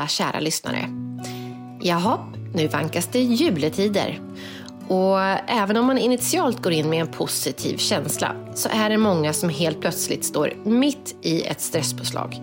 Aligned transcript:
alla 0.00 0.08
kära 0.08 0.40
lyssnare. 0.40 0.88
Jaha, 1.80 2.18
nu 2.54 2.66
vankas 2.66 3.06
det 3.06 3.20
juletider. 3.20 4.20
Och 4.88 5.20
även 5.46 5.76
om 5.76 5.86
man 5.86 5.98
initialt 5.98 6.62
går 6.62 6.72
in 6.72 6.90
med 6.90 7.00
en 7.00 7.06
positiv 7.06 7.76
känsla 7.76 8.36
så 8.54 8.68
är 8.68 8.90
det 8.90 8.98
många 8.98 9.32
som 9.32 9.48
helt 9.48 9.80
plötsligt 9.80 10.24
står 10.24 10.54
mitt 10.64 11.16
i 11.22 11.42
ett 11.42 11.60
stresspåslag 11.60 12.40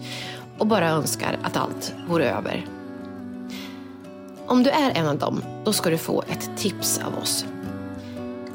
och 0.58 0.68
bara 0.68 0.90
önskar 0.90 1.40
att 1.44 1.58
allt 1.58 1.94
vore 2.08 2.30
över. 2.30 2.66
Om 4.48 4.64
du 4.64 4.70
är 4.70 4.92
en 4.96 5.08
av 5.08 5.18
dem, 5.18 5.44
då 5.66 5.74
ska 5.74 5.90
du 5.90 5.98
få 5.98 6.24
ett 6.28 6.50
tips 6.58 7.00
av 7.06 7.22
oss. 7.22 7.46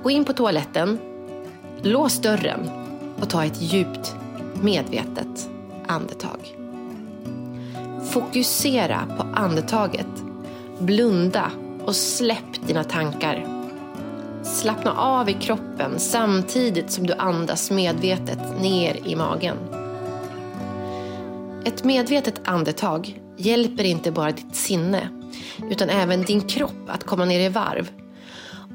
Gå 0.02 0.10
in 0.10 0.24
på 0.24 0.32
toaletten, 0.32 0.98
lås 1.82 2.18
dörren 2.18 2.70
och 3.20 3.30
ta 3.30 3.44
ett 3.44 3.62
djupt, 3.62 4.16
medvetet 4.62 5.48
andetag. 5.86 6.61
Fokusera 8.12 9.06
på 9.18 9.26
andetaget. 9.34 10.06
Blunda 10.78 11.50
och 11.84 11.96
släpp 11.96 12.66
dina 12.66 12.84
tankar. 12.84 13.46
Slappna 14.42 14.92
av 14.92 15.28
i 15.28 15.32
kroppen 15.32 15.98
samtidigt 15.98 16.90
som 16.90 17.06
du 17.06 17.12
andas 17.12 17.70
medvetet 17.70 18.60
ner 18.60 19.08
i 19.08 19.16
magen. 19.16 19.56
Ett 21.64 21.84
medvetet 21.84 22.40
andetag 22.44 23.20
hjälper 23.36 23.84
inte 23.84 24.12
bara 24.12 24.32
ditt 24.32 24.56
sinne 24.56 25.08
utan 25.70 25.88
även 25.88 26.22
din 26.22 26.40
kropp 26.40 26.88
att 26.88 27.04
komma 27.04 27.24
ner 27.24 27.40
i 27.40 27.48
varv. 27.48 27.90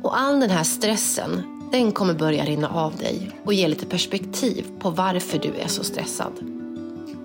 Och 0.04 0.20
all 0.20 0.40
den 0.40 0.50
här 0.50 0.64
stressen, 0.64 1.42
den 1.72 1.92
kommer 1.92 2.14
börja 2.14 2.46
rinna 2.46 2.70
av 2.70 2.96
dig 2.96 3.32
och 3.46 3.54
ge 3.54 3.68
lite 3.68 3.86
perspektiv 3.86 4.66
på 4.80 4.90
varför 4.90 5.40
du 5.40 5.54
är 5.64 5.68
så 5.68 5.84
stressad. 5.84 6.34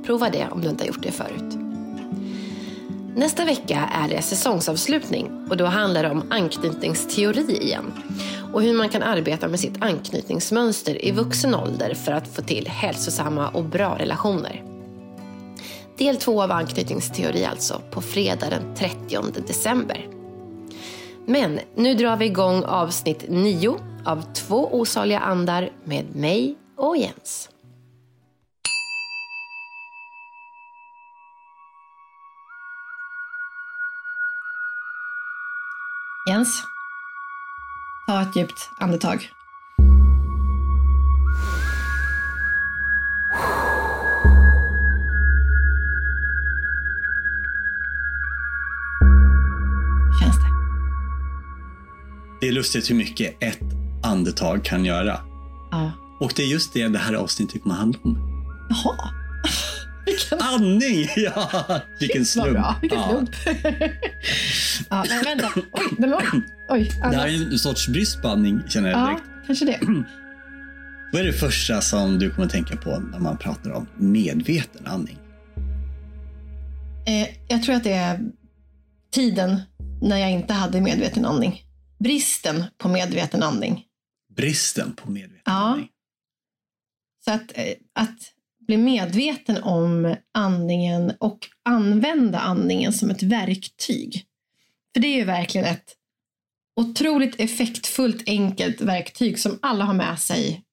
Prova 0.06 0.30
det 0.30 0.48
om 0.50 0.60
du 0.60 0.68
inte 0.68 0.84
har 0.84 0.88
gjort 0.88 1.02
det 1.02 1.12
förut. 1.12 1.61
Nästa 3.16 3.44
vecka 3.44 3.88
är 3.92 4.08
det 4.08 4.22
säsongsavslutning 4.22 5.46
och 5.50 5.56
då 5.56 5.64
handlar 5.64 6.02
det 6.02 6.10
om 6.10 6.22
anknytningsteori 6.30 7.62
igen 7.62 7.92
och 8.52 8.62
hur 8.62 8.74
man 8.74 8.88
kan 8.88 9.02
arbeta 9.02 9.48
med 9.48 9.60
sitt 9.60 9.82
anknytningsmönster 9.82 11.04
i 11.04 11.10
vuxen 11.10 11.54
ålder 11.54 11.94
för 11.94 12.12
att 12.12 12.28
få 12.28 12.42
till 12.42 12.68
hälsosamma 12.68 13.48
och 13.48 13.64
bra 13.64 13.98
relationer. 13.98 14.64
Del 15.98 16.16
två 16.16 16.42
av 16.42 16.52
anknytningsteori 16.52 17.44
alltså, 17.44 17.80
på 17.90 18.00
fredag 18.00 18.50
den 18.50 18.74
30 18.74 19.40
december. 19.46 20.08
Men 21.26 21.60
nu 21.74 21.94
drar 21.94 22.16
vi 22.16 22.24
igång 22.24 22.64
avsnitt 22.64 23.24
9 23.28 23.76
av 24.04 24.22
Två 24.34 24.68
osaliga 24.72 25.20
andar 25.20 25.70
med 25.84 26.16
mig 26.16 26.56
och 26.76 26.96
Jens. 26.96 27.51
Jens, 36.32 36.62
ta 38.06 38.22
ett 38.22 38.36
djupt 38.36 38.70
andetag. 38.78 39.30
Hur 49.00 50.20
känns 50.20 50.36
det? 50.36 50.48
Det 52.40 52.48
är 52.48 52.52
lustigt 52.52 52.90
hur 52.90 52.94
mycket 52.94 53.42
ett 53.42 53.58
andetag 54.02 54.64
kan 54.64 54.84
göra. 54.84 55.20
Ja. 55.70 55.92
Och 56.20 56.32
det 56.36 56.42
är 56.42 56.46
just 56.46 56.72
det 56.72 56.88
det 56.88 56.98
här 56.98 57.14
avsnittet 57.14 57.62
kommer 57.62 57.74
handla 57.74 57.98
om. 58.02 58.18
Jaha. 58.70 59.10
Vilken 60.06 60.40
Andning! 60.40 61.08
Ja, 61.16 61.80
vilken 62.00 62.24
slump. 62.24 62.58
vilken 62.82 63.02
slump. 63.08 63.30
ja, 63.44 63.88
men 65.08 65.24
vänta. 65.24 65.48
Oj, 65.72 65.84
men 65.98 66.14
oj. 66.14 66.24
oj 66.68 66.90
Det 67.10 67.16
här 67.16 67.28
är 67.28 67.52
en 67.52 67.58
sorts 67.58 67.88
brist 67.88 68.22
på 68.22 68.28
andning 68.28 68.60
känner 68.68 68.90
jag 68.90 69.00
Ja, 69.00 69.06
direkt. 69.06 69.22
kanske 69.46 69.64
det. 69.64 69.80
Vad 71.12 71.20
är 71.22 71.26
det 71.26 71.32
första 71.32 71.80
som 71.80 72.18
du 72.18 72.30
kommer 72.30 72.46
att 72.46 72.52
tänka 72.52 72.76
på 72.76 72.98
när 72.98 73.18
man 73.18 73.38
pratar 73.38 73.70
om 73.70 73.86
medveten 73.96 74.86
andning? 74.86 75.18
Eh, 77.06 77.28
jag 77.48 77.62
tror 77.62 77.74
att 77.74 77.84
det 77.84 77.92
är 77.92 78.20
tiden 79.10 79.60
när 80.02 80.16
jag 80.16 80.30
inte 80.30 80.52
hade 80.54 80.80
medveten 80.80 81.24
andning. 81.24 81.62
Bristen 81.98 82.64
på 82.78 82.88
medveten 82.88 83.42
andning. 83.42 83.84
Bristen 84.36 84.92
på 84.92 85.10
medveten 85.10 85.42
Ja. 85.44 85.52
andning. 85.52 85.88
Så 87.24 87.30
att, 87.30 87.52
eh, 87.54 87.64
att 87.94 88.18
bli 88.66 88.76
medveten 88.76 89.62
om 89.62 90.16
andningen 90.34 91.12
och 91.20 91.38
använda 91.64 92.38
andningen 92.38 92.92
som 92.92 93.10
ett 93.10 93.22
verktyg. 93.22 94.24
För 94.94 95.00
det 95.00 95.06
är 95.08 95.16
ju 95.16 95.24
verkligen 95.24 95.66
ett 95.66 95.96
otroligt 96.80 97.40
effektfullt, 97.40 98.22
enkelt 98.26 98.80
verktyg 98.80 99.38
som 99.38 99.58
alla 99.62 99.84
har 99.84 99.94
med 99.94 100.18
sig 100.18 100.64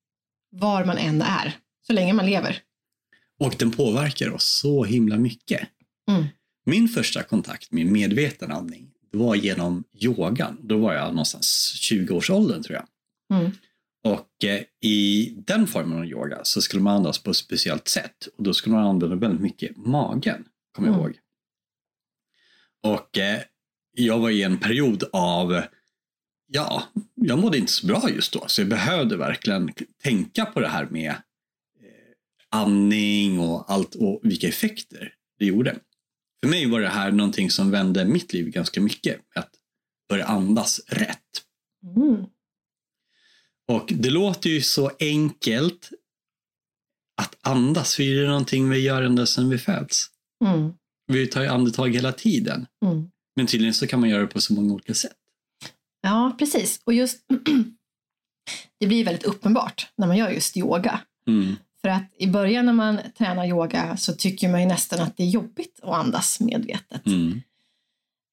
var 0.52 0.85
man 0.85 0.97
än 0.97 1.22
är, 1.22 1.57
så 1.88 1.94
länge 1.94 2.13
man 2.13 2.25
lever. 2.25 2.62
Och 3.40 3.56
den 3.59 3.72
påverkar 3.72 4.29
oss 4.29 4.59
så 4.62 4.84
himla 4.84 5.18
mycket. 5.18 5.69
Mm. 6.12 6.25
Min 6.66 6.88
första 6.88 7.24
kontakt 7.24 7.72
med 7.72 7.85
medveten 7.85 8.52
andning 8.52 8.91
det 9.12 9.18
var 9.18 9.35
genom 9.35 9.84
yogan. 9.94 10.58
Då 10.63 10.78
var 10.78 10.94
jag 10.94 11.09
någonstans 11.09 11.74
20-årsåldern 11.91 12.63
tror 12.63 12.75
jag. 12.75 12.88
Mm. 13.40 13.52
Och 14.03 14.46
eh, 14.46 14.62
i 14.81 15.29
den 15.47 15.68
formen 15.68 15.97
av 15.97 16.06
yoga 16.06 16.40
så 16.44 16.62
skulle 16.62 16.84
man 16.84 16.96
andas 16.96 17.24
på 17.24 17.31
ett 17.31 17.38
speciellt 17.38 17.88
sätt. 17.88 18.28
Och 18.38 18.44
då 18.44 18.53
skulle 18.53 18.75
man 18.75 18.85
använda 18.88 19.16
väldigt 19.16 19.41
mycket 19.41 19.78
magen, 19.78 20.46
kommer 20.72 20.88
jag 20.90 20.96
Mm. 20.96 21.06
ihåg. 21.06 21.18
Och 22.84 23.18
eh, 23.18 23.41
jag 24.05 24.19
var 24.19 24.29
i 24.29 24.43
en 24.43 24.57
period 24.57 25.03
av, 25.13 25.61
ja, 26.47 26.83
jag 27.15 27.39
mådde 27.39 27.57
inte 27.57 27.71
så 27.71 27.87
bra 27.87 28.09
just 28.09 28.33
då. 28.33 28.43
Så 28.47 28.61
jag 28.61 28.67
behövde 28.67 29.17
verkligen 29.17 29.73
tänka 30.03 30.45
på 30.45 30.59
det 30.59 30.67
här 30.67 30.85
med 30.85 31.09
eh, 31.09 31.15
andning 32.49 33.39
och 33.39 33.71
allt 33.71 33.95
och 33.95 34.19
vilka 34.23 34.47
effekter 34.47 35.13
det 35.39 35.45
gjorde. 35.45 35.75
För 36.43 36.49
mig 36.49 36.69
var 36.69 36.79
det 36.79 36.89
här 36.89 37.11
någonting 37.11 37.51
som 37.51 37.71
vände 37.71 38.05
mitt 38.05 38.33
liv 38.33 38.49
ganska 38.49 38.81
mycket. 38.81 39.21
Att 39.35 39.49
börja 40.09 40.25
andas 40.25 40.81
rätt. 40.87 41.43
Mm. 41.95 42.25
Och 43.67 43.93
det 43.95 44.09
låter 44.09 44.49
ju 44.49 44.61
så 44.61 44.91
enkelt 44.99 45.89
att 47.21 47.37
andas, 47.41 47.95
för 47.95 48.03
det 48.03 48.23
är 48.23 48.27
någonting 48.27 48.69
vi 48.69 48.79
gör 48.79 49.01
ända 49.01 49.25
sedan 49.25 49.49
vi 49.49 49.57
föds. 49.57 50.05
Mm. 50.45 50.73
Vi 51.07 51.27
tar 51.27 51.41
ju 51.41 51.47
andetag 51.47 51.95
hela 51.95 52.11
tiden. 52.11 52.67
Mm. 52.85 53.11
Men 53.39 53.47
tydligen 53.47 53.73
så 53.73 53.88
kan 53.88 54.00
man 54.00 54.09
göra 54.09 54.22
det 54.22 54.27
på 54.27 54.41
så 54.41 54.53
många 54.53 54.73
olika 54.73 54.94
sätt. 54.94 55.16
Ja, 56.01 56.35
precis. 56.39 56.81
Och 56.83 56.94
just 56.94 57.17
det 58.79 58.88
blir 58.88 59.05
väldigt 59.05 59.23
uppenbart 59.23 59.88
när 59.97 60.07
man 60.07 60.17
gör 60.17 60.29
just 60.29 60.57
yoga. 60.57 61.01
Mm. 61.27 61.55
För 61.81 61.89
att 61.89 62.03
i 62.17 62.28
början 62.28 62.66
när 62.66 62.73
man 62.73 62.99
tränar 63.17 63.47
yoga 63.47 63.97
så 63.97 64.13
tycker 64.13 64.49
man 64.49 64.61
ju 64.61 64.67
nästan 64.67 64.99
att 64.99 65.17
det 65.17 65.23
är 65.23 65.28
jobbigt 65.28 65.79
att 65.83 65.94
andas 65.94 66.39
medvetet. 66.39 67.05
Mm. 67.05 67.41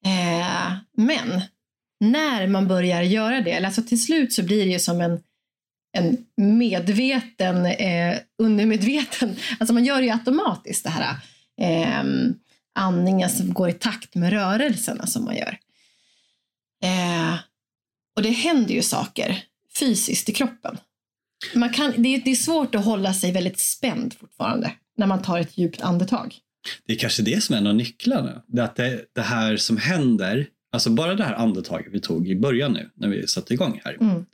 Eh, 0.07 0.73
men 0.97 1.43
när 2.01 2.47
man 2.47 2.69
börjar 2.69 3.03
göra 3.03 3.41
det, 3.41 3.53
eller 3.53 3.67
alltså 3.67 3.83
till 3.83 4.03
slut 4.03 4.33
så 4.33 4.43
blir 4.43 4.65
det 4.65 4.73
ju 4.73 4.79
som 4.79 5.01
en, 5.01 5.23
en 5.99 6.27
medveten, 6.37 7.67
eh, 7.67 8.19
undermedveten, 8.39 9.37
alltså 9.59 9.75
man 9.75 9.85
gör 9.85 9.99
det 9.99 10.07
ju 10.07 10.13
automatiskt 10.13 10.85
det 10.85 10.91
här 10.91 11.17
eh, 11.61 12.05
andningen 12.77 13.31
som 13.31 13.53
går 13.53 13.69
i 13.69 13.73
takt 13.73 14.15
med 14.15 14.33
rörelserna 14.33 15.07
som 15.07 15.25
man 15.25 15.37
gör. 15.37 15.59
Eh, 16.83 17.35
och 18.17 18.23
det 18.23 18.31
händer 18.31 18.75
ju 18.75 18.83
saker 18.83 19.43
fysiskt 19.79 20.29
i 20.29 20.33
kroppen. 20.33 20.79
Man 21.55 21.71
kan, 21.71 22.03
det, 22.03 22.15
är, 22.15 22.21
det 22.25 22.31
är 22.31 22.35
svårt 22.35 22.75
att 22.75 22.85
hålla 22.85 23.15
sig 23.15 23.33
väldigt 23.33 23.61
spänd 23.61 24.15
fortfarande 24.15 24.73
när 24.97 25.07
man 25.07 25.23
tar 25.23 25.39
ett 25.39 25.59
djupt 25.59 25.81
andetag. 25.81 26.39
Det 26.87 26.93
är 26.93 26.99
kanske 26.99 27.23
det 27.23 27.43
som 27.43 27.55
är 27.55 27.59
en 27.59 27.67
av 27.67 27.75
nycklarna. 27.75 28.43
Det, 28.47 28.65
att 28.65 28.77
det, 28.77 29.05
det 29.13 29.23
här 29.23 29.57
som 29.57 29.77
händer, 29.77 30.49
alltså 30.73 30.91
bara 30.91 31.15
det 31.15 31.25
här 31.25 31.35
andetaget 31.35 31.93
vi 31.93 32.01
tog 32.01 32.29
i 32.29 32.37
början 32.37 32.73
nu 32.73 32.91
när 32.95 33.09
vi 33.09 33.27
satte 33.27 33.55
igång 33.55 33.81
här. 33.85 33.97
Mm. 34.01 34.27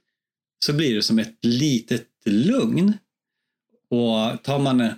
Så 0.65 0.73
blir 0.73 0.95
det 0.95 1.03
som 1.03 1.19
ett 1.19 1.45
litet 1.45 2.09
lugn. 2.25 2.93
Och 3.91 4.43
tar 4.43 4.59
man 4.59 4.93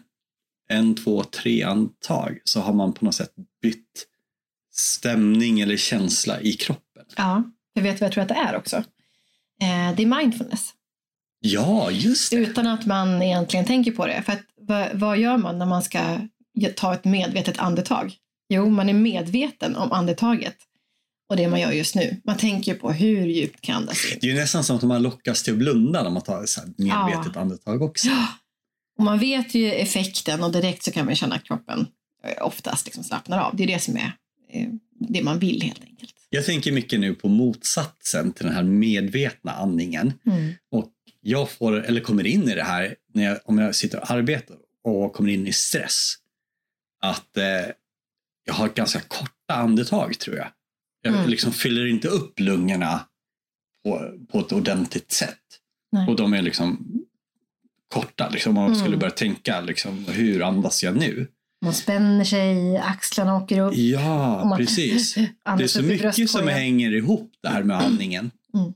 en, 0.69 0.94
två, 0.94 1.25
tre 1.25 1.62
andetag 1.62 2.40
så 2.44 2.61
har 2.61 2.72
man 2.72 2.93
på 2.93 3.05
något 3.05 3.14
sätt 3.14 3.32
bytt 3.62 4.06
stämning 4.72 5.61
eller 5.61 5.76
känsla 5.76 6.40
i 6.40 6.52
kroppen. 6.52 7.05
Ja, 7.16 7.43
jag 7.72 7.82
vet 7.82 8.00
vad 8.00 8.06
jag 8.06 8.12
tror 8.12 8.22
att 8.22 8.28
det 8.28 8.34
är 8.34 8.56
också. 8.56 8.76
Eh, 9.62 9.96
det 9.96 10.02
är 10.02 10.19
mindfulness. 10.20 10.70
Ja, 11.40 11.90
just 11.90 12.31
det. 12.31 12.37
Utan 12.37 12.66
att 12.66 12.87
man 12.87 13.22
egentligen 13.22 13.66
tänker 13.66 13.93
på 13.93 14.06
det. 14.06 14.22
För 14.22 14.32
att, 14.32 14.43
vad, 14.61 14.88
vad 14.94 15.19
gör 15.19 15.37
man 15.37 15.58
när 15.58 15.66
man 15.66 15.82
ska 15.82 16.19
ta 16.76 16.94
ett 16.94 17.05
medvetet 17.05 17.58
andetag? 17.58 18.14
Jo, 18.49 18.70
man 18.70 18.88
är 18.88 18.94
medveten 18.94 19.76
om 19.76 19.93
andetaget 19.93 20.56
och 21.31 21.37
det 21.37 21.49
man 21.49 21.61
gör 21.61 21.72
just 21.72 21.94
nu. 21.94 22.20
Man 22.25 22.37
tänker 22.37 22.75
på 22.75 22.93
hur 22.93 23.26
djupt 23.26 23.61
kan 23.61 23.76
andas 23.76 24.12
in. 24.12 24.19
Det 24.20 24.26
är 24.26 24.31
ju 24.31 24.40
nästan 24.40 24.64
som 24.64 24.76
att 24.76 24.82
man 24.82 25.02
lockas 25.02 25.43
till 25.43 25.52
att 25.52 25.58
blunda 25.58 26.02
när 26.02 26.11
man 26.11 26.22
tar 26.22 26.44
ett 26.44 26.78
medvetet 26.78 27.37
andetag 27.37 27.82
också. 27.82 28.08
Och 28.99 29.05
man 29.05 29.19
vet 29.19 29.55
ju 29.55 29.73
effekten 29.73 30.43
och 30.43 30.52
direkt 30.52 30.82
så 30.82 30.91
kan 30.93 31.06
man 31.06 31.14
känna 31.17 31.35
att 31.35 31.44
kroppen 31.44 31.87
eh, 32.25 32.46
oftast 32.46 32.87
liksom 32.87 33.05
slappnar 33.05 33.38
av. 33.38 33.56
Det 33.56 33.62
är 33.62 33.67
det 33.67 33.79
som 33.82 33.96
är 33.96 34.12
eh, 34.50 34.69
det 34.99 35.23
man 35.23 35.38
vill 35.38 35.62
helt 35.62 35.82
enkelt. 35.85 36.14
Jag 36.31 36.44
tänker 36.46 36.73
mycket 36.73 37.00
nu 37.00 37.14
på 37.14 37.29
motsatsen 37.29 38.32
till 38.32 38.46
den 38.46 38.55
här 38.55 38.62
medvetna 38.62 39.52
andningen. 39.52 40.12
Mm. 40.26 40.52
Och 40.70 40.91
jag 41.20 41.50
får, 41.50 41.85
eller 41.85 42.00
kommer 42.00 42.26
in 42.26 42.49
i 42.49 42.55
det 42.55 42.62
här 42.64 42.94
när 43.14 43.25
jag, 43.25 43.38
om 43.44 43.58
jag 43.58 43.75
sitter 43.75 44.00
och 44.00 44.11
arbetar 44.11 44.56
och 44.85 45.12
kommer 45.12 45.31
in 45.31 45.47
i 45.47 45.52
stress. 45.52 46.14
Att 47.00 47.37
eh, 47.37 47.44
jag 48.44 48.55
har 48.55 48.69
ganska 48.69 49.00
korta 49.00 49.55
andetag 49.55 50.19
tror 50.19 50.37
jag. 50.37 50.49
Jag 51.02 51.14
Mm. 51.14 51.31
liksom 51.31 51.52
fyller 51.52 51.87
inte 51.87 52.08
upp 52.08 52.40
lungorna 52.40 53.06
på, 53.85 54.19
på 54.32 54.40
ett 54.40 54.52
ordentligt 54.52 55.12
sätt. 55.12 55.38
Nej. 55.93 56.08
Och 56.08 56.17
de 56.17 56.35
är 56.35 56.43
liksom 56.43 56.87
korta. 57.94 58.29
Liksom, 58.29 58.50
om 58.50 58.55
man 58.55 58.67
Mm. 58.67 58.79
skulle 58.81 58.96
börja 58.96 59.11
tänka 59.11 59.61
liksom, 59.61 60.05
hur 60.08 60.43
andas 60.43 60.82
jag 60.82 60.96
nu? 60.96 61.26
Man 61.64 61.75
spänner 61.75 62.25
sig, 62.25 62.76
axlarna 62.79 63.37
åker 63.37 63.61
upp. 63.61 63.76
Ja, 63.76 64.44
man- 64.44 64.58
precis. 64.58 65.14
Det 65.58 65.62
är 65.64 65.67
så 65.67 65.82
mycket 65.82 66.31
som 66.31 66.49
hänger 66.49 66.93
ihop 66.93 67.32
det 67.43 67.49
här 67.49 67.62
med 67.62 67.76
andningen. 67.76 68.31
Mm. 68.55 68.73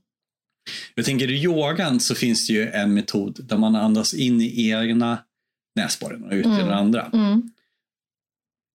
Jag 0.95 1.05
tänker 1.05 1.31
i 1.31 1.43
yogan 1.45 2.01
så 2.01 2.15
finns 2.15 2.47
det 2.47 2.53
ju 2.53 2.71
en 2.71 2.95
metod 2.95 3.39
där 3.49 3.59
man 3.59 3.77
andas 3.77 4.15
in 4.15 4.41
i 4.41 4.71
egna 4.71 5.19
näsborren 5.77 6.25
och 6.25 6.33
ut 6.33 6.45
i 6.47 6.49
Mm. 6.49 6.59
den 6.59 6.71
andra. 6.73 7.11
Mm. 7.13 7.51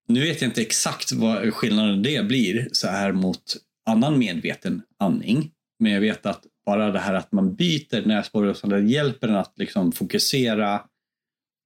Nu 0.07 0.19
vet 0.19 0.41
jag 0.41 0.49
inte 0.49 0.61
exakt 0.61 1.11
vad 1.11 1.53
skillnaden 1.53 2.03
det 2.03 2.25
blir 2.27 2.69
så 2.71 2.87
här 2.87 3.11
mot 3.11 3.57
annan 3.85 4.19
medveten 4.19 4.81
andning. 4.99 5.51
Men 5.79 5.91
jag 5.91 6.01
vet 6.01 6.25
att 6.25 6.41
bara 6.65 6.91
det 6.91 6.99
här 6.99 7.13
att 7.13 7.31
man 7.31 7.55
byter 7.55 8.05
näsborre 8.05 8.55
så 8.55 8.67
det 8.67 8.79
hjälper 8.81 9.27
den 9.27 9.35
att 9.35 9.53
liksom 9.55 9.91
fokusera 9.91 10.81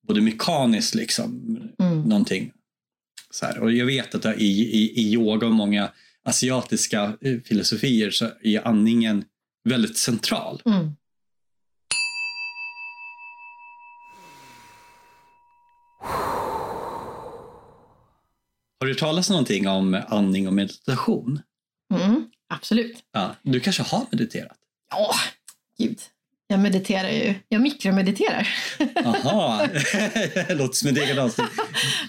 både 0.07 0.21
mekaniskt 0.21 0.95
liksom 0.95 1.59
Mm. 1.79 2.01
någonting. 2.01 2.51
Så 3.29 3.45
här. 3.45 3.59
Och 3.59 3.71
jag 3.71 3.85
vet 3.85 4.15
att 4.15 4.37
i, 4.37 4.45
i, 4.45 4.99
i 5.01 5.13
yoga 5.13 5.47
och 5.47 5.53
många 5.53 5.91
asiatiska 6.23 7.17
eh, 7.21 7.39
filosofier 7.45 8.11
så 8.11 8.29
är 8.43 8.67
andningen 8.67 9.25
väldigt 9.63 9.97
central. 9.97 10.61
Mm. 10.65 10.91
Har 18.79 18.87
du 18.87 18.95
talat 18.95 19.29
någonting 19.29 19.67
om 19.67 20.01
andning 20.07 20.47
och 20.47 20.53
meditation? 20.53 21.41
Mm. 21.93 22.29
Absolut. 22.49 23.03
Ja, 23.11 23.35
du 23.41 23.59
kanske 23.59 23.83
har 23.83 24.05
mediterat? 24.11 24.57
Ja, 24.89 25.13
gud. 25.77 25.99
Jag 26.47 26.59
mediterar 26.59 27.09
ju. 27.09 27.35
Jag 27.47 27.61
mikromediterar. 27.61 28.47
Aha, 29.05 29.61
låter 30.49 30.73
som 30.73 30.89
ett 30.89 30.97
eget 30.97 31.17
avsnitt. 31.17 31.49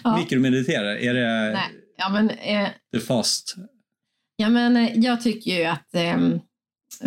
Ja. 0.03 0.17
Mikromediterar, 0.17 0.95
är 0.95 1.13
det 1.13 1.51
Nej. 1.53 1.69
Ja, 1.97 2.09
men, 2.09 2.29
eh, 2.29 2.69
the 2.93 2.99
fast? 2.99 3.55
ja, 4.35 4.49
men 4.49 4.77
eh, 4.77 4.91
jag 4.95 5.21
tycker 5.21 5.51
ju 5.51 5.65
att 5.65 5.95
ehm, 5.95 6.39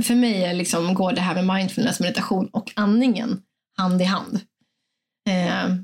för 0.03 0.15
mig 0.15 0.45
är 0.45 0.55
liksom, 0.55 0.95
går 0.95 1.13
det 1.13 1.21
här 1.21 1.43
med 1.43 1.57
mindfulness, 1.57 2.01
meditation 2.01 2.49
och 2.53 2.73
andningen 2.77 3.43
hand 3.79 4.03
i 4.03 4.05
hand. 4.05 4.41
Eh, 5.29 5.75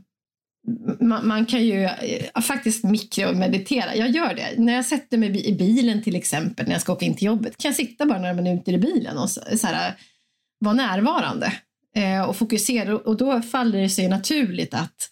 man, 1.00 1.28
man 1.28 1.46
kan 1.46 1.64
ju 1.64 1.88
ja, 2.34 2.40
faktiskt 2.40 2.84
mikromeditera. 2.84 3.96
Jag 3.96 4.10
gör 4.10 4.34
det. 4.34 4.54
När 4.58 4.74
jag 4.74 4.84
sätter 4.84 5.18
mig 5.18 5.46
i 5.46 5.52
bilen 5.52 6.02
till 6.02 6.16
exempel, 6.16 6.66
när 6.66 6.72
jag 6.72 6.80
ska 6.80 6.92
åka 6.92 7.06
in 7.06 7.16
till 7.16 7.26
jobbet, 7.26 7.56
kan 7.56 7.68
jag 7.68 7.76
sitta 7.76 8.06
bara 8.06 8.18
några 8.18 8.34
minuter 8.34 8.72
i 8.72 8.78
bilen 8.78 9.18
och 9.18 9.30
så, 9.30 9.40
så 9.56 9.66
här, 9.66 9.94
vara 10.58 10.74
närvarande 10.74 11.52
eh, 11.94 12.22
och 12.22 12.36
fokusera. 12.36 12.96
Och 12.96 13.16
då 13.16 13.42
faller 13.42 13.80
det 13.80 13.88
sig 13.88 14.08
naturligt 14.08 14.74
att 14.74 15.10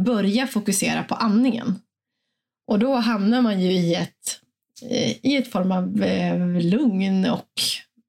börja 0.00 0.46
fokusera 0.46 1.02
på 1.02 1.14
andningen. 1.14 1.78
Och 2.66 2.78
då 2.78 2.94
hamnar 2.94 3.42
man 3.42 3.60
ju 3.60 3.72
i 3.72 3.94
ett, 3.94 4.40
eh, 4.90 5.26
i 5.26 5.36
ett 5.36 5.50
form 5.52 5.72
av 5.72 6.02
eh, 6.02 6.60
lugn 6.60 7.30
och 7.30 7.50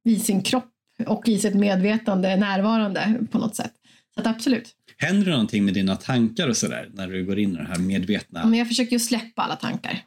i 0.05 0.19
sin 0.19 0.41
kropp 0.41 0.73
och 1.07 1.27
i 1.27 1.39
sitt 1.39 1.55
medvetande 1.55 2.35
närvarande 2.35 3.19
på 3.31 3.37
något 3.37 3.55
sätt. 3.55 3.73
Så 4.13 4.21
att 4.21 4.27
absolut. 4.27 4.73
Händer 4.97 5.25
det 5.25 5.31
någonting 5.31 5.65
med 5.65 5.73
dina 5.73 5.95
tankar 5.95 6.47
och 6.47 6.57
sådär 6.57 6.89
när 6.93 7.07
du 7.07 7.25
går 7.25 7.39
in 7.39 7.53
i 7.53 7.57
det 7.57 7.67
här 7.67 7.77
medvetna? 7.79 8.45
Men 8.45 8.59
jag 8.59 8.67
försöker 8.67 8.91
ju 8.91 8.99
släppa 8.99 9.41
alla 9.41 9.55
tankar. 9.55 10.03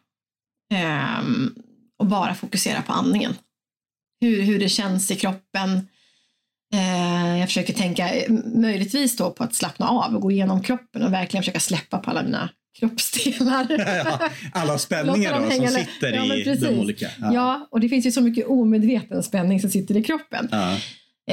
Ehm, 0.74 1.54
och 1.98 2.06
bara 2.06 2.34
fokusera 2.34 2.82
på 2.82 2.92
andningen. 2.92 3.34
Hur, 4.20 4.42
hur 4.42 4.58
det 4.58 4.68
känns 4.68 5.10
i 5.10 5.16
kroppen. 5.16 5.88
Eh, 6.74 7.38
jag 7.38 7.48
försöker 7.48 7.72
tänka 7.72 8.10
möjligtvis 8.54 9.16
då 9.16 9.30
på 9.30 9.44
att 9.44 9.54
slappna 9.54 9.88
av 9.88 10.14
och 10.14 10.22
gå 10.22 10.30
igenom 10.30 10.62
kroppen 10.62 11.02
och 11.02 11.12
verkligen 11.12 11.42
försöka 11.42 11.60
släppa 11.60 11.98
på 11.98 12.10
alla 12.10 12.22
mina 12.22 12.50
kroppsdelar. 12.78 13.66
Ja, 14.04 14.28
alla 14.52 14.78
spänningar 14.78 15.40
då 15.40 15.50
som 15.50 15.68
sitter 15.68 16.12
Ja, 16.12 16.34
i 16.36 16.44
precis. 16.44 16.68
de 16.68 16.78
olika. 16.78 17.10
Ja. 17.20 17.68
och 17.70 17.80
det 17.80 17.88
finns 17.88 18.06
ju 18.06 18.12
så 18.12 18.20
mycket 18.20 18.46
omedveten 18.46 19.22
spänning 19.22 19.60
som 19.60 19.70
sitter 19.70 19.96
i 19.96 20.02
kroppen. 20.02 20.48
Ja. 20.50 20.76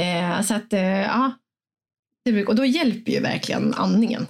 Eh, 0.02 0.42
så 0.42 0.54
att, 0.54 0.74
eh, 0.74 0.82
ja. 0.82 1.32
Och 2.48 2.56
då 2.56 2.66
hjälper 2.66 3.12
ju 3.12 3.20
verkligen 3.20 3.74
andningen. 3.74 4.28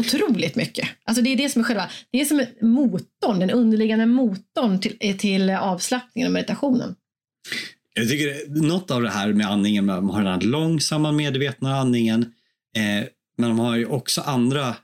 Otroligt 0.00 0.56
mycket. 0.56 0.88
Alltså 1.04 1.22
det 1.22 1.30
är 1.30 1.36
det 1.36 1.48
som 1.48 1.60
är 1.60 1.64
själva, 1.64 1.90
det 2.10 2.20
är 2.20 2.24
som 2.24 2.44
motorn, 2.60 3.38
den 3.38 3.50
underliggande 3.50 4.06
motorn 4.06 4.80
till, 4.80 4.96
eh, 5.00 5.16
till 5.16 5.50
avslappningen 5.50 6.26
och 6.26 6.32
meditationen. 6.32 6.94
Jag 7.94 8.08
tycker 8.08 8.50
något 8.62 8.90
av 8.90 9.02
det 9.02 9.10
här 9.10 9.32
med 9.32 9.46
andningen, 9.46 9.86
man 9.86 10.10
har 10.10 10.22
den 10.22 10.32
här 10.32 10.40
långsamma 10.40 11.12
medvetna 11.12 11.76
andningen, 11.76 12.22
eh, 12.76 13.06
men 13.36 13.48
de 13.48 13.58
har 13.58 13.76
ju 13.76 13.86
också 13.86 14.20
andra 14.20 14.76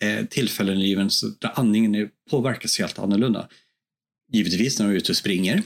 eh, 0.00 0.24
tillfällen 0.30 0.78
i 0.78 0.82
livet 0.82 1.12
där 1.40 1.52
andningen 1.54 1.94
är, 1.94 2.08
påverkas 2.30 2.78
helt 2.78 2.98
annorlunda. 2.98 3.48
Givetvis 4.32 4.78
när 4.78 4.86
man 4.86 4.94
är 4.94 4.98
ute 4.98 5.12
och 5.12 5.16
springer. 5.16 5.62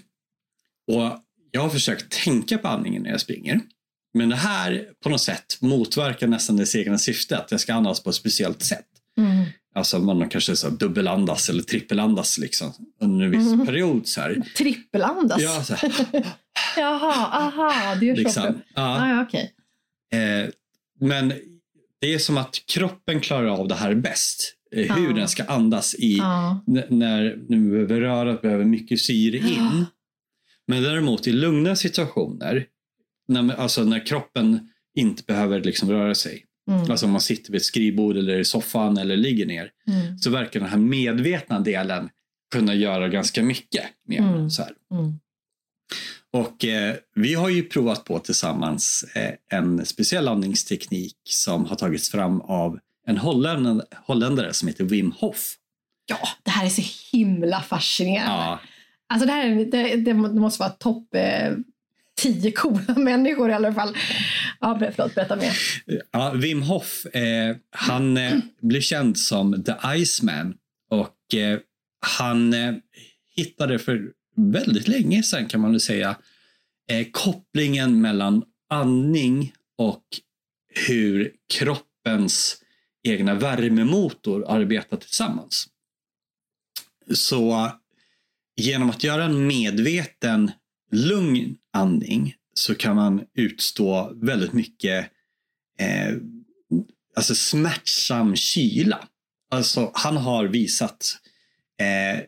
Och 0.87 1.23
jag 1.51 1.61
har 1.61 1.69
försökt 1.71 2.25
tänka 2.25 2.59
på 2.59 2.69
andningen 2.69 3.03
när 3.03 3.11
jag 3.11 3.21
springer. 3.21 3.61
Men 4.19 4.29
det 4.29 4.37
här 4.37 4.85
på 5.03 5.09
något 5.09 5.21
sätt 5.21 5.59
motverkar 5.61 6.27
nästan 6.27 6.57
dess 6.57 6.77
egna 6.77 6.99
syfte, 6.99 7.39
att 7.39 7.51
jag 7.51 7.61
ska 7.61 7.75
andas 7.75 8.03
på 8.03 8.11
ett 8.11 8.17
speciellt 8.17 8.63
sätt. 8.63 8.85
Alltså 9.75 9.99
man 9.99 10.29
kanske 10.29 10.57
så 10.57 10.69
dubbelandas 10.71 11.49
eller 11.49 11.63
trippelandas 11.63 12.39
liksom 12.39 12.73
under 13.01 13.25
en 13.25 13.31
viss 13.31 13.53
Mhm. 13.53 13.67
period. 13.67 14.07
Så 14.07 14.21
här. 14.21 14.43
Trippelandas? 14.57 15.43
Ja, 15.43 15.63
så 15.65 15.75
här, 15.75 15.93
Jaha, 16.77 17.27
aha, 17.27 17.95
det 17.95 18.07
gör 18.07 18.17
liksom. 18.17 18.43
Ja. 18.75 18.83
Ah, 18.83 19.09
ja, 19.09 19.23
okej. 19.23 19.53
Eh, 20.13 20.51
men 21.01 21.33
det 22.01 22.15
är 22.15 22.19
som 22.19 22.37
att 22.39 22.63
kroppen 22.67 23.21
klarar 23.21 23.47
av 23.49 23.69
det 23.69 23.75
här 23.75 23.95
bäst. 23.95 24.55
Eh, 24.77 24.97
hur 24.97 25.09
Ja. 25.09 25.15
den 25.15 25.29
ska 25.29 25.45
andas 25.45 25.95
i 25.95 26.19
n- 26.19 26.83
när 26.89 27.37
nu 27.49 27.71
behöver 27.71 28.01
röra, 28.01 28.35
behöver 28.35 28.65
mycket 28.65 29.01
syre 29.01 29.37
in. 29.39 29.87
Men 30.67 30.83
däremot 30.83 31.27
i 31.27 31.33
lugna 31.33 31.77
situationer, 31.77 32.67
när, 33.29 33.55
alltså 33.55 33.85
när 33.85 34.07
kroppen 34.07 34.69
inte 34.99 35.23
behöver 35.27 35.61
liksom 35.63 35.91
röra 35.91 36.15
sig. 36.15 36.45
Mm. 36.71 36.91
Alltså 36.91 37.07
om 37.07 37.13
man 37.13 37.21
sitter 37.21 37.53
vid 37.53 37.61
ett 37.61 37.65
skrivbord 37.65 38.17
eller 38.17 38.39
i 38.39 38.45
soffan 38.45 38.97
eller 38.99 39.17
ligger 39.17 39.47
ner. 39.47 39.71
Mm. 39.89 40.19
Så 40.19 40.31
verkar 40.31 40.61
den 40.61 40.69
här 40.69 40.79
medvetna 40.79 41.61
delen 41.61 42.11
kunna 42.55 42.75
göra 42.75 43.09
ganska 43.09 43.43
mycket. 43.43 43.85
Med 44.09 44.19
Mm. 44.19 44.51
så 44.51 44.63
här. 44.63 44.73
Mm. 44.93 45.13
Och 46.33 46.65
eh, 46.65 46.95
vi 47.15 47.35
har 47.35 47.49
ju 47.49 47.63
provat 47.63 48.05
på 48.05 48.19
tillsammans 48.19 49.05
eh, 49.15 49.59
en 49.59 49.87
speciell 49.87 50.29
andningsteknik 50.29 51.17
som 51.25 51.65
har 51.65 51.77
tagits 51.77 52.11
fram 52.11 52.41
av 52.41 52.79
en 53.07 53.17
holländare, 53.19 53.83
holländare 54.07 54.53
som 54.53 54.69
heter 54.69 54.85
Wim 54.85 55.13
Hof. 55.13 55.55
Ja, 56.07 56.19
det 56.43 56.51
här 56.51 56.65
är 56.67 56.71
så 56.71 56.83
himla 57.17 57.61
fascinerande. 57.61 58.31
Ja, 58.45 58.61
Alltså 59.11 59.27
det 59.27 59.33
här 59.33 59.47
är- 59.51 59.65
det, 59.65 59.97
det 59.97 60.15
måste 60.15 60.61
vara 60.61 60.71
topp 60.71 61.15
eh, 61.15 61.53
tio 62.19 62.53
coola 62.53 62.95
människor 62.97 63.51
i 63.51 63.53
alla 63.53 63.73
fall. 63.73 63.97
Ja, 64.61 64.79
förlåt, 64.97 65.15
berätta 65.15 65.37
mer. 65.37 65.53
ja, 66.11 66.33
Wim 66.33 66.63
Hof, 66.63 67.07
eh, 67.07 67.57
han 67.71 68.17
eh, 68.17 68.39
blev 68.61 68.81
känd 68.81 69.19
som 69.19 69.65
The 69.65 69.75
Iceman 69.97 70.55
och 70.91 71.35
eh, 71.35 71.59
han 72.01 72.55
eh, 72.55 72.75
hittade 73.37 73.79
för 73.79 74.13
väldigt 74.37 74.89
länge 74.89 75.23
sedan 75.23 75.47
kan 75.47 75.61
man 75.61 75.71
väl 75.71 75.81
säga 75.81 76.17
eh, 76.91 77.07
kopplingen 77.11 78.01
mellan 78.01 78.45
andning 78.71 79.53
och 79.79 80.05
hur 80.89 81.33
kroppens 81.55 82.63
egna 83.03 83.35
värmemotor 83.35 84.45
arbetar 84.49 84.97
tillsammans. 84.97 85.69
Så 87.15 87.51
eh, 87.51 87.73
genom 88.57 88.91
att 88.91 89.05
göra 89.05 89.25
en 89.25 89.47
medveten 89.47 90.51
lugn 90.91 91.57
andning 91.73 92.35
så 92.55 92.75
kan 92.75 92.97
man 92.97 93.21
utstå 93.35 94.13
väldigt 94.15 94.53
mycket 94.53 95.07
eh, 95.81 96.15
alltså 97.17 97.35
smärtsam 97.35 98.37
kyla. 98.37 98.99
Alltså, 99.51 99.91
han 99.95 100.17
har 100.17 100.45
visat 100.45 101.17
eh, 101.81 102.21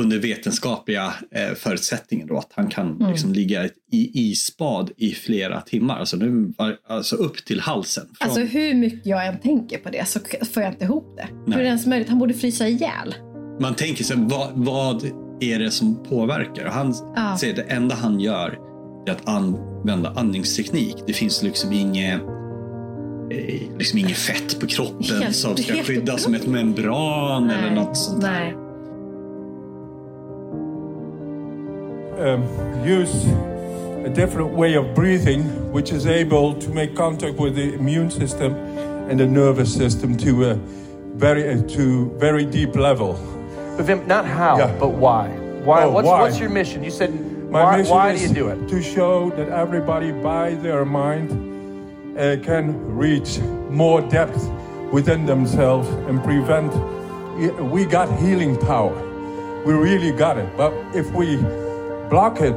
under 0.00 0.18
vetenskapliga 0.18 1.14
eh, 1.30 1.54
förutsättningar 1.54 2.26
då, 2.26 2.38
att 2.38 2.52
han 2.54 2.68
kan 2.68 2.96
Mm. 2.96 3.10
liksom 3.10 3.32
ligga 3.32 3.64
i 3.92 4.10
isbad 4.30 4.90
i 4.96 5.14
flera 5.14 5.60
timmar. 5.60 5.98
Alltså, 5.98 6.16
nu, 6.16 6.52
alltså 6.88 7.16
upp 7.16 7.44
till 7.44 7.60
halsen. 7.60 8.04
Från, 8.04 8.28
Alltså 8.28 8.40
hur 8.40 8.74
mycket 8.74 9.06
jag 9.06 9.26
än 9.26 9.38
tänker 9.38 9.78
på 9.78 9.90
det 9.90 10.08
så 10.08 10.20
får 10.52 10.62
jag 10.62 10.72
inte 10.72 10.84
ihop 10.84 11.16
det. 11.16 11.28
Hur 11.30 11.46
Nej. 11.46 11.58
är 11.58 11.62
det 11.62 11.68
ens 11.68 11.86
möjligt? 11.86 12.08
Han 12.08 12.18
borde 12.18 12.34
frysa 12.34 12.68
ihjäl. 12.68 13.14
Man 13.60 13.74
tänker 13.74 14.04
sig, 14.04 14.16
vad, 14.18 14.52
vad 14.54 15.02
är 15.40 15.58
det 15.58 15.70
som 15.70 15.96
påverkar? 16.08 16.66
Han 16.66 16.94
Ja. 17.16 17.36
säger 17.38 17.52
att 17.52 17.68
det 17.68 17.74
enda 17.74 17.94
han 17.94 18.20
gör 18.20 18.58
är 19.06 19.12
att 19.12 19.28
använda 19.28 20.12
andningsteknik. 20.16 20.96
Det 21.06 21.12
finns 21.12 21.42
liksom 21.42 21.72
inget 21.72 22.20
eh, 23.30 23.60
liksom 23.78 23.98
inget 23.98 24.16
fett 24.16 24.60
på 24.60 24.66
kroppen 24.66 25.22
Helt- 25.22 25.36
som 25.36 25.56
ska 25.56 25.74
helt 25.74 25.86
skydda 25.86 26.18
som 26.18 26.34
ett 26.34 26.46
membran 26.46 27.50
eller 27.50 27.74
något 27.74 27.96
sånt 27.96 28.20
där. 28.20 28.30
Nej. 28.30 28.54
um, 32.18 32.42
use 32.86 33.28
a 34.06 34.08
different 34.08 34.56
way 34.58 34.76
of 34.78 34.86
breathing, 34.94 35.42
which 35.72 35.92
is 35.92 36.06
able 36.06 36.54
to 36.60 36.72
make 36.72 36.94
contact 36.96 37.40
with 37.40 37.54
the 37.54 37.74
immune 37.74 38.10
system 38.10 38.54
and 39.10 39.18
the 39.18 39.26
nervous 39.26 39.74
system 39.74 40.16
to 40.16 40.44
a 40.50 40.58
very 41.16 41.52
uh, 41.54 41.62
to 41.62 42.10
very 42.20 42.44
deep 42.44 42.74
level. 42.76 43.14
But 43.76 43.84
Vim, 43.86 44.06
not 44.06 44.24
how, 44.24 44.58
Yeah. 44.58 44.72
but 44.78 44.88
why. 44.88 45.28
Why? 45.64 45.82
Oh, 45.84 45.90
what's, 45.90 46.06
why? 46.06 46.20
what's 46.22 46.38
your 46.38 46.48
mission? 46.48 46.82
You 46.82 46.90
said, 46.90 47.10
My 47.50 47.62
why, 47.64 47.76
mission 47.78 47.94
why 47.94 48.16
do 48.16 48.22
you 48.22 48.28
do 48.32 48.48
it? 48.48 48.68
to 48.68 48.82
show 48.82 49.30
that 49.30 49.48
everybody, 49.48 50.12
by 50.12 50.54
their 50.54 50.84
mind, 50.84 51.28
uh, 52.18 52.36
can 52.42 52.96
reach 52.96 53.38
more 53.68 54.00
depth 54.00 54.48
within 54.92 55.26
themselves 55.26 55.88
and 56.08 56.22
prevent. 56.24 56.72
We 57.70 57.84
got 57.84 58.08
healing 58.18 58.56
power. 58.56 58.94
We 59.66 59.74
really 59.74 60.12
got 60.12 60.38
it. 60.38 60.48
But 60.56 60.72
if 60.94 61.10
we 61.12 61.36
block 62.08 62.40
it 62.40 62.56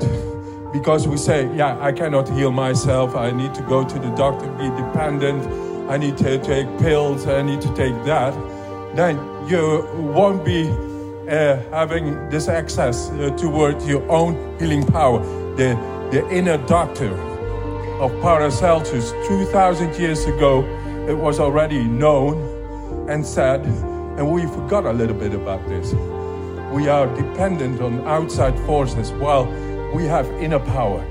because 0.71 1.07
we 1.07 1.17
say, 1.17 1.49
"Yeah, 1.55 1.75
I 1.81 1.91
cannot 1.91 2.29
heal 2.29 2.51
myself. 2.51 3.15
I 3.15 3.31
need 3.31 3.53
to 3.55 3.63
go 3.63 3.83
to 3.83 3.99
the 3.99 4.11
doctor, 4.15 4.47
be 4.51 4.69
dependent. 4.83 5.41
I 5.89 5.97
need 5.97 6.15
to 6.19 6.37
take 6.37 6.67
pills. 6.77 7.27
I 7.27 7.41
need 7.41 7.59
to 7.61 7.71
take 7.73 7.95
that," 8.05 8.33
then 8.95 9.17
you 9.47 9.83
won't 10.15 10.45
be 10.45 10.69
uh, 11.29 11.61
having 11.71 12.27
this 12.29 12.47
access 12.47 13.09
uh, 13.11 13.29
toward 13.37 13.81
your 13.83 14.01
own 14.09 14.57
healing 14.57 14.85
power, 14.85 15.19
the, 15.55 15.77
the 16.11 16.27
inner 16.31 16.57
doctor 16.65 17.13
of 17.99 18.11
Paracelsus. 18.21 19.11
2,000 19.27 19.95
years 19.95 20.25
ago, 20.25 20.63
it 21.07 21.13
was 21.13 21.39
already 21.39 21.83
known 21.83 23.07
and 23.09 23.25
said, 23.25 23.61
and 23.61 24.31
we 24.31 24.41
forgot 24.47 24.85
a 24.85 24.93
little 24.93 25.15
bit 25.15 25.33
about 25.33 25.67
this. 25.69 25.93
We 26.73 26.87
are 26.87 27.07
dependent 27.15 27.81
on 27.81 28.07
outside 28.07 28.57
forces 28.65 29.11
while 29.11 29.45
we 29.93 30.05
have 30.05 30.25
inner 30.41 30.59
power. 30.59 31.01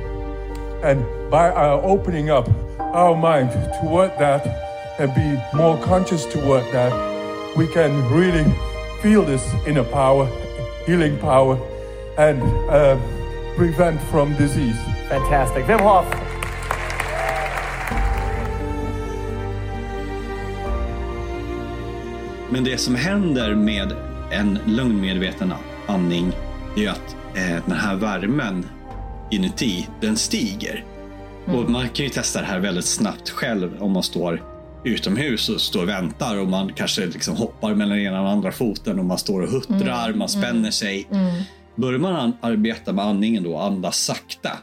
And 0.83 1.05
by 1.31 1.51
our 1.51 1.81
opening 1.83 2.31
up 2.31 2.49
our 2.79 3.15
mind 3.17 3.51
toward 3.81 4.11
that 4.19 4.47
and 4.99 5.15
be 5.15 5.57
more 5.57 5.81
conscious 5.85 6.25
toward 6.27 6.65
that, 6.73 7.57
we 7.57 7.67
can 7.69 8.09
really 8.11 8.45
feel 9.03 9.25
this 9.25 9.55
inner 9.67 9.85
power, 9.85 10.27
healing 10.87 11.19
power, 11.19 11.57
and 12.19 12.43
uh, 12.71 12.99
prevent 13.57 14.01
from 14.11 14.35
disease. 14.37 14.77
Fantastic. 15.09 15.67
Wim 15.67 15.81
Hof. 15.81 16.07
Men 22.51 22.65
det 22.65 22.79
som 22.79 22.95
händer 22.95 23.55
med 23.55 23.93
en 24.31 24.59
lugnmedveten 24.67 25.53
andning 25.87 26.33
är 26.77 26.81
ju 26.81 26.89
att 26.89 27.17
eh, 27.35 27.65
den 27.67 27.77
här 27.77 27.97
värmen 27.97 28.67
inuti, 29.31 29.89
den 30.01 30.17
stiger. 30.17 30.85
Och 31.47 31.71
man 31.71 31.89
kan 31.89 32.05
ju 32.05 32.11
testa 32.11 32.41
det 32.41 32.47
här 32.47 32.59
väldigt 32.59 32.85
snabbt 32.85 33.31
själv 33.31 33.83
om 33.83 33.93
man 33.93 34.03
står 34.03 34.43
utomhus 34.89 35.49
och 35.49 35.61
står 35.61 35.83
och 35.83 35.89
väntar 35.89 36.37
och 36.39 36.49
man 36.49 36.73
kanske 36.73 37.07
liksom 37.07 37.37
hoppar 37.37 37.75
mellan 37.75 37.99
ena 37.99 38.23
och 38.23 38.29
andra 38.29 38.53
foten 38.53 38.99
och 38.99 39.05
man 39.05 39.19
står 39.19 39.43
och 39.43 39.49
huttrar, 39.49 40.13
man 40.15 40.29
spänner 40.29 40.71
sig. 40.71 41.09
Börjar 41.77 41.99
man 41.99 42.17
an- 42.17 42.37
arbeta 42.41 42.93
med 42.93 43.05
andningen 43.05 43.43
då 43.43 43.59
andas 43.59 43.99
sakta 44.05 44.59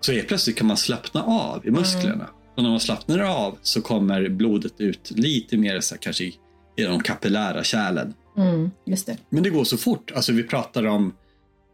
så 0.00 0.12
helt 0.12 0.28
plötsligt 0.28 0.56
kan 0.56 0.66
man 0.66 0.76
slappna 0.76 1.22
av 1.22 1.66
i 1.66 1.70
musklerna. 1.70 2.26
Och 2.56 2.62
när 2.62 2.70
man 2.70 2.80
slappnar 2.80 3.18
av 3.18 3.58
så 3.62 3.82
kommer 3.82 4.28
blodet 4.28 4.80
ut 4.80 5.10
lite 5.14 5.56
mer 5.56 5.80
så 5.80 5.94
här, 5.94 6.02
kanske 6.02 6.24
i, 6.24 6.34
de 6.76 7.00
kapillära 7.02 7.64
kärlen. 7.64 8.14
Mm, 8.36 8.70
det. 9.06 9.16
Men 9.30 9.42
det 9.42 9.50
går 9.50 9.64
så 9.64 9.76
fort. 9.76 10.12
Alltså 10.16 10.32
vi 10.32 10.42
pratar 10.42 10.86
om 10.86 11.12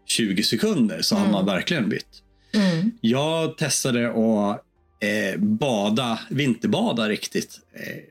20 0.07 0.43
sekunder 0.43 1.03
så 1.03 1.17
har 1.17 1.33
man 1.33 1.47
verkligen 1.47 1.89
bytt. 1.89 2.23
Mm. 2.55 2.91
Jag 3.01 3.59
testade 3.59 4.09
att 4.09 4.63
eh, 5.07 5.39
bada, 5.41 6.19
vinterbada 6.31 7.09
riktigt 7.09 7.61
eh, 7.73 8.03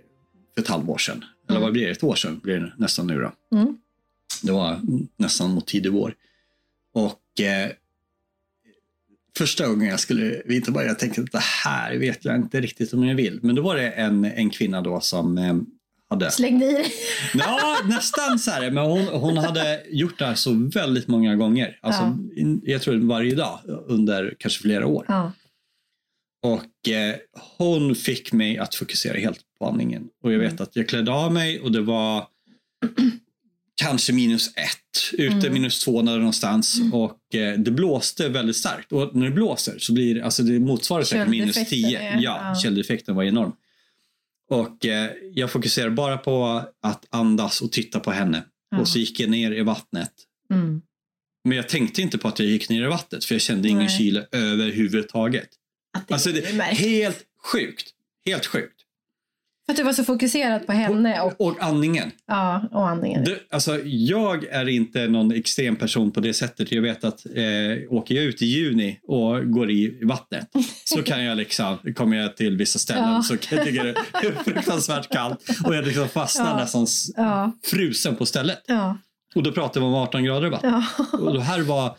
för 0.54 0.62
ett 0.62 0.68
halvår 0.68 0.98
sedan. 0.98 1.26
Eller 1.50 1.60
vad 1.60 1.72
blir 1.74 1.86
det? 1.86 1.92
Ett 1.92 2.04
år 2.04 2.16
sedan 2.16 2.40
blir 2.44 2.60
det 2.60 2.74
nästan 2.78 3.08
nu 3.08 3.22
då. 3.22 3.58
Mm. 3.58 3.78
Det 4.44 4.52
var 4.52 4.80
nästan 5.18 5.52
mot 5.52 5.68
tidig 5.68 5.92
vår. 5.92 6.14
Och 6.94 7.42
eh, 7.42 7.72
första 9.38 9.68
gången 9.68 9.88
jag 9.88 10.00
skulle 10.00 10.42
vinterbada, 10.46 10.86
jag 10.86 11.00
tänkte 11.00 11.22
att 11.22 11.32
det 11.32 11.44
här 11.64 11.98
vet 11.98 12.26
jag 12.26 12.36
inte 12.36 12.62
riktigt 12.62 12.94
om 12.94 13.08
jag 13.08 13.16
vill. 13.16 13.40
Men 13.44 13.56
då 13.56 13.62
var 13.62 13.76
det 13.76 13.90
en, 13.90 14.26
en 14.26 14.50
kvinna 14.50 14.82
då 14.82 15.00
som 15.00 15.38
eh, 15.38 15.56
hade 16.10 16.32
Slängde 16.32 16.66
i 16.66 16.72
dig. 16.74 16.86
Ja, 17.34 17.78
nästan 17.86 18.40
så 18.40 18.52
här. 18.52 18.72
Men 18.72 18.86
hon, 18.86 19.08
hon 19.08 19.38
hade 19.38 19.84
gjort 19.90 20.20
det 20.20 20.26
här 20.26 20.36
så 20.36 20.70
väldigt 20.74 21.08
många 21.08 21.36
gånger. 21.36 21.80
Alltså, 21.82 22.18
Ja. 22.36 22.46
jag 22.64 22.82
tror 22.82 22.96
varje 22.96 23.36
dag 23.36 23.60
under 23.88 24.36
kanske 24.40 24.62
flera 24.62 24.88
år. 24.88 25.06
Ja. 25.08 25.32
Och 26.46 26.90
eh, 26.90 27.16
hon 27.58 27.96
fick 27.96 28.32
mig 28.34 28.58
att 28.58 28.76
fokusera 28.76 29.18
helt 29.18 29.40
på 29.60 29.66
andningen. 29.68 30.08
Och 30.24 30.34
jag 30.34 30.40
vet 30.40 30.62
att 30.62 30.76
jag 30.76 30.90
klädde 30.90 31.12
av 31.12 31.34
mig 31.34 31.60
och 31.60 31.72
det 31.72 31.82
var 31.82 32.28
kanske 33.82 34.14
minus 34.14 34.48
ett, 34.56 35.14
ute 35.14 35.50
minus 35.50 35.84
två 35.84 36.02
någonstans. 36.02 36.78
Och 36.94 37.36
eh, 37.36 37.60
det 37.60 37.72
blåste 37.72 38.30
väldigt 38.30 38.56
starkt. 38.58 38.92
Och 38.92 39.16
när 39.16 39.26
det 39.26 39.32
blåser 39.36 39.76
så 39.80 39.94
blir 39.94 40.22
alltså 40.24 40.44
det 40.44 40.60
motsvarar 40.60 41.04
säkert 41.04 41.28
minus 41.28 41.70
tio. 41.70 42.00
är- 42.00 42.22
Ja, 42.22 42.42
ja. 42.54 42.56
köldeffekten 42.64 43.16
var 43.16 43.24
enorm. 43.24 43.52
Och 44.50 44.86
eh, 44.86 45.12
jag 45.34 45.52
fokuserade 45.52 45.92
bara 45.96 46.18
på 46.18 46.64
att 46.82 47.06
andas 47.10 47.62
och 47.62 47.72
titta 47.72 48.00
på 48.00 48.12
henne. 48.12 48.44
Ja. 48.72 48.80
Och 48.80 48.88
så 48.88 49.00
gick 49.00 49.20
jag 49.20 49.30
ner 49.30 49.52
i 49.52 49.62
vattnet. 49.62 50.12
Mm. 50.54 50.82
Men 51.44 51.58
jag 51.58 51.70
tänkte 51.70 52.02
inte 52.02 52.18
på 52.18 52.28
att 52.28 52.40
jag 52.40 52.48
gick 52.48 52.70
ner 52.70 52.84
i 52.84 52.88
vattnet 52.88 53.26
för 53.26 53.36
jag 53.36 53.42
kände 53.42 53.70
ingen 53.70 53.90
kyla 53.90 54.22
överhuvudtaget. 54.32 55.50
Att 55.96 56.08
det 56.08 56.14
Alltså 56.14 56.32
det 56.32 56.62
helt 56.64 57.24
sjukt. 57.52 57.90
Helt 58.26 58.46
sjukt. 58.46 58.72
För 59.66 59.74
att 59.74 59.78
du 59.78 59.84
var 59.84 59.94
så 59.94 60.04
fokuserad 60.04 60.66
på 60.68 60.72
henne 60.72 61.22
och, 61.22 61.42
Och 61.42 61.56
andningen. 61.64 62.12
ja, 62.28 62.70
och 62.72 62.90
andningen. 62.90 63.24
Du, 63.24 63.48
alltså, 63.52 63.80
jag 63.86 64.44
är 64.44 64.70
inte 64.70 65.08
någon 65.08 65.32
extrem 65.32 65.76
person 65.76 66.12
på 66.12 66.20
det 66.20 66.34
sättet. 66.34 66.72
Jag 66.72 66.82
vet 66.82 67.04
att 67.04 67.26
eh, 67.26 67.34
åker 67.94 68.16
jag 68.16 68.24
ut 68.24 68.42
i 68.42 68.46
juni 68.46 69.00
och 69.04 69.52
går 69.52 69.72
i 69.72 70.00
vattnet 70.04 70.48
så 70.86 71.04
kan 71.04 71.24
jag 71.24 71.38
liksom, 71.38 71.78
kommer 71.96 72.18
jag 72.18 72.38
till 72.38 72.58
vissa 72.58 72.80
ställen 72.80 73.10
Ja. 73.14 73.22
så 73.24 73.38
kan 73.38 73.58
jag 73.58 73.68
tycka 73.68 73.84
det 73.84 73.90
är 74.28 74.44
fruktansvärt 74.44 75.10
kallt 75.10 75.48
och 75.66 75.76
jag 75.76 75.86
liksom 75.86 76.10
fastnar 76.10 76.50
Ja. 76.50 76.58
nästan 76.58 76.88
Ja, 77.16 77.52
frusen 77.64 78.16
på 78.16 78.26
stället. 78.26 78.62
ja, 78.68 78.98
Och 79.36 79.44
då 79.44 79.52
pratar 79.52 79.80
vi 79.82 79.86
om 79.86 79.94
18 79.94 80.24
grader 80.24 80.50
vatten. 80.50 80.84
ja. 81.12 81.18
Och 81.18 81.34
det 81.34 81.42
här 81.42 81.62
var, 81.62 81.98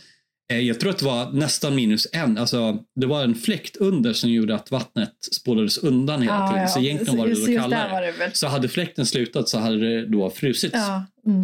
jag 0.55 0.81
tror 0.81 0.91
att 0.91 0.99
det 0.99 1.05
var 1.05 1.33
nästan 1.33 1.75
minus 1.75 2.07
en. 2.13 2.39
Alltså, 2.39 2.79
det 3.01 3.07
var 3.07 3.25
en 3.25 3.35
fläkt 3.35 3.77
under 3.77 4.13
som 4.13 4.31
gjorde 4.31 4.55
att 4.55 4.71
vattnet 4.71 5.13
spolades 5.33 5.79
undan 5.79 6.23
hela 6.23 6.35
Ja, 6.35 6.49
tiden. 6.49 6.63
ja. 6.63 6.69
Så 6.69 6.81
egentligen 6.81 7.19
var 7.19 7.27
det 7.27 7.35
då 7.35 7.61
kallare. 7.63 7.93
var 7.93 8.03
det 8.03 8.13
väl. 8.13 8.31
Så 8.35 8.47
hade 8.47 8.69
fläkten 8.69 9.07
slutat 9.07 9.49
så 9.49 9.59
hade 9.59 9.79
det 9.79 10.07
då 10.07 10.31
frusit. 10.31 10.71
Ja, 10.75 11.07
mm. 11.27 11.43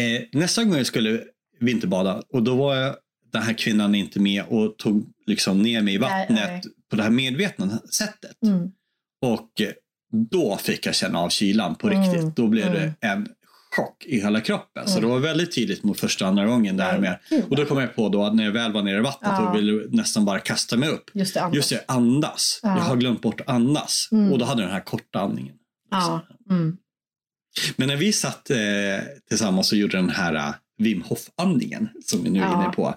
Eh, 0.00 0.22
nästa 0.40 0.64
gång 0.64 0.76
jag 0.76 0.86
skulle 0.86 1.22
vinterbada 1.60 2.22
och 2.28 2.42
då 2.42 2.54
var 2.54 2.76
jag, 2.76 2.96
den 3.32 3.42
här 3.42 3.52
kvinnan 3.52 3.94
inte 3.94 4.20
med 4.20 4.44
och 4.48 4.76
tog 4.78 5.06
liksom 5.26 5.62
ner 5.62 5.82
mig 5.82 5.94
i 5.94 5.98
Nej, 5.98 6.10
vattnet 6.10 6.50
nej. 6.50 6.62
på 6.90 6.96
det 6.96 7.02
här 7.02 7.10
medvetna 7.10 7.78
sättet. 7.78 8.42
Mm. 8.46 8.70
Och 9.22 9.60
eh, 9.60 9.72
då 10.30 10.56
fick 10.56 10.86
jag 10.86 10.94
känna 10.94 11.18
av 11.18 11.28
kylan 11.28 11.74
på 11.74 11.88
Mm, 11.88 12.02
riktigt. 12.02 12.36
Då 12.36 12.46
blev 12.48 12.66
mm. 12.66 12.74
det 13.00 13.06
en 13.06 13.28
chock 13.76 14.04
i 14.06 14.20
hela 14.20 14.40
kroppen. 14.40 14.88
Så 14.88 15.00
det 15.00 15.06
var 15.06 15.18
väldigt 15.18 15.54
tydligt 15.54 15.82
mot 15.82 16.00
första 16.00 16.24
och 16.24 16.28
andra 16.28 16.46
gången. 16.46 16.76
Det 16.76 16.82
här 16.82 16.98
med, 16.98 17.18
Gud, 17.30 17.44
och 17.50 17.56
då 17.56 17.64
kom 17.64 17.78
jag 17.78 17.94
på 17.94 18.08
då 18.08 18.24
att 18.24 18.34
när 18.34 18.44
jag 18.44 18.52
väl 18.52 18.72
var 18.72 18.82
nere 18.82 18.98
i 18.98 19.00
vattnet 19.00 19.32
Ja. 19.34 19.48
och 19.48 19.56
ville 19.56 19.86
nästan 19.90 20.24
bara 20.24 20.40
kasta 20.40 20.76
mig 20.76 20.88
upp. 20.88 21.10
Just 21.14 21.34
det, 21.34 21.40
andas. 21.40 21.56
Just 21.56 21.70
det, 21.70 21.84
andas. 21.88 22.60
Ja. 22.62 22.76
Jag 22.76 22.84
har 22.84 22.96
glömt 22.96 23.22
bort 23.22 23.40
att 23.40 23.48
andas. 23.48 24.08
Mm. 24.12 24.32
Och 24.32 24.38
då 24.38 24.44
hade 24.44 24.62
jag 24.62 24.68
den 24.68 24.74
här 24.74 24.84
korta 24.84 25.20
andningen. 25.20 25.54
Ja, 25.90 26.26
mm. 26.50 26.76
Men 27.76 27.88
när 27.88 27.96
vi 27.96 28.12
satt 28.12 28.50
eh, 28.50 28.56
tillsammans 29.28 29.72
och 29.72 29.78
gjorde 29.78 29.96
den 29.96 30.10
här 30.10 30.34
eh, 30.34 30.54
Wim 30.78 31.02
Hof-andningen 31.02 31.88
som 32.04 32.24
vi 32.24 32.30
nu 32.30 32.40
är 32.40 32.54
inne 32.54 32.72
på. 32.76 32.94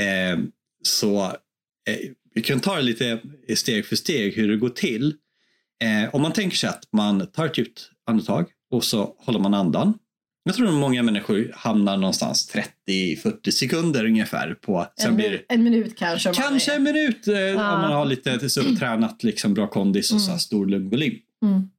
Eh, 0.00 0.38
så 0.82 1.24
eh, 1.24 1.98
vi 2.34 2.42
kan 2.42 2.60
ta 2.60 2.76
det 2.76 2.82
lite 2.82 3.20
steg 3.56 3.86
för 3.86 3.96
steg 3.96 4.34
hur 4.36 4.48
det 4.48 4.56
går 4.56 4.68
till. 4.68 5.14
Eh, 5.82 6.14
om 6.14 6.22
man 6.22 6.32
tänker 6.32 6.56
sig 6.56 6.68
att 6.70 6.84
man 6.92 7.26
tar 7.26 7.46
ett 7.46 7.58
djupt 7.58 7.90
andetag 8.06 8.46
och 8.70 8.84
så 8.84 9.14
håller 9.18 9.38
man 9.38 9.54
andan. 9.54 9.98
Jag 10.42 10.54
tror 10.54 10.68
att 10.68 10.74
många 10.74 11.02
människor 11.02 11.52
hamnar 11.54 11.96
någonstans 11.96 12.54
30-40 12.88 13.50
sekunder 13.50 14.04
ungefär 14.04 14.54
på. 14.54 14.86
En, 15.04 15.16
blir 15.16 15.42
en 15.48 15.64
minut 15.64 15.98
kanske. 15.98 16.32
kanske 16.32 16.74
en 16.74 16.82
minut 16.82 17.28
eh, 17.28 17.50
om 17.50 17.56
man 17.56 17.92
har 17.92 18.04
lite 18.04 18.50
så 18.50 18.76
tränat, 18.76 19.22
liksom, 19.22 19.54
bra 19.54 19.66
kondis 19.66 20.12
och 20.12 20.20
så 20.20 20.30
här 20.30 20.38
stor 20.38 20.66
lungvolym. 20.66 21.18
Mm. 21.42 21.70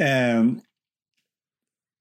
Eh, 0.00 0.52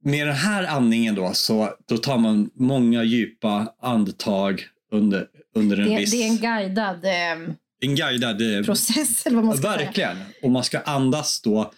med 0.04 0.28
den 0.28 0.36
här 0.36 0.64
andningen 0.64 1.16
då 1.16 1.34
så 1.34 1.70
då 1.88 1.98
tar 1.98 2.18
man 2.18 2.50
många 2.54 3.04
djupa 3.04 3.74
andetag 3.82 4.66
under, 4.92 5.28
under 5.56 5.78
en 5.78 5.90
Det, 5.90 5.98
viss... 5.98 6.12
det 6.12 6.24
är 6.24 6.28
en 6.28 6.38
guidad 6.38 7.06
eh, 7.06 7.54
en 7.80 7.96
guidad 7.96 8.58
eh, 8.58 8.64
process 8.64 9.26
eller 9.26 9.36
vad 9.36 9.46
man 9.46 9.58
ska 9.58 9.68
säga. 9.68 9.86
Verkligen. 9.86 10.18
Och 10.44 10.52
man 10.52 10.64
ska 10.64 10.80
andas 10.80 11.42
då 11.42 11.72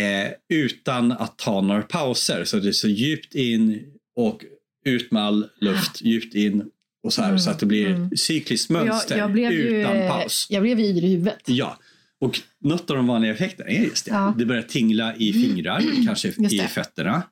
eh, 0.00 0.32
utan 0.48 1.12
att 1.12 1.38
ta 1.38 1.60
några 1.60 1.82
pauser. 1.82 2.44
Så 2.44 2.58
det 2.58 2.68
är 2.68 2.72
så 2.72 2.88
djupt 2.88 3.34
in 3.34 3.82
och 4.16 4.44
ut 4.84 5.10
med 5.10 5.22
all 5.22 5.48
luft, 5.60 6.02
djupt 6.02 6.34
in 6.34 6.64
och 7.04 7.12
så 7.12 7.22
här. 7.22 7.28
Mm, 7.28 7.38
Så 7.38 7.50
att 7.50 7.58
det 7.58 7.66
blir 7.66 7.86
mm. 7.86 8.10
cykliskt 8.16 8.70
Jag, 8.70 8.86
mönster 8.86 9.18
jag 9.18 9.32
blev 9.32 9.52
ju, 9.52 9.58
utan 9.58 9.96
eh, 9.96 10.08
paus. 10.08 10.46
Jag 10.50 10.62
blev 10.62 10.80
ju 10.80 10.86
yr 10.86 11.04
i 11.04 11.08
huvudet. 11.08 11.42
Ja. 11.44 11.78
Och 12.20 12.40
något 12.60 12.90
av 12.90 12.96
de 12.96 13.06
vanliga 13.06 13.32
effekterna 13.32 13.70
är 13.70 13.82
just 13.84 14.04
det. 14.04 14.10
Ja. 14.10 14.26
Mm. 14.26 14.38
Det 14.38 14.46
börjar 14.46 14.62
tingla 14.62 15.16
i 15.16 15.32
fingrar, 15.32 15.82
kanske 16.06 16.28
i 16.28 16.58
fötterna. 16.58 17.22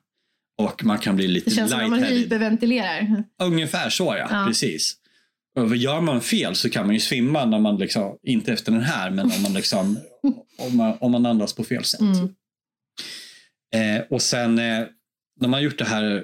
Och 0.57 0.85
man 0.85 0.97
kan 0.97 1.15
bli 1.15 1.27
lite 1.27 1.49
Det 1.49 1.55
känns 1.55 1.71
som 1.71 1.79
att 1.79 1.89
man 1.89 2.03
hyperventilerar. 2.03 3.23
Ungefär 3.43 3.89
så 3.89 4.03
ja, 4.03 4.27
Ja. 4.29 4.45
precis. 4.47 4.97
Och 5.55 5.75
gör 5.75 6.01
man 6.01 6.21
fel 6.21 6.55
så 6.55 6.69
kan 6.69 6.85
man 6.85 6.93
ju 6.95 6.99
svimma 6.99 7.45
när 7.45 7.59
man 7.59 7.77
liksom, 7.77 8.17
inte 8.23 8.53
efter 8.53 8.71
den 8.71 8.81
här, 8.81 9.09
men 9.11 9.25
om 9.25 9.41
man 9.41 9.53
liksom, 9.53 9.99
om 10.57 10.77
man, 10.77 10.97
om 10.99 11.11
man 11.11 11.25
andas 11.25 11.53
på 11.53 11.63
fel 11.63 11.83
sätt. 11.83 11.99
Mm. 11.99 12.29
Eh, 13.75 14.01
och 14.09 14.21
sen 14.21 14.59
eh, 14.59 14.83
när 15.39 15.47
man 15.47 15.63
gjort 15.63 15.77
det 15.77 15.85
här, 15.85 16.23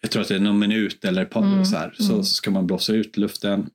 jag 0.00 0.10
tror 0.10 0.22
att 0.22 0.28
det 0.28 0.34
är 0.34 0.38
någon 0.40 0.58
minut 0.58 1.04
eller 1.04 1.22
ett 1.22 1.30
par 1.30 1.42
Mm, 1.42 1.64
så 1.64 1.76
här, 1.76 1.94
så 1.98 2.12
mm. 2.12 2.24
ska 2.24 2.50
man 2.50 2.66
blåsa 2.66 2.92
ut 2.92 3.16
luften 3.16 3.70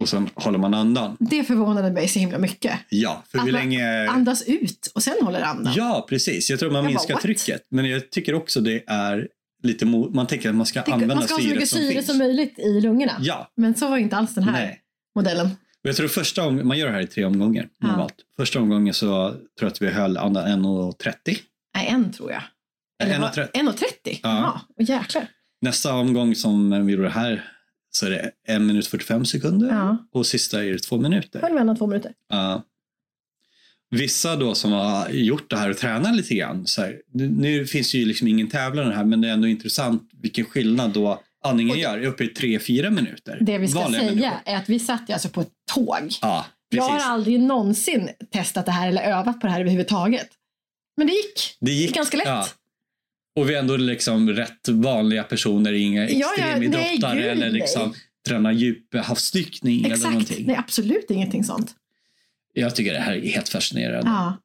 och 0.00 0.08
sen 0.08 0.28
håller 0.34 0.58
man 0.58 0.74
andan. 0.74 1.16
Det 1.20 1.44
förvånade 1.44 1.90
mig 1.92 2.08
så 2.08 2.18
himla 2.18 2.38
mycket. 2.38 2.72
Ja, 2.88 3.22
för 3.28 3.38
Att 3.38 3.46
hur 3.46 3.52
länge... 3.52 4.08
Andas 4.08 4.42
ut 4.46 4.90
och 4.94 5.02
sen 5.02 5.14
håller 5.22 5.42
andan. 5.42 5.72
Ja, 5.76 6.06
precis. 6.08 6.50
Jag 6.50 6.58
tror 6.58 6.70
man 6.70 6.76
Jag 6.76 6.84
bara, 6.84 6.90
minskar 6.90 7.14
what? 7.14 7.22
trycket. 7.22 7.66
Men 7.70 7.84
jag 7.84 8.10
tycker 8.10 8.34
också 8.34 8.60
det 8.60 8.82
är 8.86 9.28
lite 9.62 9.84
mo- 9.84 10.14
Man 10.14 10.26
tänker 10.26 10.48
att 10.48 10.54
man 10.54 10.66
ska 10.66 10.82
Tänk, 10.82 10.94
använda 10.94 11.14
man 11.14 11.24
ska 11.24 11.34
ha 11.34 11.40
så 11.42 11.48
mycket 11.48 11.68
syre 11.68 11.92
finns. 11.92 12.06
som 12.06 12.18
möjligt 12.18 12.58
i 12.58 12.80
lungorna. 12.80 13.12
Ja, 13.20 13.50
Men 13.56 13.74
så 13.74 13.88
var 13.88 13.96
inte 13.98 14.16
alls 14.16 14.34
den 14.34 14.44
här 14.44 14.52
nej. 14.52 14.80
modellen. 15.16 15.46
Och 15.82 15.88
Jag 15.88 15.96
tror 15.96 16.08
första 16.08 16.46
om, 16.46 16.68
man 16.68 16.78
gör 16.78 16.86
det 16.86 16.92
här 16.92 17.00
i 17.00 17.06
tre 17.06 17.24
omgångar 17.24 17.68
Ja. 17.80 17.86
normalt. 17.88 18.14
Första 18.36 18.60
omgången 18.60 18.94
så 18.94 19.28
tror 19.30 19.38
jag 19.60 19.68
att 19.68 19.82
vi 19.82 19.88
höll 19.88 20.16
andan 20.16 20.64
1.30. 20.64 21.38
Nej, 21.74 21.86
en 21.88 22.12
tror 22.12 22.32
jag. 22.32 22.42
Eller 23.02 23.18
vad- 23.18 23.30
1.30. 23.30 23.48
1.30? 23.52 24.20
Ja. 24.22 24.60
Åh, 24.78 24.84
jäklar. 24.88 25.26
Nästa 25.60 25.94
omgång 25.94 26.34
som 26.34 26.86
vi 26.86 26.92
gjorde 26.92 27.10
här 27.10 27.44
så 27.90 28.06
är 28.06 28.10
det 28.10 28.30
en 28.48 28.66
minut 28.66 28.86
45 28.86 29.24
sekunder 29.24 29.68
Ja. 29.68 29.96
och 30.12 30.26
sista 30.26 30.64
är 30.64 30.72
det 30.72 30.78
två 30.78 30.96
minuter. 30.98 31.40
Höll 31.42 31.54
mellan 31.54 31.76
två 31.76 31.86
minuter. 31.86 32.12
Ja. 32.28 32.62
Vissa 33.90 34.36
då 34.36 34.54
som 34.54 34.72
har 34.72 35.08
gjort 35.08 35.50
det 35.50 35.56
här 35.56 35.70
och 35.70 35.76
tränat 35.76 36.16
lite 36.16 36.34
grann. 36.34 36.66
Så 36.66 36.82
här, 36.82 36.96
nu, 37.12 37.66
finns 37.66 37.92
det 37.92 37.98
ju 37.98 38.04
liksom 38.06 38.28
ingen 38.28 38.48
tävlande 38.48 38.94
här 38.94 39.04
men 39.04 39.20
det 39.20 39.28
är 39.28 39.32
ändå 39.32 39.48
intressant 39.48 40.10
vilken 40.22 40.44
skillnad 40.44 40.90
då 40.92 41.22
andningen 41.44 41.70
Och 41.70 41.76
det- 41.76 41.82
gör 41.82 42.04
uppe 42.04 42.24
i 42.24 42.28
3-4 42.28 42.90
minuter. 42.90 43.38
Det 43.40 43.58
vi 43.58 43.68
ska 43.68 43.80
Vanliga 43.80 44.00
säga 44.00 44.10
människor. 44.12 44.38
är 44.44 44.56
att 44.56 44.68
vi 44.68 44.78
satt 44.78 45.04
ju 45.08 45.12
alltså 45.12 45.28
på 45.28 45.40
ett 45.40 45.50
tåg. 45.74 46.08
Ja, 46.22 46.46
Jag 46.68 46.82
har 46.82 47.00
aldrig 47.00 47.40
någonsin 47.40 48.08
testat 48.32 48.66
det 48.66 48.72
här 48.72 48.88
eller 48.88 49.02
övat 49.02 49.40
på 49.40 49.46
det 49.46 49.52
här 49.52 49.60
överhuvudtaget. 49.60 50.28
Men 51.00 51.06
det 51.06 51.12
gick. 51.12 51.56
Det 51.60 51.70
gick 51.72 51.94
ganska 51.94 52.16
lätt. 52.16 52.26
Ja. 52.26 52.46
Och 53.36 53.50
vi 53.50 53.54
är 53.54 53.58
ändå 53.58 53.76
liksom 53.76 54.30
rätt 54.30 54.68
vanliga 54.68 55.22
personer, 55.24 55.72
inga 55.72 56.08
Ja, 56.08 56.08
ja, 56.38 56.44
extremidrottare 56.44 57.14
nej, 57.14 57.22
gud, 57.22 57.30
eller 57.30 57.50
liksom 57.50 57.88
nej. 57.90 57.98
träna 58.28 58.52
djuphavsdykning 58.52 59.84
eller 59.84 59.96
någonting. 60.10 60.46
Nej, 60.46 60.56
absolut 60.56 61.10
ingenting 61.10 61.44
sånt. 61.44 61.74
Jag 62.52 62.76
tycker 62.76 62.92
det 62.92 62.98
här 63.00 63.12
är 63.14 63.28
helt 63.28 63.48
fascinerande. 63.48 64.10
Ja. 64.10 64.36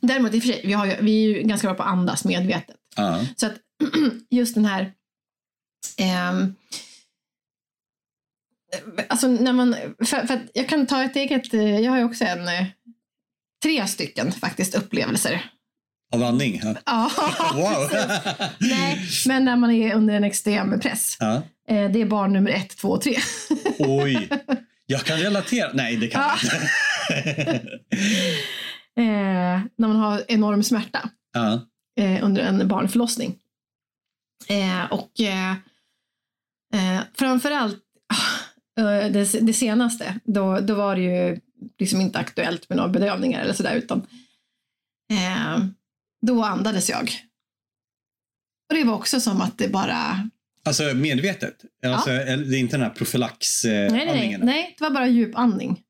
Däremot 0.00 0.34
i 0.34 0.38
och 0.38 0.42
för 0.42 0.52
sig, 0.52 0.60
vi, 0.64 0.72
har 0.72 0.86
ju, 0.86 0.96
vi 1.00 1.24
är 1.24 1.28
ju 1.36 1.42
ganska 1.42 1.66
bra 1.68 1.74
på 1.74 1.82
att 1.82 1.88
andas 1.88 2.24
medvetet. 2.24 2.76
Ja. 2.96 3.26
Så 3.36 3.46
att 3.46 3.54
just 4.30 4.54
den 4.54 4.64
här... 4.64 4.92
ehm, 5.98 6.54
alltså 9.08 9.28
när 9.28 9.52
man... 9.52 9.76
För, 9.98 10.26
för 10.26 10.40
jag 10.54 10.68
kan 10.68 10.86
ta 10.86 11.04
ett 11.04 11.16
eget... 11.16 11.54
eh, 11.54 11.80
Jag 11.80 11.90
har 11.90 11.98
ju 11.98 12.04
också 12.04 12.24
en... 12.24 12.48
eh, 12.48 12.64
Tre 13.62 13.86
stycken 13.86 14.32
faktiskt 14.32 14.74
upplevelser. 14.74 15.50
Av 16.12 16.22
andning? 16.22 16.60
Ja. 16.64 16.74
Ja. 16.86 17.10
Wow! 17.54 17.88
Nej, 18.58 18.98
men 19.26 19.44
när 19.44 19.56
man 19.56 19.70
är 19.70 19.94
under 19.94 20.14
en 20.14 20.24
extrem 20.24 20.80
press. 20.80 21.16
ja. 21.20 21.34
Eh, 21.68 21.90
Det 21.90 22.00
är 22.00 22.06
barn 22.06 22.32
nummer 22.32 22.50
ett, 22.50 22.76
två 22.76 22.88
och 22.88 23.00
tre. 23.02 23.16
Oj! 23.78 24.28
Jag 24.86 25.00
kan 25.04 25.18
relatera. 25.18 25.70
Nej, 25.74 25.96
det 25.96 26.08
kan 26.08 26.22
Ja. 26.22 26.36
jag 26.42 27.18
inte. 27.18 27.62
Eh, 28.96 29.60
när 29.76 29.88
man 29.88 29.96
har 29.96 30.22
enorm 30.28 30.62
smärta. 30.62 31.08
ja. 31.32 31.60
eh, 32.00 32.24
under 32.24 32.42
en 32.42 32.68
barnförlossning. 32.68 33.38
Eh, 34.48 34.92
och 34.92 35.20
eh, 35.20 35.50
eh, 36.74 37.00
framförallt 37.14 37.78
eh, 38.78 38.84
det, 39.12 39.40
det 39.40 39.52
senaste, 39.52 40.18
då, 40.24 40.60
då 40.60 40.74
var 40.74 40.96
det 40.96 41.02
ju 41.02 41.40
liksom 41.78 42.00
inte 42.00 42.18
aktuellt 42.18 42.68
med 42.68 42.76
några 42.76 42.88
bedövningar 42.90 43.40
eller 43.42 43.52
sådär 43.54 43.74
utan 43.74 44.06
då 46.26 46.44
andades 46.44 46.90
jag. 46.90 47.10
Och 48.70 48.76
det 48.78 48.84
var 48.84 48.94
också 48.94 49.20
som 49.20 49.40
att 49.40 49.58
det 49.58 49.68
bara, 49.68 50.28
Alltså 50.64 50.82
medvetet? 50.94 51.54
Alltså, 51.86 52.10
eller 52.10 52.44
Det 52.44 52.56
är 52.56 52.60
inte 52.60 52.76
den 52.76 52.82
här 52.82 52.88
nej, 52.88 52.88
nej, 52.88 52.88
nej, 52.88 52.94
profylaxandningen? 52.94 54.40
nej, 54.40 54.74
det 54.78 54.84
var 54.84 54.90
bara 54.90 55.06
djup 55.06 55.38
andning. 55.38 55.80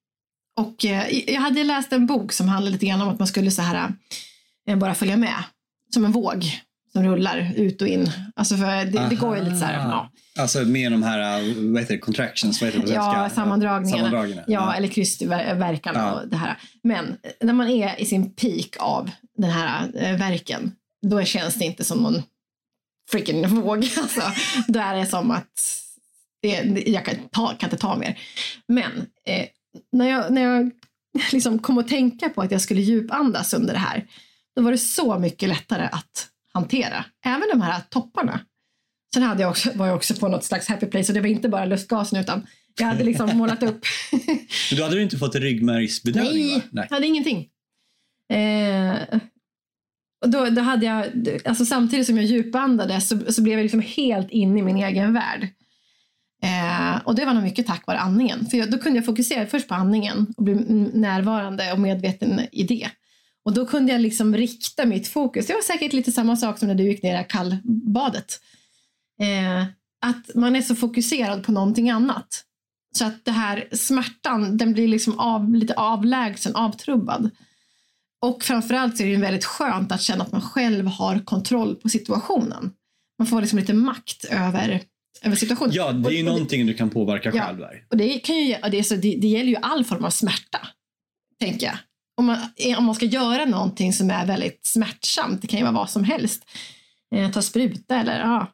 Och 0.61 0.85
eh, 0.85 1.31
jag 1.33 1.41
hade 1.41 1.65
läst 1.65 1.93
en 1.93 2.07
bok 2.07 2.33
som 2.33 2.49
handlade 2.49 2.73
lite 2.73 2.87
grann 2.87 3.01
om 3.01 3.09
att 3.09 3.19
man 3.19 3.29
skulle 3.29 3.51
så 3.51 3.63
här 3.63 3.93
eh, 4.69 4.77
bara 4.77 4.95
följa 4.95 5.17
med 5.17 5.45
som 5.95 6.05
en 6.05 6.13
våg 6.13 6.45
som 6.93 7.05
rullar 7.05 7.53
ut 7.57 7.83
och 7.83 7.89
in. 7.89 8.11
Alltså 8.37 8.57
för 8.57 8.85
det, 8.85 9.07
det 9.11 9.17
går 9.17 9.37
ju 9.37 9.45
lite 9.45 9.57
så 9.57 9.65
här, 9.65 9.75
ja, 9.89 10.11
Alltså 10.39 10.61
med 10.65 10.93
de 10.93 11.03
här, 11.03 11.43
uh, 11.43 11.73
vad 11.73 11.83
heter 11.83 11.95
det, 11.95 12.01
contractions, 12.01 12.61
vad 12.61 12.69
heter 12.71 12.81
det 12.81 12.87
på 12.87 12.93
Ja, 12.95 13.31
sammandragningarna. 13.35 13.99
sammandragningarna. 13.99 14.45
ja 14.49 14.75
eller 14.75 14.89
krystverkan 14.89 15.95
Ja. 15.97 16.13
och 16.13 16.29
det 16.29 16.37
här. 16.37 16.59
Men 16.83 17.17
när 17.41 17.53
man 17.53 17.69
är 17.69 18.01
i 18.01 18.07
sin 18.07 18.35
peak 18.35 18.77
av 18.79 19.11
den 19.39 19.51
här 19.51 19.91
eh, 19.95 20.17
verken, 20.19 20.73
då 21.07 21.25
känns 21.25 21.55
det 21.55 21.65
inte 21.65 21.85
som 21.85 21.99
någon 22.03 22.23
freaking 23.11 23.49
våg. 23.49 23.79
Alltså, 24.03 24.23
då 24.69 24.81
är 24.81 24.95
det 24.97 25.07
som 25.07 25.31
att 25.31 25.49
det- 26.43 26.83
jag 26.87 27.05
kan, 27.05 27.15
ta, 27.31 27.55
kan 27.55 27.67
inte 27.71 27.77
ta 27.81 27.97
mer. 27.97 28.19
Men 28.69 28.93
eh, 29.27 29.47
när 29.93 30.09
jag, 30.09 30.33
när 30.33 30.43
jag 30.43 30.71
liksom 31.33 31.59
kom 31.59 31.79
att 31.79 31.89
tänka 31.89 32.29
på 32.29 32.43
att 32.43 32.51
jag 32.51 32.61
skulle 32.61 32.81
djupandas 32.81 33.55
under 33.55 33.73
det 33.73 33.79
här, 33.81 34.07
då 34.57 34.63
var 34.63 34.71
det 34.73 34.79
så 34.79 35.19
mycket 35.19 35.49
lättare 35.49 35.89
att 35.93 36.29
hantera. 36.55 37.05
Även 37.25 37.49
de 37.53 37.61
här 37.61 37.81
topparna. 37.89 38.41
Sen 39.15 39.23
hade 39.23 39.43
jag 39.43 39.51
också, 39.51 39.71
var 39.75 39.87
jag 39.87 39.97
också 39.97 40.15
på 40.15 40.29
något 40.29 40.45
slags 40.45 40.69
happy 40.69 40.87
place 40.87 41.13
och 41.13 41.15
det 41.15 41.21
var 41.21 41.29
inte 41.29 41.49
bara 41.49 41.65
lustgasen 41.65 42.21
utan 42.21 42.47
jag 42.79 42.87
hade 42.87 43.05
liksom 43.05 43.31
målat 43.39 43.63
upp. 43.63 43.85
Men 44.71 44.79
då 44.79 44.83
hade 44.83 44.97
du 44.97 45.03
inte 45.03 45.19
fått 45.19 45.35
ryggmärgsbedövning? 45.35 46.47
Nej, 46.47 46.55
va? 46.57 46.63
Nej. 46.71 46.87
jag 46.91 46.97
hade 46.97 47.07
ingenting. 47.07 47.49
Eh, 48.33 49.19
och 50.25 50.31
då, 50.31 50.51
då 50.51 50.63
hade 50.63 50.87
jag, 50.87 51.07
alltså 51.45 51.65
samtidigt 51.65 52.07
som 52.07 52.17
jag 52.17 52.27
djupandades 52.27 53.09
så, 53.09 53.33
så 53.33 53.43
blev 53.43 53.59
jag 53.59 53.63
liksom 53.63 53.81
helt 53.81 54.31
inne 54.31 54.61
i 54.61 54.63
min 54.63 54.77
egen 54.77 55.13
värld. 55.13 55.49
Eh, 56.43 57.01
och 57.05 57.15
det 57.15 57.25
var 57.25 57.35
nog 57.35 57.43
mycket 57.43 57.67
tack 57.67 57.87
vare 57.87 57.99
andningen. 57.99 58.47
För 58.47 58.59
jag, 58.59 58.71
då 58.71 58.79
kunde 58.79 58.99
jag 58.99 59.07
fokusera 59.07 59.47
först 59.47 59.69
på 59.69 59.75
andningen 59.75 60.35
och 60.37 60.45
bli 60.45 60.55
närvarande 60.95 61.73
och 61.73 61.81
medveten 61.81 62.41
i 62.53 62.63
det. 62.63 62.91
Och 63.45 63.55
då 63.55 63.67
kunde 63.67 63.93
jag 63.93 64.01
liksom 64.01 64.37
rikta 64.37 64.87
mitt 64.87 65.09
fokus. 65.09 65.47
Det 65.47 65.53
var 65.55 65.63
säkert 65.63 65.93
lite 65.93 66.13
samma 66.13 66.37
sak 66.37 66.59
som 66.59 66.69
när 66.69 66.75
du 66.75 66.85
gick 66.85 67.03
ner 67.03 67.21
i 67.21 67.25
kallbadet. 67.29 68.41
Eh, 69.21 69.63
att 70.07 70.35
man 70.35 70.57
är 70.57 70.63
så 70.63 70.75
fokuserad 70.75 71.45
på 71.45 71.53
någonting 71.53 71.91
annat. 71.91 72.45
Så 72.95 73.05
att 73.05 73.25
det 73.25 73.31
här 73.31 73.69
smärtan, 73.73 74.57
den 74.57 74.73
blir 74.73 74.89
liksom 74.89 75.19
av, 75.19 75.55
lite 75.55 75.75
avlägsen, 75.75 76.57
avtrubbad. 76.57 77.31
Och 78.23 78.43
framförallt 78.43 78.97
så 78.97 79.03
är 79.03 79.07
det 79.07 79.13
ju 79.13 79.21
väldigt 79.21 79.45
skönt 79.45 79.93
att 79.93 80.03
känna 80.03 80.25
att 80.25 80.33
man 80.33 80.41
själv 80.41 80.87
har 80.87 81.19
kontroll 81.25 81.75
på 81.77 81.89
situationen. 81.89 82.73
Man 83.19 83.27
får 83.27 83.41
liksom 83.41 83.59
lite 83.59 83.75
makt 83.75 84.25
över, 84.25 84.81
över 85.23 85.37
situationen. 85.37 85.73
Ja, 85.75 85.93
det 85.93 86.09
är 86.09 86.19
ju 86.19 86.23
någonting 86.23 86.67
du 86.67 86.75
kan 86.75 86.91
påverka 86.91 87.31
Ja. 87.35 87.45
själv 87.47 87.59
där. 87.59 87.87
och 87.91 87.97
det, 87.97 88.19
kan 88.19 88.37
ju, 88.37 88.57
det, 88.71 88.85
så, 88.85 88.95
det, 88.95 89.17
det 89.21 89.29
gäller 89.29 89.51
ju 89.51 89.57
all 89.57 89.85
form 89.85 90.05
av 90.05 90.11
smärta, 90.11 90.69
tänker 91.41 91.67
jag. 91.67 91.77
Om 92.17 92.27
man, 92.27 92.39
om 92.79 92.85
man 92.85 92.95
ska 92.95 93.05
göra 93.07 93.45
någonting 93.45 93.93
som 93.93 94.11
är 94.11 94.27
väldigt 94.27 94.61
smärtsamt, 94.67 95.43
det 95.43 95.47
kan 95.49 95.59
ju 95.59 95.65
vara 95.65 95.75
vad 95.75 95.91
som 95.91 96.05
helst, 96.05 96.43
eh, 97.15 97.31
ta 97.31 97.43
spruta 97.43 97.97
eller 97.97 98.21
ja, 98.21 98.47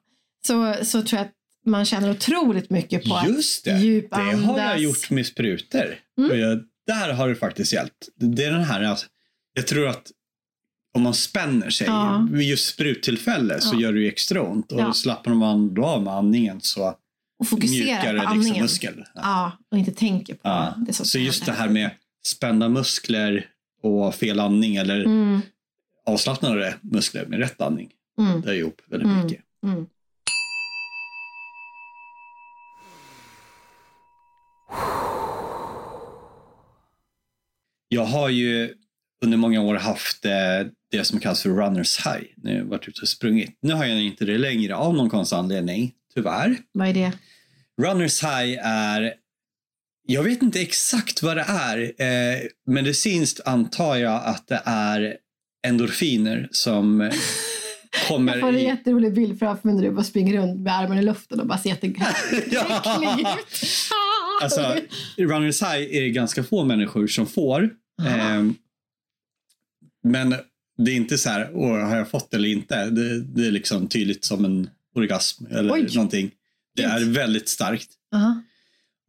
så, 0.46 0.74
så 0.82 1.02
tror 1.02 1.18
jag 1.18 1.26
att 1.26 1.32
man 1.66 1.84
känner 1.84 2.10
otroligt 2.10 2.70
mycket 2.70 3.04
på 3.04 3.22
Just 3.28 3.64
det, 3.64 3.70
att 3.70 3.80
det 3.80 3.86
djupandas. 3.86 4.44
har 4.44 4.58
jag 4.58 4.78
gjort 4.78 5.10
med 5.10 5.26
sprutor. 5.26 5.94
Mm. 6.18 6.30
Och 6.30 6.36
jag, 6.38 6.60
där 6.86 7.12
har 7.12 7.28
det 7.28 7.34
faktiskt 7.36 7.72
hjälpt. 7.72 8.08
Det 8.16 8.44
är 8.44 8.50
den 8.52 8.64
här, 8.64 8.82
att 8.82 9.06
jag 9.54 9.66
tror 9.66 9.88
att 9.88 10.10
om 10.94 11.02
man 11.02 11.14
spänner 11.14 11.70
sig 11.70 11.86
Ja. 11.86 12.28
vid 12.30 12.48
just 12.48 12.68
spruttillfälle 12.68 13.60
så 13.60 13.74
Ja. 13.76 13.80
gör 13.80 13.92
det 13.92 14.00
ju 14.00 14.08
extra 14.08 14.42
ont. 14.42 14.72
Och 14.72 14.80
Ja. 14.80 14.92
slappnar 14.92 15.34
man 15.34 15.74
då 15.74 15.84
av 15.86 16.02
med 16.02 16.12
andningen 16.14 16.60
så 16.60 16.94
och 17.40 17.48
fokusera 17.48 17.84
mjukare 17.84 18.04
på 18.06 18.12
liksom 18.14 18.32
andningen. 18.32 18.62
muskel. 18.62 19.04
Ja. 19.14 19.20
Ja, 19.22 19.52
och 19.70 19.78
inte 19.78 19.90
tänker 19.92 20.34
på 20.34 20.74
det. 20.86 20.92
som 20.92 21.06
Så 21.06 21.18
just 21.18 21.46
det 21.46 21.52
här 21.52 21.68
med 21.68 21.90
muskler 22.68 23.46
och 23.82 24.14
fel 24.14 24.40
andning 24.40 24.76
eller 24.76 25.04
Mm, 25.04 25.40
avslappnade 26.06 26.74
muskler 26.80 27.26
med 27.26 27.38
rätt 27.38 27.60
andning. 27.60 27.90
mm. 28.18 28.40
Det 28.40 28.50
är 28.50 28.54
ihop 28.54 28.80
väldigt 28.86 29.08
Mm. 29.08 29.24
mycket. 29.24 29.42
Mm. 29.64 29.86
Jag 37.88 38.04
har 38.04 38.28
ju 38.28 38.74
under 39.24 39.36
många 39.38 39.60
år 39.62 39.74
haft 39.74 40.24
eh, 40.24 40.32
det 40.90 41.04
som 41.04 41.20
kallas 41.20 41.42
för 41.42 41.50
runners 41.50 42.06
high 42.06 42.24
när 42.36 42.56
jag 42.56 42.64
varit 42.64 42.88
ute 42.88 43.00
och 43.02 43.08
sprungit. 43.08 43.58
Nu 43.62 43.72
har 43.72 43.84
jag 43.84 44.02
inte 44.02 44.24
det 44.24 44.38
längre 44.38 44.76
av 44.76 44.94
någon 44.94 45.10
konstig 45.10 45.36
anledning, 45.36 45.92
tyvärr. 46.14 46.56
Vad 46.72 46.88
är 46.88 46.94
det? 46.94 47.12
Runners 47.82 48.22
high 48.22 48.58
är, 48.66 49.14
jag 50.10 50.22
vet 50.22 50.42
inte 50.42 50.60
exakt 50.60 51.22
vad 51.22 51.36
det 51.36 51.44
är. 51.48 51.78
Eh, 52.02 52.38
medicinskt 52.66 53.40
antar 53.44 53.96
jag 53.96 54.22
att 54.24 54.46
det 54.48 54.62
är 54.64 55.16
endorfiner 55.66 56.48
som 56.50 57.10
kommer 58.08 58.32
Jag 58.32 58.40
får 58.40 58.48
en 58.48 58.58
i... 58.58 58.64
jätterolig 58.64 59.14
bild 59.14 59.38
framför 59.38 59.68
mig 59.68 59.74
när 59.76 59.82
du 59.82 59.90
bara 59.90 60.04
springer 60.04 60.36
runt 60.40 60.60
med 60.60 60.78
armarna 60.78 61.00
i 61.00 61.04
luften 61.04 61.40
och 61.40 61.46
bara 61.46 61.58
ser 61.58 61.70
jätteäcklig 61.70 62.06
Ja. 62.50 63.18
ut. 63.20 63.56
Alltså, 64.42 64.76
runners 65.16 65.62
high 65.62 65.96
är 65.96 66.00
det 66.00 66.10
ganska 66.10 66.44
få 66.44 66.64
människor 66.64 67.06
som 67.06 67.26
får. 67.26 67.62
Eh, 68.06 68.44
men 70.04 70.34
det 70.78 70.90
är 70.90 70.96
inte 70.96 71.18
så 71.18 71.30
här, 71.30 71.50
Åh, 71.54 71.78
har 71.88 71.96
jag 71.96 72.10
fått 72.10 72.30
det 72.30 72.36
eller 72.36 72.48
inte? 72.48 72.90
Det, 72.90 73.20
det 73.20 73.46
är 73.46 73.50
liksom 73.50 73.88
tydligt 73.88 74.24
som 74.24 74.44
en 74.44 74.70
orgasm 74.94 75.46
eller 75.50 75.72
Oj. 75.72 75.86
någonting. 75.94 76.30
Det 76.76 76.82
är 76.82 77.04
väldigt 77.04 77.48
starkt. 77.48 77.88
Aha. 78.14 78.42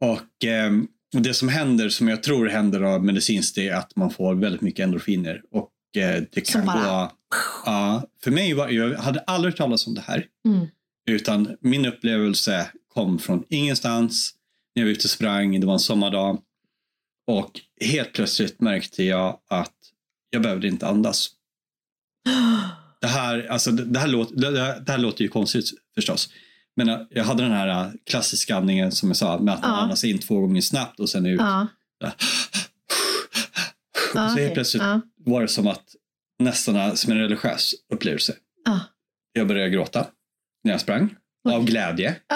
Och 0.00 0.44
eh, 0.44 0.72
det 1.12 1.34
som 1.34 1.48
händer, 1.48 1.88
som 1.88 2.08
jag 2.08 2.22
tror 2.22 2.46
händer 2.48 2.80
av 2.80 3.04
medicinskt, 3.04 3.58
är 3.58 3.74
att 3.74 3.96
man 3.96 4.10
får 4.10 4.34
väldigt 4.34 4.60
mycket 4.60 4.84
endorfiner. 4.84 5.42
Och 5.50 5.70
eh, 5.96 6.22
det 6.32 6.40
kan 6.40 6.66
bara- 6.66 7.04
gå... 7.04 7.12
Ja, 7.66 8.02
för 8.24 8.30
mig 8.30 8.54
var, 8.54 8.68
jag 8.68 8.94
hade 8.98 9.20
aldrig 9.20 9.52
hört 9.52 9.58
talas 9.58 9.86
om 9.86 9.94
det 9.94 10.00
här. 10.00 10.26
Mm. 10.48 10.66
Utan 11.10 11.56
min 11.60 11.86
upplevelse 11.86 12.70
kom 12.94 13.18
från 13.18 13.44
ingenstans. 13.48 14.34
När 14.74 14.82
jag 14.82 14.86
var 14.86 14.92
ute 14.92 15.06
och 15.06 15.10
sprang, 15.10 15.60
det 15.60 15.66
var 15.66 15.72
en 15.72 15.78
sommardag. 15.78 16.40
Och 17.26 17.60
helt 17.80 18.12
plötsligt 18.12 18.60
märkte 18.60 19.04
jag 19.04 19.40
att 19.48 19.74
jag 20.30 20.42
behövde 20.42 20.68
inte 20.68 20.86
andas. 20.86 21.30
Det 23.00 23.06
här, 23.06 23.46
alltså, 23.46 23.70
det, 23.70 23.98
här 23.98 24.08
låter, 24.08 24.36
det, 24.36 24.50
det 24.50 24.82
det 24.86 24.92
här 24.92 24.98
låter 24.98 25.22
ju 25.22 25.28
konstigt 25.28 25.64
förstås. 25.94 26.30
Men 26.84 26.88
äh, 26.88 27.06
jag 27.10 27.24
hade 27.24 27.42
den 27.42 27.52
här 27.52 27.68
äh, 27.68 27.90
klassiska 28.10 28.56
andningen 28.56 28.92
som 28.92 29.08
jag 29.08 29.16
sa, 29.16 29.38
med 29.38 29.54
att 29.54 29.60
man 29.62 29.70
Ja. 29.70 29.76
andas 29.76 30.04
in 30.04 30.18
två 30.18 30.40
gånger 30.40 30.60
snabbt 30.60 31.00
och 31.00 31.08
sen 31.10 31.26
ut. 31.26 31.40
Ja. 31.40 31.66
så 32.00 32.10
Ja, 34.14 34.20
helt 34.20 34.32
okej. 34.34 34.54
plötsligt 34.54 34.82
Ja. 34.82 35.00
var 35.16 35.40
det 35.42 35.48
som 35.48 35.66
att 35.66 35.94
nästan 36.38 36.96
som 36.96 37.12
en 37.12 37.18
religiös 37.18 37.74
upplevelse. 37.92 38.34
Ja. 38.64 38.80
Jag 39.32 39.48
började 39.48 39.70
gråta 39.70 40.06
när 40.64 40.72
jag 40.72 40.80
sprang. 40.80 41.14
Av 41.50 41.64
glädje. 41.64 42.16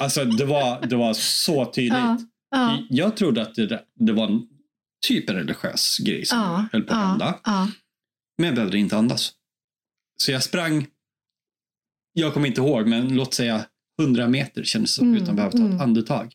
Alltså 0.00 0.24
det 0.24 0.44
var, 0.44 0.86
det 0.86 0.96
var 0.96 1.14
så 1.14 1.64
tydligt. 1.64 1.92
Ja. 1.92 2.18
Ja. 2.50 2.78
Jag 2.90 3.16
trodde 3.16 3.42
att 3.42 3.54
det, 3.54 3.84
det 3.94 4.12
var 4.12 4.26
en 4.26 4.42
typ 5.06 5.30
en 5.30 5.36
religiös 5.36 5.98
grej 5.98 6.26
som 6.26 6.68
höll 6.72 6.82
på 6.82 6.94
att 6.94 7.08
hända. 7.08 7.38
Men 8.38 8.46
jag 8.46 8.54
behövde 8.54 8.78
inte 8.78 8.96
andas. 8.96 9.32
Så 10.22 10.32
jag 10.32 10.42
sprang, 10.42 10.86
jag 12.12 12.34
kommer 12.34 12.46
inte 12.48 12.60
ihåg, 12.60 12.86
men 12.88 13.14
låt 13.16 13.34
säga 13.34 13.64
100 14.00 14.28
meter 14.28 14.64
kändes 14.64 14.90
det 14.94 14.98
som, 14.98 15.08
Mm, 15.08 15.22
utan 15.22 15.30
att 15.30 15.36
behöva 15.36 15.52
ta 15.52 15.58
ett 15.58 15.64
mm. 15.64 15.80
andetag. 15.80 16.32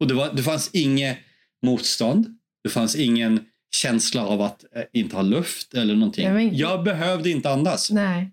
Och 0.00 0.08
det, 0.08 0.14
var, 0.14 0.32
det 0.32 0.42
fanns 0.42 0.70
inget 0.72 1.18
motstånd. 1.62 2.38
Det 2.62 2.68
fanns 2.70 2.96
ingen 2.96 3.40
känsla 3.76 4.26
av 4.26 4.42
att 4.42 4.64
eh, 4.76 4.82
inte 4.92 5.16
ha 5.16 5.22
luft 5.22 5.74
eller 5.74 5.94
någonting. 5.94 6.32
Var 6.32 6.38
inte- 6.38 6.56
Jag 6.56 6.84
behövde 6.84 7.30
inte 7.30 7.50
andas. 7.50 7.90
Nej. 7.90 8.30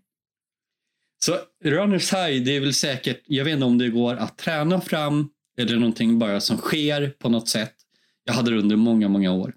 Så 1.25 1.37
runners 1.63 2.13
high, 2.13 2.43
det 2.43 2.55
är 2.55 2.59
väl 2.59 2.73
säkert, 2.73 3.21
jag 3.25 3.45
vet 3.45 3.53
inte 3.53 3.65
om 3.65 3.77
det 3.77 3.89
går 3.89 4.15
att 4.15 4.37
träna 4.37 4.81
fram 4.81 5.29
eller 5.57 5.75
någonting 5.77 6.19
bara 6.19 6.39
som 6.39 6.57
sker 6.57 7.09
på 7.09 7.29
något 7.29 7.49
sätt. 7.49 7.75
Jag 8.23 8.33
hade 8.33 8.51
det 8.51 8.57
under 8.57 8.75
många, 8.75 9.07
många 9.07 9.31
år. 9.31 9.53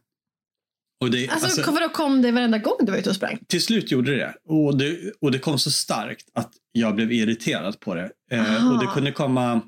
Och 1.05 1.11
det, 1.11 1.29
Alltså, 1.29 1.47
alltså, 1.47 1.73
vadå, 1.73 1.89
kom 1.89 2.23
det 2.23 2.33
varenda 2.33 2.59
gång 2.59 2.77
du 2.81 2.93
var 2.93 2.99
ute 2.99 3.11
och 3.11 3.17
sprang? 3.17 3.39
till 3.47 3.63
slut 3.63 3.91
gjorde 3.91 4.17
det. 4.17 4.35
Och 4.49 4.79
det. 4.79 5.13
Och 5.21 5.31
det 5.31 5.39
kom 5.39 5.59
så 5.59 5.71
starkt 5.71 6.29
att 6.35 6.53
jag 6.73 6.95
blev 6.95 7.13
irriterad 7.13 7.81
på 7.81 7.95
det. 7.95 8.11
Eh, 8.31 8.73
och 8.73 8.79
det 8.79 8.87
kunde 8.87 9.13
komma... 9.13 9.61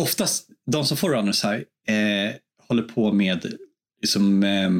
Oftast, 0.00 0.48
de 0.66 0.84
som 0.84 0.96
får 0.96 1.10
runners 1.10 1.44
high 1.44 1.96
eh, 1.96 2.34
håller 2.68 2.82
på 2.82 3.12
med 3.12 3.54
liksom, 4.00 4.42
eh, 4.42 4.70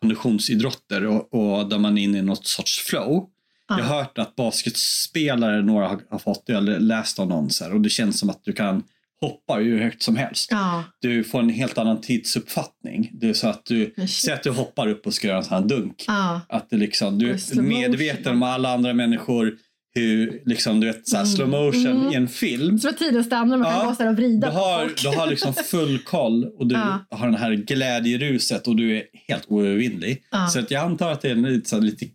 konditionsidrotter 0.00 1.06
och, 1.06 1.34
och 1.34 1.68
där 1.68 1.78
man 1.78 1.98
är 1.98 2.02
inne 2.02 2.18
i 2.18 2.22
något 2.22 2.46
sorts 2.46 2.78
flow. 2.78 3.28
Jag 3.68 3.84
har 3.84 3.96
hört 3.96 4.18
att 4.18 4.36
basketspelare, 4.36 5.62
några 5.62 5.88
har, 5.88 6.00
har 6.10 6.18
fått 6.18 6.46
det, 6.46 6.52
eller 6.52 6.78
läst 6.78 7.18
av 7.18 7.28
någon 7.28 7.50
så 7.50 7.64
här, 7.64 7.74
och 7.74 7.80
det 7.80 7.90
känns 7.90 8.18
som 8.18 8.30
att 8.30 8.44
du 8.44 8.52
kan 8.52 8.82
hoppa 9.20 9.54
hur 9.54 9.80
högt 9.82 10.02
som 10.02 10.16
helst. 10.16 10.48
Ja. 10.50 10.84
Du 11.00 11.24
får 11.24 11.38
en 11.40 11.48
helt 11.50 11.78
annan 11.78 12.00
tidsuppfattning. 12.00 13.10
Det 13.12 13.28
är 13.28 13.32
så 13.32 13.48
att 13.48 13.64
du, 13.64 13.94
säg 14.08 14.34
att 14.34 14.42
du 14.42 14.50
hoppar 14.50 14.88
upp 14.88 15.06
och 15.06 15.14
ska 15.14 15.26
göra 15.26 15.38
en 15.38 15.44
sån 15.44 15.54
här 15.62 15.68
dunk. 15.68 16.04
Ja. 16.06 16.40
Att 16.48 16.70
det 16.70 16.76
liksom, 16.76 17.18
du 17.18 17.30
är 17.30 17.62
medveten 17.62 18.32
om 18.32 18.42
alla 18.42 18.74
andra 18.74 18.92
människor, 18.94 19.52
hur 19.94 20.42
liksom, 20.44 20.80
du 20.80 20.86
vet, 20.86 21.08
så 21.08 21.16
här, 21.16 21.24
slow 21.24 21.48
motion 21.48 21.86
Mm. 21.86 22.12
i 22.12 22.14
en 22.14 22.28
film. 22.28 22.78
Så 22.78 22.88
att 22.88 22.98
tiden 22.98 23.24
stannar 23.24 23.54
och 23.56 23.60
man 23.60 23.72
Ja. 23.72 23.78
kan 23.80 23.88
gå 23.88 23.94
så 23.94 24.08
och 24.08 24.14
Du 24.14 24.22
vrida 24.22 24.50
på 24.50 24.56
har, 24.56 24.80
folk. 24.82 25.02
du 25.02 25.08
har 25.08 25.26
liksom 25.26 25.54
full 25.54 25.98
koll 25.98 26.44
och 26.44 26.66
du 26.66 26.74
Ja. 26.74 26.98
har 27.10 27.26
den 27.26 27.36
här 27.36 27.52
glädjeruset 27.52 28.66
och 28.66 28.76
du 28.76 28.96
är 28.96 29.02
helt 29.28 29.44
oövervinnlig. 29.48 30.22
Ja. 30.30 30.46
Så 30.46 30.58
att 30.58 30.70
jag 30.70 30.82
antar 30.84 31.12
att 31.12 31.20
det 31.20 31.28
är 31.28 31.32
en 31.32 31.42
lite, 31.42 31.68
så 31.68 31.76
här, 31.76 31.82
lite 31.82 32.06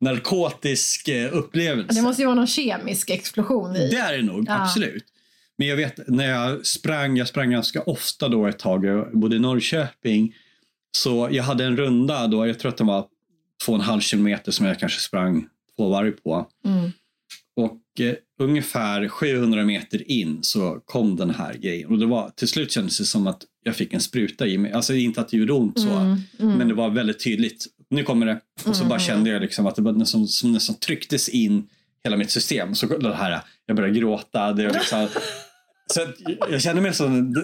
narkotisk 0.00 1.08
eh, 1.08 1.28
upplevelse. 1.36 1.94
Det 1.94 2.02
måste 2.02 2.22
ju 2.22 2.26
vara 2.26 2.34
någon 2.36 2.46
kemisk 2.46 3.10
explosion 3.10 3.76
i. 3.76 3.88
Det 3.90 3.96
är 3.96 4.16
det 4.16 4.22
nog, 4.22 4.46
absolut. 4.50 5.04
Men 5.58 5.66
jag 5.68 5.76
vet 5.76 6.08
när 6.08 6.28
jag 6.28 6.66
sprang, 6.66 7.16
jag 7.16 7.28
sprang 7.28 7.50
ganska 7.50 7.82
ofta 7.82 8.28
då 8.28 8.46
ett 8.46 8.58
tag, 8.58 8.84
jag 8.84 9.18
bodde 9.18 9.36
i 9.36 9.38
Norrköping. 9.38 10.34
Så 10.96 11.28
jag 11.30 11.44
hade 11.44 11.64
en 11.64 11.76
runda 11.76 12.26
då, 12.26 12.46
jag 12.46 12.58
tror 12.58 12.68
att 12.68 12.76
den 12.76 12.86
var 12.86 13.06
två 13.64 13.72
och 13.72 13.78
en 13.78 13.84
halv 13.84 14.00
kilometer 14.00 14.52
som 14.52 14.66
jag 14.66 14.78
kanske 14.78 15.00
sprang 15.00 15.46
två 15.76 15.88
varv 15.88 16.10
på. 16.10 16.46
Mm. 16.66 16.90
Och 17.56 18.00
eh, 18.00 18.14
ungefär 18.40 19.08
700 19.08 19.64
meter 19.64 20.10
in 20.10 20.38
så 20.42 20.80
kom 20.84 21.16
den 21.16 21.30
här 21.30 21.54
grejen. 21.54 21.90
Och 21.90 21.98
det 21.98 22.06
var, 22.06 22.30
till 22.30 22.48
slut 22.48 22.72
kändes 22.72 22.98
det 22.98 23.04
som 23.04 23.26
att 23.26 23.42
jag 23.62 23.76
fick 23.76 23.92
en 23.92 24.00
spruta 24.00 24.46
i 24.46 24.58
mig. 24.58 24.72
Alltså 24.72 24.94
inte 24.94 25.20
att 25.20 25.28
det 25.28 25.36
gjorde 25.36 25.52
ont 25.52 25.80
så, 25.80 25.88
Mm. 25.88 26.18
Mm. 26.40 26.58
men 26.58 26.68
det 26.68 26.74
var 26.74 26.90
väldigt 26.90 27.24
tydligt. 27.24 27.66
Nu 27.90 28.02
kommer 28.04 28.26
det. 28.26 28.40
Och 28.64 28.76
så 28.76 28.84
bara 28.84 28.98
kände 28.98 29.30
jag 29.30 29.42
liksom 29.42 29.66
att 29.66 29.76
det 29.76 29.82
var 29.82 29.92
nästan, 29.92 30.26
som 30.28 30.52
nästan 30.52 30.76
trycktes 30.76 31.28
in 31.28 31.68
hela 32.04 32.16
mitt 32.16 32.30
system. 32.30 32.74
Så 32.74 32.86
det 32.98 33.14
här, 33.14 33.40
jag 33.66 33.76
började 33.76 33.98
gråta. 33.98 34.52
Det 34.52 34.72
liksom, 34.72 35.08
så 35.92 36.00
jag 36.50 36.62
kände 36.62 36.82
mig 36.82 36.94
som 36.94 37.34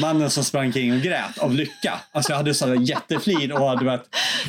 mannen 0.00 0.30
som 0.30 0.44
sprang 0.44 0.72
kring 0.72 0.92
och 0.94 1.00
grät 1.00 1.38
av 1.38 1.54
lycka. 1.54 2.00
Alltså 2.12 2.32
jag 2.32 2.36
hade 2.36 2.54
sån 2.54 2.84
jätteflin 2.84 3.52
och 3.52 3.78
du 3.78 3.84
vet, 3.84 4.02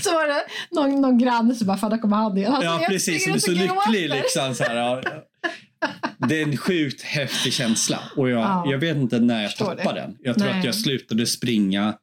Så 0.04 0.12
var 0.14 0.28
det 0.28 0.44
någon, 0.72 1.02
någon 1.02 1.18
granne 1.18 1.56
som 1.56 1.68
bara, 1.68 1.78
fan 1.78 1.90
där 1.92 1.98
kommer 1.98 2.18
han 2.18 2.38
igen. 2.38 2.52
Han 2.52 2.64
Ja, 2.64 2.86
precis. 2.88 3.24
Som 3.24 3.34
är 3.34 3.40
så 3.40 3.52
lycklig. 3.52 4.10
Liksom, 4.10 4.56
så 4.56 4.64
här, 4.64 4.76
ja. 4.76 5.02
Det 6.28 6.42
är 6.42 6.44
en 6.44 6.58
sjukt 6.58 7.02
häftig 7.02 7.54
känsla. 7.54 8.00
Och 8.16 8.30
jag, 8.30 8.40
Ja. 8.40 8.64
jag 8.72 8.78
vet 8.78 8.98
inte 8.98 9.20
när 9.20 9.42
jag 9.42 9.52
Förstår 9.52 9.66
tappade 9.76 9.96
det. 10.00 10.02
den. 10.02 10.18
Jag 10.20 10.38
tror 10.38 10.48
Nej. 10.48 10.60
att 10.60 10.66
jag 10.66 10.76
slutade 10.76 11.26
springa 11.26 11.94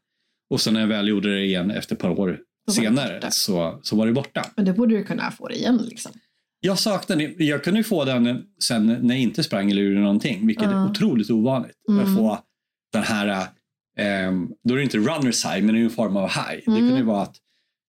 och 0.51 0.61
sen 0.61 0.75
när 0.75 0.81
jag 0.81 0.89
väl 0.89 1.09
gjorde 1.09 1.35
det 1.35 1.45
igen 1.45 1.71
efter 1.71 1.95
ett 1.95 2.01
par 2.01 2.11
år 2.21 2.39
senare 2.71 3.21
så, 3.31 3.81
så 3.83 3.97
var 3.97 4.07
det 4.07 4.13
borta. 4.13 4.45
Men 4.57 4.65
då 4.65 4.73
borde 4.73 4.97
du 4.97 5.05
kunna 5.05 5.31
få 5.31 5.49
det 5.49 5.55
igen. 5.55 5.77
Liksom. 5.89 6.13
Jag 6.67 6.79
saknade, 6.79 7.23
jag 7.39 7.65
kunde 7.65 7.85
få 7.85 8.05
den 8.05 8.43
sen 8.63 8.87
när 8.87 9.15
jag 9.15 9.23
inte 9.23 9.43
sprang 9.43 9.71
eller 9.71 9.83
gjorde 9.83 10.01
någonting, 10.01 10.47
vilket 10.47 10.67
är 10.67 10.71
Ja. 10.73 10.91
otroligt 10.91 11.31
ovanligt. 11.31 11.77
Mm. 11.91 12.05
Att 12.07 12.17
få 12.17 12.39
den 12.93 13.03
här, 13.03 13.47
ehm, 13.99 14.49
då 14.69 14.75
är 14.75 14.79
det 14.79 14.83
inte 14.85 14.99
runners 14.99 15.45
high, 15.45 15.63
men 15.65 15.75
det 15.75 15.81
är 15.81 15.85
en 15.85 15.91
form 15.91 16.17
av 16.17 16.29
high. 16.29 16.61
Det 16.67 16.71
Mm. 16.71 16.79
kunde 16.81 16.97
ju 16.97 17.03
vara 17.03 17.23
att 17.23 17.37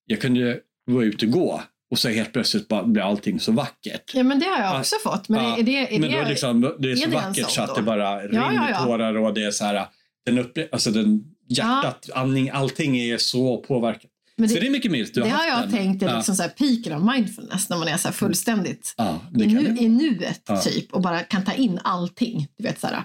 jag 0.05 0.21
kunde 0.21 0.59
vara 0.85 1.05
ute 1.05 1.25
och 1.25 1.31
gå 1.31 1.61
och 1.91 1.99
så 1.99 2.09
helt 2.09 2.33
plötsligt 2.33 2.67
bara 2.67 2.83
blir 2.83 3.03
allting 3.03 3.39
så 3.39 3.51
vackert. 3.51 4.11
Ja, 4.13 4.23
men 4.23 4.39
det 4.39 4.45
har 4.45 4.57
jag 4.57 4.75
Ja. 4.75 4.79
också 4.79 4.95
fått. 5.03 5.29
Men 5.29 5.43
Ja, 5.43 5.57
är 5.57 5.63
det, 5.63 5.95
är 5.95 5.99
men 5.99 6.09
det, 6.09 6.15
då 6.17 6.23
är 6.23 6.29
liksom, 6.29 6.61
det 6.61 6.91
är 6.91 6.95
så 6.95 7.07
är 7.07 7.11
det 7.11 7.17
en 7.17 7.23
vackert 7.23 7.49
så 7.49 7.61
att 7.61 7.75
det 7.75 7.81
bara 7.81 8.27
rinner 8.27 8.53
ja, 8.53 8.67
ja. 8.71 8.83
tårar 8.85 9.17
och 9.17 9.33
det 9.33 9.43
är 9.43 9.51
så 9.51 9.65
här, 9.65 9.85
den 10.25 10.39
upple- 10.39 10.67
alltså 10.71 10.91
den 10.91 11.23
hjärtat, 11.49 12.09
andning, 12.15 12.49
allting 12.49 12.97
är 12.97 13.17
så 13.17 13.57
påverkat. 13.57 14.11
Men 14.37 14.49
så 14.49 14.55
det, 14.55 14.61
det 14.61 14.67
är 14.67 14.71
mycket 14.71 14.91
möjligt 14.91 15.13
du 15.13 15.21
det 15.21 15.29
har 15.29 15.45
jag 15.45 15.61
den. 15.61 15.71
tänkt 15.71 16.03
är 16.03 16.07
ja. 16.07 16.15
liksom 16.17 16.35
så 16.35 16.41
här 16.41 16.49
peaken 16.49 16.93
av 16.93 17.05
mindfulness 17.15 17.69
när 17.69 17.77
man 17.77 17.87
är 17.87 17.97
så 17.97 18.11
fullständigt 18.11 18.93
Ja, 18.97 19.21
det 19.31 19.43
i, 19.43 19.47
nu, 19.47 19.67
det. 19.67 19.81
i 19.83 19.89
nuet 19.89 20.41
Ja. 20.47 20.61
typ 20.61 20.93
och 20.93 21.01
bara 21.01 21.19
kan 21.23 21.43
ta 21.43 21.53
in 21.53 21.79
allting. 21.83 22.47
Du 22.57 22.63
vet 22.63 22.79
så 22.79 22.87
här, 22.87 23.03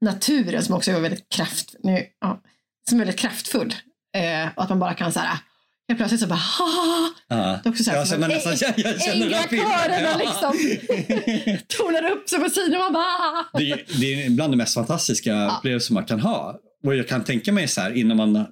naturen 0.00 0.62
som 0.62 0.74
också 0.74 0.90
är 0.90 1.00
väldigt, 1.00 1.28
kraft, 1.28 1.74
nu, 1.82 2.04
ja, 2.20 2.40
som 2.88 3.00
är 3.00 3.04
väldigt 3.04 3.20
kraftfull. 3.20 3.74
Eh, 4.16 4.48
och 4.56 4.62
att 4.62 4.68
man 4.68 4.78
bara 4.78 4.94
kan 4.94 5.12
så 5.12 5.20
här, 5.20 5.38
helt 5.88 5.98
plötsligt 5.98 6.20
så 6.20 6.26
bara 6.26 6.34
ha, 6.58 7.10
Ja. 7.28 7.36
Det 7.36 7.68
är 7.68 7.70
också 7.70 7.84
så 7.84 7.90
här 7.90 7.98
Ja, 7.98 8.18
man 8.18 8.22
en- 8.30 8.36
nästan, 8.36 8.56
jag, 8.60 8.78
jag 8.92 9.02
känner 9.02 9.88
den 9.88 10.04
här 10.06 10.18
liksom 10.18 10.52
tonar 11.78 12.10
upp 12.10 12.28
sig 12.28 12.38
på 12.40 12.50
sidan 12.50 12.74
och 12.74 12.78
man 12.80 12.92
bara. 12.92 13.44
Det, 13.60 13.70
är- 13.70 14.00
det 14.00 14.24
är 14.26 14.30
bland 14.30 14.52
det 14.52 14.56
mest 14.56 14.74
fantastiska 14.74 15.30
Ja. 15.30 15.56
upplevelser 15.58 15.94
man 15.94 16.04
kan 16.04 16.20
ha. 16.20 16.54
Och 16.86 16.96
jag 16.96 17.08
kan 17.08 17.24
tänka 17.24 17.52
mig 17.52 17.68
så 17.68 17.80
här 17.80 17.96
innan 17.96 18.16
man 18.16 18.36
har 18.36 18.46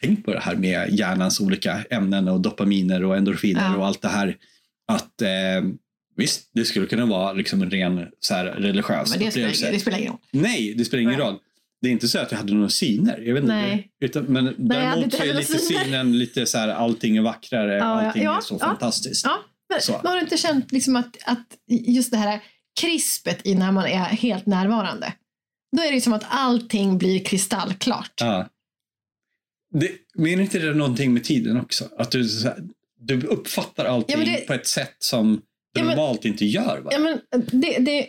tänkt 0.00 0.24
på 0.24 0.32
det 0.32 0.40
här 0.40 0.56
med 0.56 0.90
hjärnans 0.98 1.40
olika 1.40 1.84
ämnen 1.90 2.28
och 2.28 2.40
dopaminer 2.40 3.04
och 3.04 3.16
endorfiner 3.16 3.64
Ja. 3.64 3.76
och 3.76 3.86
allt 3.86 4.02
det 4.02 4.08
här. 4.08 4.36
Att 4.92 5.22
eh, 5.22 5.28
Visst, 6.16 6.50
det 6.54 6.64
skulle 6.64 6.86
kunna 6.86 7.06
vara 7.06 7.32
liksom 7.32 7.62
en 7.62 7.70
ren 7.70 8.06
så 8.20 8.34
här, 8.34 8.44
religiös 8.44 9.10
Men 9.10 9.24
det 9.24 9.30
spelar, 9.30 9.48
upplevelse. 9.48 9.62
ingen- 9.66 9.72
det 9.74 9.80
spelar 9.80 9.98
ingen 9.98 10.10
roll. 10.12 10.18
Nej, 10.32 10.74
det 10.74 10.84
spelar 10.84 11.02
ingen 11.02 11.18
Nej. 11.18 11.26
roll. 11.28 11.38
Det 11.82 11.88
är 11.88 11.92
inte 11.92 12.08
så 12.08 12.18
att 12.18 12.30
jag 12.30 12.38
hade 12.38 12.54
några 12.54 12.68
syner. 12.68 13.18
Jag 13.26 13.34
vet 13.34 13.42
inte, 13.42 13.54
Nej. 13.54 13.90
Utan, 14.00 14.24
men 14.24 14.44
hade 14.46 14.56
däremot 14.58 15.14
så 15.14 15.22
är 15.22 15.34
lite 15.34 15.58
syner. 15.58 15.84
synen 15.84 16.18
lite 16.18 16.46
så 16.46 16.58
här, 16.58 16.68
allting 16.68 17.16
är 17.16 17.22
vackrare, 17.22 17.72
Ja, 17.72 17.78
ja, 18.02 18.06
allting 18.08 18.22
ja, 18.22 18.36
är 18.36 18.40
så 18.40 18.56
ja. 18.60 18.66
fantastiskt. 18.66 19.24
Ja, 19.24 19.38
men, 19.72 19.80
Så. 19.80 19.92
har 19.92 20.14
du 20.14 20.20
inte 20.20 20.36
känt 20.36 20.72
liksom 20.72 20.96
att, 20.96 21.16
att 21.24 21.46
just 21.68 22.10
det 22.10 22.16
här 22.16 22.40
krispet 22.80 23.46
i 23.46 23.54
när 23.54 23.72
man 23.72 23.84
är 23.86 24.04
helt 24.04 24.46
närvarande? 24.46 25.12
Då 25.76 25.82
är 25.82 25.92
det 25.92 26.00
som 26.00 26.12
att 26.12 26.24
allting 26.28 26.98
blir 26.98 27.24
kristallklart. 27.24 28.12
Ja. 28.20 28.48
Det, 29.70 29.90
menar 30.14 30.42
inte 30.42 30.58
det 30.58 30.74
någonting 30.74 31.12
med 31.14 31.24
tiden 31.24 31.60
också? 31.60 31.88
Att 31.98 32.10
du, 32.10 32.42
här, 32.44 32.62
du 33.00 33.26
uppfattar 33.26 33.84
allting 33.84 34.18
Ja, 34.18 34.24
det- 34.24 34.46
på 34.46 34.52
ett 34.52 34.66
sätt 34.66 34.96
som 34.98 35.42
du 35.74 35.80
Ja, 35.80 35.84
normalt 35.86 36.24
inte 36.24 36.44
gör. 36.44 36.80
Va? 36.80 36.90
Ja, 36.92 36.98
men 36.98 37.20
det, 37.60 37.78
det, 37.78 38.06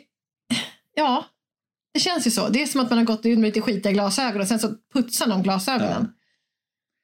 ja, 0.96 1.26
det 1.94 2.00
känns 2.00 2.28
ju 2.28 2.32
så. 2.32 2.50
Det 2.50 2.62
är 2.62 2.68
som 2.68 2.82
att 2.82 2.90
man 2.90 2.98
har 2.98 3.06
gått 3.06 3.26
ut 3.26 3.40
med 3.40 3.48
lite 3.48 3.62
skitiga 3.62 3.92
glasögon 3.92 4.42
och 4.42 4.48
sen 4.48 4.60
så 4.60 4.74
putsar 4.94 5.28
någon 5.28 5.44
glasögonen. 5.44 6.08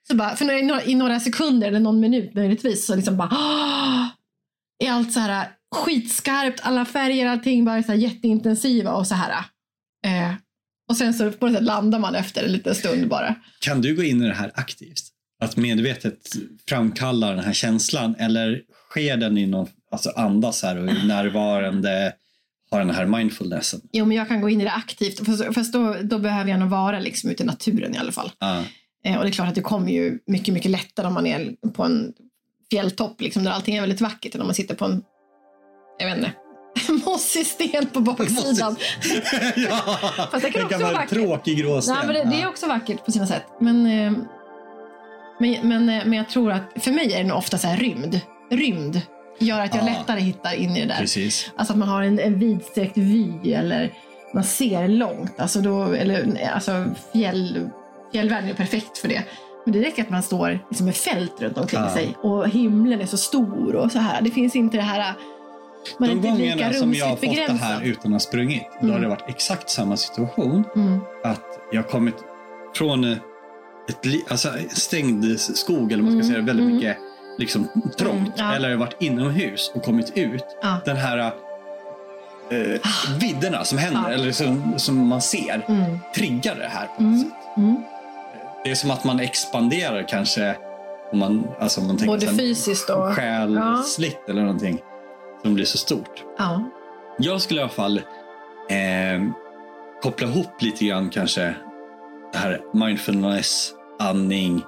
Så 0.07 0.15
bara, 0.15 0.35
för 0.35 0.45
några, 0.45 0.59
i, 0.59 0.63
några, 0.63 0.83
i 0.83 0.95
några 0.95 1.19
sekunder 1.19 1.67
eller 1.67 1.79
någon 1.79 1.99
minut 1.99 2.33
möjligtvis 2.35 2.85
så 2.85 2.95
liksom 2.95 3.17
bara 3.17 3.29
"Åh!" 3.31 4.07
är 4.83 4.91
allt 4.91 5.13
så 5.13 5.19
här 5.19 5.47
skitskarpt, 5.75 6.59
alla 6.63 6.85
färger, 6.85 7.27
allting 7.27 7.65
bara 7.65 7.83
så 7.83 7.91
här 7.91 7.99
jätteintensiva 7.99 8.93
och 8.93 9.07
så 9.07 9.15
här. 9.15 9.31
Eh, 10.05 10.33
och 10.89 10.97
sen 10.97 11.13
så 11.13 11.31
på 11.31 11.45
något 11.45 11.55
sätt 11.55 11.63
landar 11.63 11.99
man 11.99 12.15
efter 12.15 12.43
en 12.43 12.51
liten 12.51 12.75
stund 12.75 13.07
bara. 13.07 13.35
Kan 13.59 13.81
du 13.81 13.95
gå 13.95 14.03
in 14.03 14.23
i 14.23 14.27
det 14.27 14.33
här 14.33 14.51
aktivt? 14.53 15.03
Att 15.39 15.57
medvetet 15.57 16.35
framkalla 16.69 17.29
den 17.29 17.39
här 17.43 17.53
känslan 17.53 18.15
eller 18.19 18.61
sker 18.89 19.17
den 19.17 19.37
i 19.37 19.45
någon, 19.45 19.67
alltså 19.91 20.09
andas 20.09 20.63
här 20.63 20.77
och 20.77 20.89
är 20.89 21.07
närvarande, 21.07 22.13
har 22.71 22.79
den 22.79 22.89
här 22.89 23.05
mindfulnessen? 23.05 23.81
Jo, 23.91 24.05
men 24.05 24.17
jag 24.17 24.27
kan 24.27 24.41
gå 24.41 24.49
in 24.49 24.61
i 24.61 24.63
det 24.63 24.71
aktivt. 24.71 25.25
Fast, 25.25 25.53
fast 25.55 25.73
då, 25.73 25.95
då 26.03 26.19
behöver 26.19 26.51
jag 26.51 26.59
nog 26.59 26.69
vara 26.69 26.99
liksom 26.99 27.29
ute 27.29 27.43
i 27.43 27.45
naturen 27.45 27.95
i 27.95 27.97
alla 27.97 28.11
fall. 28.11 28.31
Eh, 29.05 29.17
och 29.17 29.23
det 29.23 29.29
är 29.29 29.31
klart 29.31 29.47
att 29.47 29.55
det 29.55 29.61
kommer 29.61 29.91
ju 29.91 30.19
mycket, 30.27 30.53
mycket 30.53 30.71
lättare 30.71 31.07
om 31.07 31.13
man 31.13 31.27
är 31.27 31.55
på 31.73 31.83
en 31.83 32.13
fjälltopp 32.69 33.21
liksom, 33.21 33.43
där 33.43 33.51
allting 33.51 33.75
är 33.75 33.81
väldigt 33.81 34.01
vackert 34.01 34.35
än 34.35 34.41
om 34.41 34.47
man 34.47 34.55
sitter 34.55 34.75
på 34.75 34.85
en, 34.85 35.03
jag 35.99 36.07
vet 36.07 36.17
inte, 36.17 36.31
mossig 37.05 37.45
sten 37.47 37.85
på 37.85 37.99
baksidan. 37.99 38.75
ja, 39.55 39.81
Fast 40.31 40.45
det 40.45 40.51
kan 40.51 40.63
också 40.65 40.77
vara 40.77 40.87
en 40.89 40.93
vackert. 40.93 41.09
tråkig 41.09 41.57
gråsten. 41.57 41.95
Nej, 41.95 42.07
men 42.07 42.15
det, 42.29 42.35
det 42.37 42.41
är 42.43 42.47
också 42.49 42.67
vackert 42.67 43.05
på 43.05 43.11
sina 43.11 43.27
sätt. 43.27 43.43
Men, 43.59 43.85
eh, 43.85 44.11
men, 45.39 45.55
men, 45.67 45.89
eh, 45.89 46.05
men 46.05 46.13
jag 46.13 46.29
tror 46.29 46.51
att 46.51 46.83
för 46.83 46.91
mig 46.91 47.13
är 47.13 47.17
det 47.17 47.23
nog 47.29 47.37
ofta 47.37 47.57
så 47.57 47.67
här 47.67 47.77
rymd. 47.77 48.21
Rymd 48.51 49.01
gör 49.39 49.59
att 49.59 49.75
jag 49.75 49.83
Ja. 49.83 49.89
lättare 49.89 50.19
hittar 50.19 50.53
in 50.55 50.75
i 50.75 50.79
det 50.81 50.85
där. 50.87 50.99
Precis. 50.99 51.51
Alltså 51.57 51.73
att 51.73 51.79
man 51.79 51.87
har 51.87 52.01
en, 52.01 52.19
en 52.19 52.39
vidsträckt 52.39 52.97
vy 52.97 53.53
eller 53.53 53.93
man 54.33 54.43
ser 54.43 54.87
långt. 54.87 55.39
Alltså, 55.39 55.61
då, 55.61 55.83
eller, 55.83 56.49
alltså 56.53 56.85
fjäll, 57.13 57.69
fjällvärlden 58.11 58.49
är 58.49 58.53
perfekt 58.53 58.97
för 58.97 59.07
det. 59.07 59.23
Men 59.65 59.73
det 59.73 59.81
räcker 59.81 60.03
att 60.03 60.09
man 60.09 60.23
står 60.23 60.59
liksom 60.69 60.85
med 60.85 60.95
fält 60.95 61.41
runt 61.41 61.57
omkring 61.57 61.81
Ja. 61.81 61.89
sig 61.93 62.15
och 62.21 62.49
himlen 62.49 63.01
är 63.01 63.05
så 63.05 63.17
stor 63.17 63.75
och 63.75 63.91
så 63.91 63.99
här. 63.99 64.21
Det 64.21 64.31
finns 64.31 64.55
inte 64.55 64.77
det 64.77 64.83
här... 64.83 65.13
Man 65.97 66.09
De 66.09 66.15
gångerna 66.29 66.73
som 66.73 66.93
jag 66.93 67.05
har 67.05 67.15
fått 67.15 67.35
det 67.47 67.53
här 67.61 67.81
utan 67.81 68.05
att 68.05 68.11
ha 68.15 68.19
sprungit, 68.19 68.63
då 68.81 68.87
har 68.87 68.89
Mm. 68.89 69.01
det 69.01 69.07
varit 69.07 69.29
exakt 69.29 69.69
samma 69.69 69.97
situation. 69.97 70.63
Mm. 70.75 70.99
Att 71.23 71.41
jag 71.71 71.81
har 71.83 71.89
kommit 71.89 72.15
från 72.75 73.03
eh, 73.03 73.17
ett 73.89 74.31
alltså 74.31 74.49
stängd 74.69 75.39
skog, 75.39 75.91
eller 75.91 76.03
man 76.03 76.11
ska 76.11 76.19
Mm, 76.19 76.27
säga, 76.27 76.41
väldigt 76.41 76.63
mm. 76.63 76.75
mycket 76.75 76.97
liksom, 77.37 77.67
trångt. 77.97 78.17
Mm, 78.17 78.31
ja. 78.35 78.53
Eller 78.55 78.75
varit 78.75 78.95
inomhus 78.99 79.71
och 79.75 79.83
kommit 79.83 80.11
ut. 80.17 80.43
Ja. 80.61 80.77
Den 80.85 80.97
här 80.97 81.17
eh, 82.49 82.79
vidderna 83.19 83.63
som 83.63 83.77
händer, 83.77 84.01
Ja. 84.07 84.09
eller 84.13 84.31
som, 84.31 84.73
som 84.79 85.07
man 85.07 85.21
ser, 85.21 85.65
Mm. 85.67 85.99
triggar 86.15 86.55
det 86.55 86.67
här 86.67 86.87
på 86.97 87.03
något 87.03 87.13
Mm. 87.15 87.19
sätt. 87.19 87.57
Mm. 87.57 87.83
Det 88.63 88.71
är 88.71 88.75
som 88.75 88.91
att 88.91 89.03
man 89.03 89.19
expanderar 89.19 90.07
kanske, 90.07 90.55
om 91.11 91.19
man, 91.19 91.47
alltså 91.59 91.81
om 91.81 91.87
man 91.87 91.97
tänker 91.97 92.13
Både 92.13 92.27
fysiskt 92.27 92.89
och... 92.89 93.13
själslitt 93.13 94.29
eller 94.29 94.41
någonting 94.41 94.79
som 95.41 95.53
blir 95.53 95.65
så 95.65 95.77
stort. 95.77 96.23
Ja. 96.37 96.63
Jag 97.19 97.41
skulle 97.41 97.59
i 97.59 97.63
alla 97.63 97.71
fall 97.71 97.97
eh, 98.69 99.29
koppla 100.01 100.27
ihop 100.27 100.61
lite 100.61 100.85
grann 100.85 101.09
kanske 101.09 101.55
det 102.33 102.37
här 102.37 102.61
mindfulness, 102.73 103.73
andning 103.99 104.61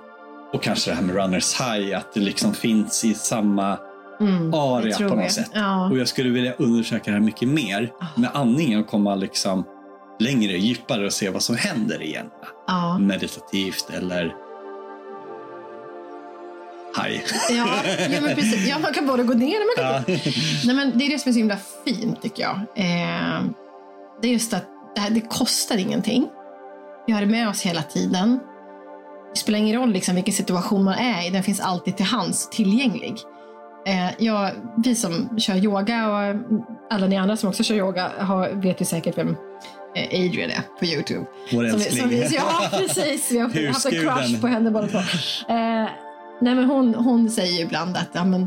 och 0.54 0.64
kanske 0.64 0.92
det 0.92 0.96
här 0.96 1.04
med 1.04 1.16
runners 1.16 1.62
high, 1.62 1.98
att 1.98 2.14
det 2.14 2.20
liksom 2.20 2.54
finns 2.54 3.06
i 3.06 3.14
samma 3.14 3.78
Mm. 4.22 4.54
area 4.54 4.98
på 4.98 5.04
något 5.04 5.18
jag. 5.24 5.32
sätt. 5.32 5.52
Ja. 5.54 5.90
Och 5.90 5.98
jag 5.98 6.08
skulle 6.08 6.30
vilja 6.30 6.54
undersöka 6.54 7.04
det 7.06 7.12
här 7.12 7.20
mycket 7.20 7.48
mer 7.50 7.92
Ah. 8.00 8.06
med 8.20 8.30
andningen 8.34 8.80
och 8.80 8.88
komma 8.88 9.16
liksom 9.16 9.64
längre, 10.20 10.52
djupare 10.58 11.06
och 11.06 11.14
se 11.14 11.30
vad 11.30 11.44
som 11.44 11.56
händer 11.56 12.02
igen. 12.02 12.26
Ja. 12.68 12.98
Meditativt 13.00 13.90
eller 13.98 14.36
high. 16.95 17.21
Ja, 17.49 17.67
ja, 18.10 18.21
men 18.21 18.36
precis. 18.36 18.67
Ja, 18.69 18.80
man 18.80 18.93
kan 18.93 19.08
både 19.08 19.23
gå 19.23 19.34
ner 19.34 19.56
och 19.56 19.65
man 19.78 19.86
kan 19.86 20.15
Ja. 20.15 20.21
Nej, 20.65 20.75
men 20.75 20.97
det 20.97 21.06
är 21.06 21.10
det 21.10 21.19
som 21.19 21.30
är 21.30 21.34
så 21.34 21.39
himla 21.39 21.58
fint 21.86 22.21
tycker 22.21 22.43
jag. 22.43 22.56
Eh, 22.75 23.41
det 24.21 24.28
är 24.28 24.32
just 24.32 24.54
att 24.54 24.65
det, 24.95 25.02
här, 25.02 25.10
det 25.10 25.21
kostar 25.21 25.78
ingenting. 25.78 26.28
Vi 27.08 27.13
har 27.13 27.21
det 27.21 27.28
med 27.28 27.49
oss 27.49 27.62
hela 27.62 27.82
tiden. 27.82 28.39
Det 29.34 29.39
spelar 29.39 29.60
ingen 29.60 29.75
roll 29.80 29.91
liksom, 29.91 30.15
vilken 30.15 30.34
situation 30.34 30.84
man 30.84 30.93
är 30.93 31.28
i, 31.28 31.30
den 31.30 31.43
finns 31.43 31.60
alltid 31.60 31.97
till 31.97 32.06
hands, 32.06 32.49
tillgänglig. 32.49 33.15
Eh, 33.88 34.10
jag, 34.17 34.52
vi 34.84 34.95
som 34.95 35.39
kör 35.39 35.56
yoga 35.56 36.08
och 36.10 36.36
alla 36.89 37.08
ni 37.08 37.17
andra 37.17 37.38
som 37.38 37.49
också 37.49 37.63
kör 37.63 37.75
yoga 37.75 38.12
har, 38.17 38.49
vet 38.49 38.82
ju 38.82 38.86
säkert 38.86 39.17
vem 39.17 39.38
eh, 39.95 40.04
Adrian 40.25 40.49
är 40.49 40.62
på 40.80 40.86
Youtube. 40.86 41.25
Vår 41.52 41.67
Som 41.69 41.80
vi, 41.80 41.86
älskling. 41.86 42.02
som 42.02 42.10
vi, 42.10 42.36
ja, 42.36 42.69
precis. 42.71 43.32
Vi 43.32 43.39
har 43.39 43.67
haft 43.67 43.86
en 43.86 43.91
crush 43.91 44.41
på 44.41 44.47
henne 44.47 44.71
båda 44.71 44.88
två. 44.88 44.97
Eh, 44.97 45.88
nej, 46.41 46.56
men 46.56 46.65
hon, 46.65 46.95
hon 46.95 47.30
säger 47.30 47.62
ibland 47.62 47.97
att 47.97 48.10
ja, 48.13 48.25
men, 48.25 48.41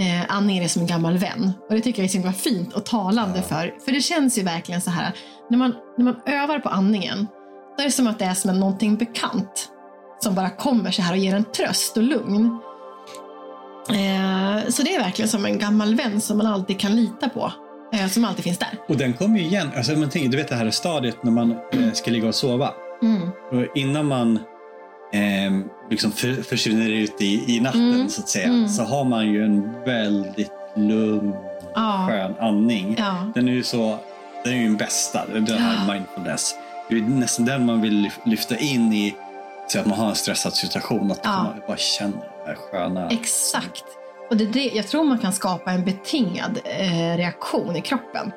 eh, 0.00 0.24
Annie 0.28 0.64
är 0.64 0.68
som 0.68 0.82
en 0.82 0.88
gammal 0.88 1.18
vän. 1.18 1.52
Och 1.68 1.74
det 1.74 1.80
tycker 1.80 2.02
jag 2.02 2.04
är 2.04 2.08
så 2.08 2.18
himla 2.18 2.32
fint 2.32 2.72
och 2.72 2.84
talande 2.84 3.38
Ja. 3.38 3.42
för. 3.42 3.74
För 3.84 3.92
det 3.92 4.00
känns 4.00 4.38
ju 4.38 4.42
verkligen 4.42 4.80
så 4.80 4.90
här, 4.90 5.12
när 5.50 5.58
man, 5.58 5.74
när 5.98 6.04
man 6.04 6.16
övar 6.26 6.58
på 6.58 6.68
andningen, 6.68 7.26
då 7.76 7.82
är 7.82 7.86
det 7.86 7.92
som 7.92 8.06
att 8.06 8.18
det 8.18 8.24
är 8.24 8.34
som 8.34 8.50
en 8.50 8.60
någonting 8.60 8.96
bekant 8.96 9.68
som 10.20 10.34
bara 10.34 10.50
kommer 10.50 10.90
så 10.90 11.02
här 11.02 11.12
och 11.12 11.18
ger 11.18 11.34
en 11.34 11.44
tröst 11.44 11.96
och 11.96 12.02
lugn. 12.02 12.58
Eh, 13.88 14.68
så 14.70 14.82
det 14.82 14.94
är 14.94 14.98
verkligen 15.00 15.28
som 15.28 15.44
en 15.46 15.58
gammal 15.58 15.94
vän 15.94 16.20
som 16.20 16.38
man 16.38 16.46
alltid 16.46 16.80
kan 16.80 16.96
lita 16.96 17.28
på. 17.28 17.52
Eh, 17.92 18.08
som 18.08 18.24
alltid 18.24 18.44
finns 18.44 18.58
där. 18.58 18.78
Och 18.88 18.96
den 18.96 19.12
kommer 19.12 19.38
ju 19.38 19.44
igen. 19.44 19.70
Alltså, 19.76 19.92
man 19.92 20.10
tänker, 20.10 20.28
du 20.28 20.36
vet 20.36 20.48
det 20.48 20.54
här 20.54 20.70
stadiet 20.70 21.22
när 21.22 21.30
man 21.30 21.50
eh, 21.50 21.92
ska 21.92 22.10
ligga 22.10 22.28
och 22.28 22.34
sova. 22.34 22.70
Mm. 23.02 23.22
Och 23.28 23.76
innan 23.76 24.06
man 24.06 24.38
eh, 25.12 25.58
liksom 25.90 26.12
för, 26.12 26.42
försvinner 26.42 26.88
ut 26.90 27.20
i, 27.22 27.56
i 27.56 27.60
natten 27.60 27.94
Mm. 27.94 28.08
så 28.08 28.20
att 28.22 28.28
säga. 28.28 28.48
Mm. 28.48 28.68
Så 28.68 28.82
har 28.82 29.04
man 29.04 29.26
ju 29.26 29.44
en 29.44 29.72
väldigt 29.84 30.52
lugn, 30.76 31.34
Ja. 31.74 32.06
skön 32.10 32.34
andning. 32.40 32.94
Ja. 32.98 33.26
Den 33.34 33.48
är 33.48 33.52
ju 33.52 33.62
så, 33.62 33.98
den 34.44 34.52
är 34.52 34.56
ju 34.56 34.64
den 34.64 34.76
bästa. 34.76 35.26
Den 35.26 35.46
här 35.58 35.94
mindfulness. 35.94 36.54
Det 36.88 36.96
är 36.96 37.00
nästan 37.00 37.44
den 37.46 37.66
man 37.66 37.80
vill 37.80 38.06
lyf- 38.06 38.20
lyfta 38.24 38.56
in 38.56 38.92
i 38.92 39.14
så 39.68 39.80
att 39.80 39.86
man 39.86 39.98
har 39.98 40.08
en 40.08 40.14
stressad 40.14 40.52
situation. 40.54 41.12
Att 41.12 41.20
Ja. 41.22 41.42
man 41.42 41.52
bara 41.66 41.76
känner 41.76 42.16
det 42.16 42.46
här 42.46 42.54
sköna. 42.54 43.08
Exakt. 43.08 43.84
Och 44.30 44.36
det, 44.36 44.44
det, 44.46 44.64
jag 44.74 44.88
tror 44.88 45.04
man 45.04 45.18
kan 45.18 45.32
skapa 45.32 45.70
en 45.72 45.84
betingad 45.84 46.58
eh, 46.64 47.16
reaktion 47.16 47.76
i 47.76 47.80
kroppen. 47.80 48.32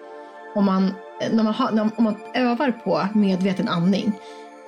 Om 0.56 0.66
man, 0.66 0.94
när 1.32 1.44
man, 1.44 1.54
har, 1.54 1.72
när, 1.72 1.90
om 1.96 2.04
man 2.04 2.18
övar 2.34 2.72
på 2.72 3.08
medveten 3.14 3.68
andning. 3.70 4.12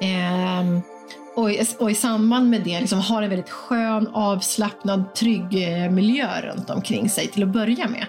Ehm, 0.01 0.81
och, 1.37 1.51
i, 1.51 1.67
och 1.79 1.91
i 1.91 1.95
samband 1.95 2.49
med 2.49 2.61
det 2.61 2.79
liksom 2.79 2.99
har 2.99 3.21
en 3.21 3.29
väldigt 3.29 3.49
skön, 3.49 4.07
avslappnad, 4.13 5.15
trygg 5.15 5.43
eh, 5.63 5.91
miljö 5.91 6.41
runt 6.41 6.69
omkring 6.69 7.09
sig 7.09 7.27
till 7.27 7.43
att 7.43 7.49
börja 7.49 7.87
med. 7.87 8.05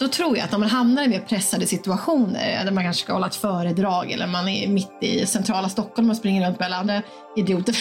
Då 0.00 0.08
tror 0.08 0.36
jag 0.36 0.44
att 0.44 0.52
när 0.52 0.58
man 0.58 0.68
hamnar 0.68 1.02
i 1.02 1.08
mer 1.08 1.20
pressade 1.20 1.66
situationer, 1.66 2.58
eh, 2.58 2.64
där 2.64 2.72
man 2.72 2.84
kanske 2.84 3.02
ska 3.02 3.12
hålla 3.12 3.26
ett 3.26 3.36
föredrag 3.36 4.10
eller 4.10 4.26
man 4.26 4.48
är 4.48 4.68
mitt 4.68 4.98
i 5.00 5.26
centrala 5.26 5.68
Stockholm 5.68 6.10
och 6.10 6.16
springer 6.16 6.46
runt 6.46 6.58
med 6.58 6.66
alla 6.66 6.76
andra 6.76 7.02
idioter. 7.36 7.76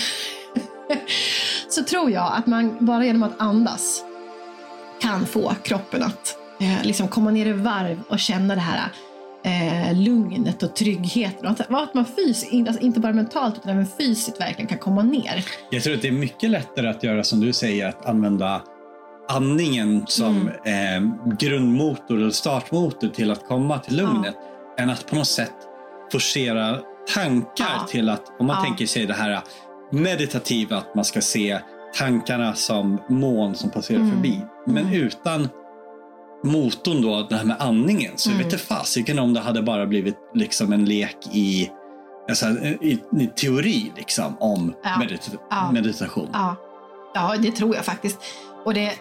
så 1.70 1.84
tror 1.84 2.12
jag 2.12 2.34
att 2.38 2.48
man 2.48 2.86
bara 2.86 3.06
genom 3.06 3.24
att 3.24 3.42
andas 3.42 4.04
kan 5.02 5.26
få 5.26 5.56
kroppen 5.64 6.04
att 6.04 6.38
eh, 6.60 6.84
liksom 6.84 7.08
komma 7.08 7.32
ner 7.32 7.46
i 7.46 7.54
varv 7.54 8.02
och 8.08 8.20
känna 8.20 8.56
det 8.56 8.62
här 8.62 8.90
eh, 9.46 9.94
lugnet 9.98 10.64
och 10.64 10.76
tryggheten. 10.76 11.48
Att, 11.48 11.62
att 11.72 11.94
man 11.94 12.06
fysiskt, 12.06 12.54
alltså 12.68 12.84
inte 12.84 13.00
bara 13.00 13.14
mentalt 13.14 13.56
utan 13.58 13.72
även 13.72 13.88
fysiskt 13.98 14.42
verkligen 14.42 14.68
kan 14.68 14.78
komma 14.78 15.04
ner. 15.04 15.46
Jag 15.70 15.84
tror 15.84 15.94
att 15.96 16.02
det 16.02 16.08
är 16.08 16.12
mycket 16.12 16.50
lättare 16.50 16.88
att 16.88 17.04
göra 17.04 17.24
som 17.24 17.40
du 17.40 17.54
säger, 17.54 17.88
att 17.90 18.06
använda 18.06 18.62
andningen 19.30 20.04
som 20.08 20.50
Mm. 20.66 21.04
eh, 21.20 21.36
grundmotor 21.38 22.18
eller 22.18 22.30
startmotor 22.30 23.08
till 23.08 23.32
att 23.32 23.48
komma 23.48 23.80
till 23.80 23.96
lugnet. 23.98 24.36
Än 24.80 24.90
att 24.90 25.08
på 25.08 25.16
något 25.16 25.28
sätt 25.28 25.54
forcera 26.12 26.78
tankar 27.16 27.46
Ja. 27.58 27.88
till 27.90 28.10
att, 28.10 28.24
om 28.40 28.46
man 28.48 28.56
Ja. 28.60 28.64
tänker 28.64 28.86
sig 28.86 29.06
det 29.06 29.14
här 29.14 29.40
meditativa, 29.92 30.78
att 30.78 30.96
man 30.96 31.06
ska 31.06 31.22
se 31.22 31.60
tankarna 31.98 32.54
som 32.54 32.98
moln 33.10 33.56
som 33.56 33.70
passerar 33.70 34.00
Mm. 34.00 34.12
förbi. 34.12 34.42
Men 34.68 34.78
Mm. 34.88 34.94
utan 34.94 35.50
motorn 36.44 37.02
då, 37.02 37.24
det 37.30 37.36
här 37.36 37.46
med 37.46 37.56
andningen. 37.60 38.12
Så 38.16 38.30
Mm. 38.30 38.40
jag 38.40 38.46
vet 38.46 38.54
inte 38.54 38.66
fasiken 38.66 39.20
om 39.20 39.34
det 39.34 39.40
hade 39.40 39.62
bara 39.62 39.86
blivit 39.86 40.18
liksom 40.34 40.74
en 40.74 40.86
lek 40.86 41.18
i, 41.32 41.72
alltså, 42.30 42.46
i, 42.82 43.00
i 43.20 43.28
teori 43.36 43.92
liksom, 43.98 44.38
om 44.40 44.74
Ja. 44.84 44.90
medita- 45.00 45.38
Ja. 45.50 45.72
meditation. 45.72 46.30
Ja. 46.34 46.56
ja, 47.14 47.36
det 47.40 47.52
tror 47.52 47.76
jag 47.76 47.86
faktiskt. 47.86 48.20
Och 48.66 48.74
det, 48.74 48.94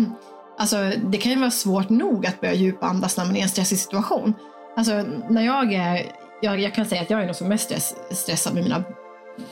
alltså, 0.58 0.76
det 1.10 1.18
kan 1.18 1.32
ju 1.32 1.38
vara 1.38 1.50
svårt 1.50 1.88
nog 1.88 2.26
att 2.26 2.40
börja 2.40 2.54
djupandas 2.54 3.16
när 3.16 3.24
man 3.24 3.34
är 3.36 3.40
i 3.40 3.42
en 3.42 3.48
stressig 3.48 3.78
situation. 3.78 4.34
Alltså, 4.76 5.04
när 5.30 5.42
jag 5.42 5.72
är, 5.72 6.06
jag, 6.42 6.60
jag 6.60 6.74
kan 6.74 6.86
säga 6.86 7.02
att 7.02 7.10
jag 7.10 7.22
är 7.22 7.26
nog 7.26 7.36
som 7.36 7.48
mest 7.48 7.64
stress, 7.64 7.94
stressad 8.10 8.54
med 8.54 8.62
mina, 8.64 8.78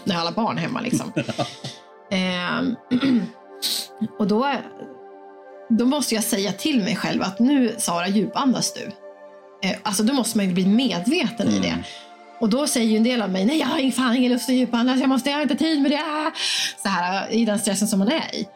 när 0.04 0.14
jag 0.14 0.14
har 0.14 0.20
alla 0.20 0.32
barn 0.32 0.56
hemma. 0.56 0.80
Liksom. 0.80 1.12
Ehm, 2.10 2.76
och 4.18 4.26
då, 4.26 4.52
då 5.78 5.84
måste 5.86 6.14
jag 6.14 6.24
säga 6.24 6.52
till 6.52 6.82
mig 6.82 6.96
själv 6.96 7.22
att 7.22 7.38
nu 7.38 7.74
Sara, 7.78 8.08
djupandas 8.08 8.74
du. 8.74 8.90
Eh, 9.68 9.76
alltså 9.82 10.02
då 10.02 10.12
måste 10.14 10.38
man 10.38 10.46
ju 10.46 10.52
bli 10.54 10.66
medveten 10.66 11.48
i 11.48 11.58
det. 11.58 11.74
Och 12.40 12.48
då 12.50 12.66
säger 12.66 12.90
ju 12.90 12.96
en 12.96 13.04
del 13.04 13.22
av 13.22 13.30
mig, 13.30 13.44
nej 13.44 13.58
jag 13.58 13.66
har 13.66 13.90
fan 13.90 14.16
ingen 14.16 14.32
lust 14.32 14.48
att 14.48 14.54
djupandas, 14.54 15.00
jag, 15.00 15.08
måste, 15.08 15.30
jag 15.30 15.36
har 15.36 15.42
inte 15.42 15.54
tid 15.54 15.82
med 15.82 15.90
det. 15.90 16.30
Så 16.82 16.88
här, 16.88 17.30
I 17.32 17.44
den 17.44 17.58
stressen 17.58 17.88
som 17.88 17.98
man 17.98 18.08
är 18.08 18.34
i. 18.34 18.48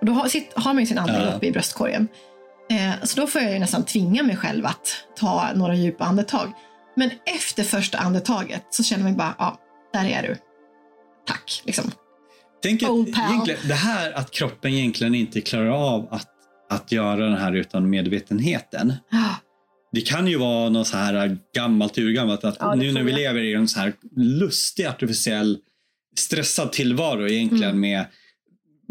Och 0.00 0.06
då 0.06 0.12
har, 0.12 0.28
sitt, 0.28 0.52
har 0.54 0.74
man 0.74 0.82
ju 0.82 0.86
sin 0.86 0.98
andning 0.98 1.16
Ja. 1.16 1.34
uppe 1.34 1.46
i 1.46 1.52
bröstkorgen. 1.52 2.08
Eh, 2.70 2.90
så 3.02 3.20
då 3.20 3.26
får 3.26 3.40
jag 3.40 3.52
ju 3.52 3.58
nästan 3.58 3.84
tvinga 3.84 4.22
mig 4.22 4.36
själv 4.36 4.66
att 4.66 5.04
ta 5.18 5.48
några 5.54 5.74
djupa 5.74 6.04
andetag. 6.04 6.52
Men 6.96 7.10
efter 7.26 7.62
första 7.62 7.98
andetaget 7.98 8.62
så 8.70 8.82
känner 8.82 9.04
man 9.04 9.16
bara, 9.16 9.34
ja, 9.38 9.58
där 9.92 10.04
är 10.04 10.22
du. 10.22 10.36
Tack. 11.26 11.62
Liksom. 11.64 11.90
Tänk 12.62 12.82
att 12.82 12.90
egentligen, 12.90 13.60
det 13.68 13.74
här 13.74 14.12
att 14.12 14.30
kroppen 14.30 14.74
egentligen 14.74 15.14
inte 15.14 15.40
klarar 15.40 15.94
av 15.94 16.08
att, 16.10 16.28
att 16.70 16.92
göra 16.92 17.24
den 17.24 17.36
här 17.36 17.52
utan 17.52 17.90
medvetenheten. 17.90 18.92
Det 19.92 20.00
kan 20.00 20.26
ju 20.26 20.36
vara 20.38 20.68
något 20.68 20.86
så 20.86 20.96
här 20.96 21.38
gammalt 21.54 21.98
urgammalt 21.98 22.44
att 22.44 22.56
Ja, 22.60 22.70
det 22.70 22.76
nu 22.76 22.92
när 22.92 23.02
vi 23.02 23.10
jag. 23.10 23.18
lever 23.20 23.40
i 23.40 23.54
en 23.54 23.68
så 23.68 23.80
här 23.80 23.92
lustig 24.16 24.84
artificiell 24.84 25.58
stressad 26.18 26.72
tillvaro 26.72 27.28
egentligen 27.28 27.64
Mm. 27.70 27.80
med 27.80 28.04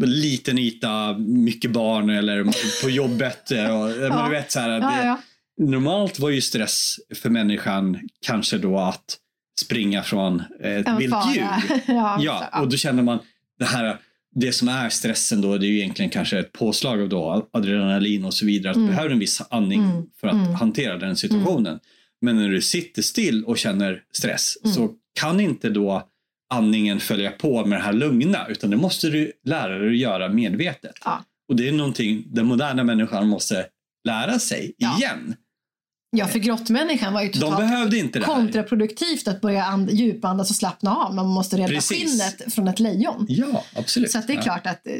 liten 0.08 0.58
yta, 0.58 1.18
mycket 1.18 1.70
barn 1.70 2.10
eller 2.10 2.44
på 2.82 2.90
jobbet. 2.90 3.50
Och, 3.50 3.56
Ja. 4.00 4.24
du 4.24 4.30
vet, 4.30 4.52
så 4.52 4.60
här, 4.60 4.68
Ja, 4.70 4.78
det, 5.00 5.06
ja. 5.06 5.20
Normalt 5.58 6.18
var 6.18 6.30
ju 6.30 6.40
stress 6.40 6.96
för 7.14 7.30
människan 7.30 8.00
kanske 8.26 8.58
då 8.58 8.78
att 8.78 9.16
springa 9.60 10.02
från 10.02 10.42
ett 10.60 10.86
vilt 10.98 11.14
djur. 11.34 11.44
ja, 11.86 12.18
Ja, 12.22 12.60
och 12.60 12.68
då 12.68 12.76
känner 12.76 13.02
man 13.02 13.18
det 13.58 13.64
här, 13.64 13.98
det 14.34 14.52
som 14.52 14.68
är 14.68 14.88
stressen 14.88 15.40
då, 15.40 15.58
det 15.58 15.66
är 15.66 15.68
ju 15.68 15.78
egentligen 15.78 16.10
kanske 16.10 16.38
ett 16.38 16.52
påslag 16.52 17.00
av 17.00 17.08
då 17.08 17.48
adrenalin 17.52 18.24
och 18.24 18.34
så 18.34 18.46
vidare. 18.46 18.70
Att 18.70 18.74
du 18.76 18.80
Mm. 18.82 18.94
behöver 18.94 19.10
en 19.10 19.18
viss 19.18 19.42
andning 19.50 19.84
Mm. 19.84 20.02
för 20.20 20.28
att 20.28 20.34
Mm. 20.34 20.54
hantera 20.54 20.96
den 20.98 21.16
situationen. 21.16 21.78
Men 22.20 22.36
när 22.36 22.48
du 22.48 22.62
sitter 22.62 23.02
still 23.02 23.44
och 23.44 23.58
känner 23.58 24.02
stress 24.12 24.56
Mm. 24.64 24.74
så 24.74 24.90
kan 25.20 25.40
inte 25.40 25.70
då 25.70 26.08
andningen 26.52 27.00
följa 27.00 27.30
på 27.30 27.64
med 27.66 27.78
det 27.78 27.82
här 27.82 27.92
lugna, 27.92 28.46
utan 28.48 28.70
det 28.70 28.76
måste 28.76 29.08
du 29.08 29.32
lära 29.44 29.78
dig 29.78 29.88
att 29.88 29.96
göra 29.98 30.28
medvetet. 30.28 30.94
Ja. 31.04 31.24
Och 31.48 31.56
det 31.56 31.68
är 31.68 31.72
någonting 31.72 32.24
den 32.26 32.46
moderna 32.46 32.84
människan 32.84 33.28
måste 33.28 33.66
lära 34.04 34.38
sig 34.38 34.74
Ja. 34.76 34.96
igen. 34.98 35.34
Ja, 36.10 36.26
för 36.26 36.38
grottmänniskan 36.38 37.12
var 37.12 37.22
ju 37.22 37.28
De 37.28 37.38
totalt 37.38 37.58
behövde 37.58 37.98
inte 37.98 38.18
det 38.18 38.26
här. 38.26 38.34
kontraproduktivt 38.34 39.28
att 39.28 39.40
börja 39.40 39.64
and- 39.64 39.90
djupandas 39.90 40.50
och 40.50 40.56
slappna 40.56 40.96
av. 40.96 41.14
Man 41.14 41.26
måste 41.26 41.56
rädda 41.56 41.68
Precis. 41.68 41.98
skinnet 42.20 42.54
från 42.54 42.68
ett 42.68 42.80
lejon. 42.80 43.26
Ja, 43.28 43.64
absolut. 43.76 44.10
Så 44.10 44.18
att 44.18 44.26
det 44.26 44.32
är 44.32 44.36
Ja. 44.36 44.42
klart 44.42 44.66
att, 44.66 44.86
eh, 44.86 44.92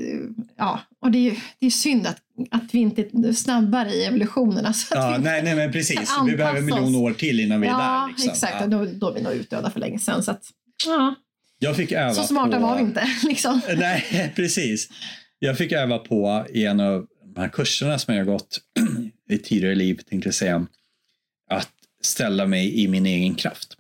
ja, 0.59 0.81
och 1.03 1.11
det 1.11 1.19
är, 1.19 1.23
ju- 1.23 1.37
det 1.59 1.67
är 1.67 1.71
synd 1.71 2.07
att, 2.07 2.17
att 2.51 2.75
vi 2.75 2.79
inte 2.79 3.03
är 3.03 3.33
snabbare 3.33 3.91
i 3.95 4.05
evolutionen. 4.05 4.67
Alltså 4.67 4.95
Ja, 4.95 5.15
vi, 5.19 5.25
nej, 5.25 5.43
nej, 5.43 5.55
men 5.55 5.73
precis. 5.73 6.11
Vi 6.27 6.37
behöver 6.37 6.59
en 6.59 6.65
miljon 6.67 6.95
år 6.95 7.13
till 7.13 7.41
innan 7.41 7.61
vi 7.61 7.67
är 7.67 7.71
ja 7.71 7.79
där. 7.79 8.09
Liksom. 8.09 8.31
exakt. 8.31 8.57
Ja. 8.61 8.67
Då, 8.67 8.85
då 8.85 9.09
är 9.11 9.15
vi 9.15 9.23
nog 9.23 9.33
utdöda 9.33 9.71
för 9.71 9.81
länge 9.81 9.99
sedan. 9.99 10.23
Så, 10.23 10.31
att, 10.31 10.43
ja, 10.87 11.15
Jag 11.59 11.77
fick 11.77 11.93
öva 11.93 12.15
så 12.15 12.23
smarta 12.23 12.57
på... 12.57 12.63
var 12.67 12.77
vi 12.77 12.83
inte. 12.83 13.09
Liksom. 13.29 13.61
Nej, 13.77 14.33
precis. 14.37 14.89
Jag 15.39 15.59
fick 15.59 15.73
öva 15.73 15.99
på 15.99 16.47
i 16.55 16.65
en 16.67 16.81
av 16.81 17.07
de 17.35 17.41
här 17.41 17.49
kurserna 17.49 17.99
som 17.99 18.15
jag 18.15 18.25
har 18.25 18.33
gått 18.33 18.61
i 19.31 19.39
tidigare 19.39 19.75
liv, 19.75 20.01
tänkte 20.11 20.27
jag 20.29 20.35
säga, 20.35 20.67
att 21.51 21.71
ställa 22.03 22.47
mig 22.47 22.81
i 22.83 22.89
min 22.89 23.07
egen 23.07 23.35
kraft. 23.35 23.77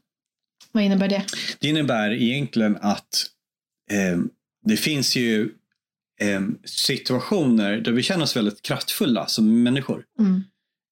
Vad 0.73 0.83
innebär 0.85 1.09
det? 1.09 1.25
Det 1.59 1.69
innebär 1.69 2.11
egentligen 2.11 2.79
att 2.81 3.27
eh, 3.91 4.19
det 4.67 4.77
finns 4.77 5.17
ju 5.17 5.51
eh, 6.21 6.41
situationer 6.65 7.77
där 7.81 7.93
vi 7.93 8.03
känner 8.03 8.23
oss 8.23 8.37
väldigt 8.37 8.63
kraftfulla 8.63 9.27
som 9.27 9.63
människor. 9.63 10.05
Mm. 10.19 10.43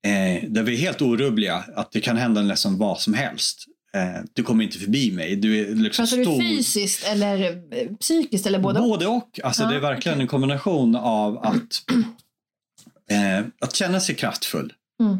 Eh, 0.06 0.50
där 0.50 0.62
vi 0.62 0.72
är 0.74 0.78
helt 0.78 1.02
orubbliga, 1.02 1.64
att 1.76 1.92
det 1.92 2.00
kan 2.00 2.16
hända 2.16 2.42
nästan 2.42 2.78
vad 2.78 3.00
som 3.00 3.14
helst. 3.14 3.64
Eh, 3.94 4.22
du 4.32 4.42
kommer 4.42 4.64
inte 4.64 4.78
förbi 4.78 5.12
mig. 5.12 5.36
Du 5.36 5.60
är 5.60 5.74
liksom 5.74 6.06
Pratar 6.06 6.16
du 6.16 6.24
stor. 6.24 6.40
fysiskt 6.40 7.06
eller 7.06 7.62
eh, 7.70 7.96
psykiskt 8.00 8.46
eller 8.46 8.58
både? 8.58 8.80
Både 8.80 9.06
och. 9.06 9.40
Alltså, 9.44 9.62
Ja, 9.62 9.68
det 9.68 9.76
är 9.76 9.80
verkligen 9.80 10.14
okej. 10.16 10.22
en 10.22 10.28
kombination 10.28 10.96
av 10.96 11.38
att, 11.38 11.82
eh, 13.10 13.46
att 13.60 13.74
känna 13.74 14.00
sig 14.00 14.14
kraftfull. 14.14 14.72
Mm. 15.00 15.18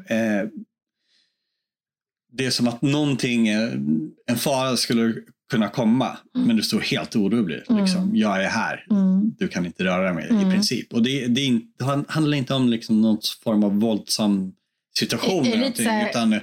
Det 2.39 2.47
är 2.47 2.51
som 2.51 2.69
att 2.69 2.83
någonting, 2.83 3.49
en 3.49 4.37
fara 4.37 4.77
skulle 4.77 5.15
kunna 5.51 5.69
komma, 5.69 6.17
men 6.35 6.57
du 6.57 6.63
står 6.63 6.81
helt 6.81 7.17
orubblig. 7.17 7.63
Mm. 7.71 7.85
Liksom. 7.85 8.17
Jag 8.17 8.45
är 8.45 8.49
här, 8.49 8.85
Mm. 8.91 9.31
du 9.39 9.49
kan 9.49 9.67
inte 9.67 9.85
röra 9.85 10.15
mig 10.15 10.29
Mm. 10.31 10.49
i 10.49 10.53
princip. 10.53 10.93
Och 10.93 11.03
det, 11.03 11.27
det, 11.27 11.41
är 11.41 11.61
det 11.79 11.85
han- 11.85 12.05
handlar 12.09 12.37
inte 12.39 12.55
om 12.55 12.69
liksom 12.69 13.01
någon 13.01 13.19
form 13.45 13.65
av 13.65 13.81
våldsam 13.81 14.53
situation. 14.99 15.47
Är- 15.47 15.51
är 15.51 15.53
eller 15.53 15.67
lite 15.67 15.83
någonting, 15.83 15.85
så 15.85 15.91
här- 15.91 16.11
utan, 16.11 16.41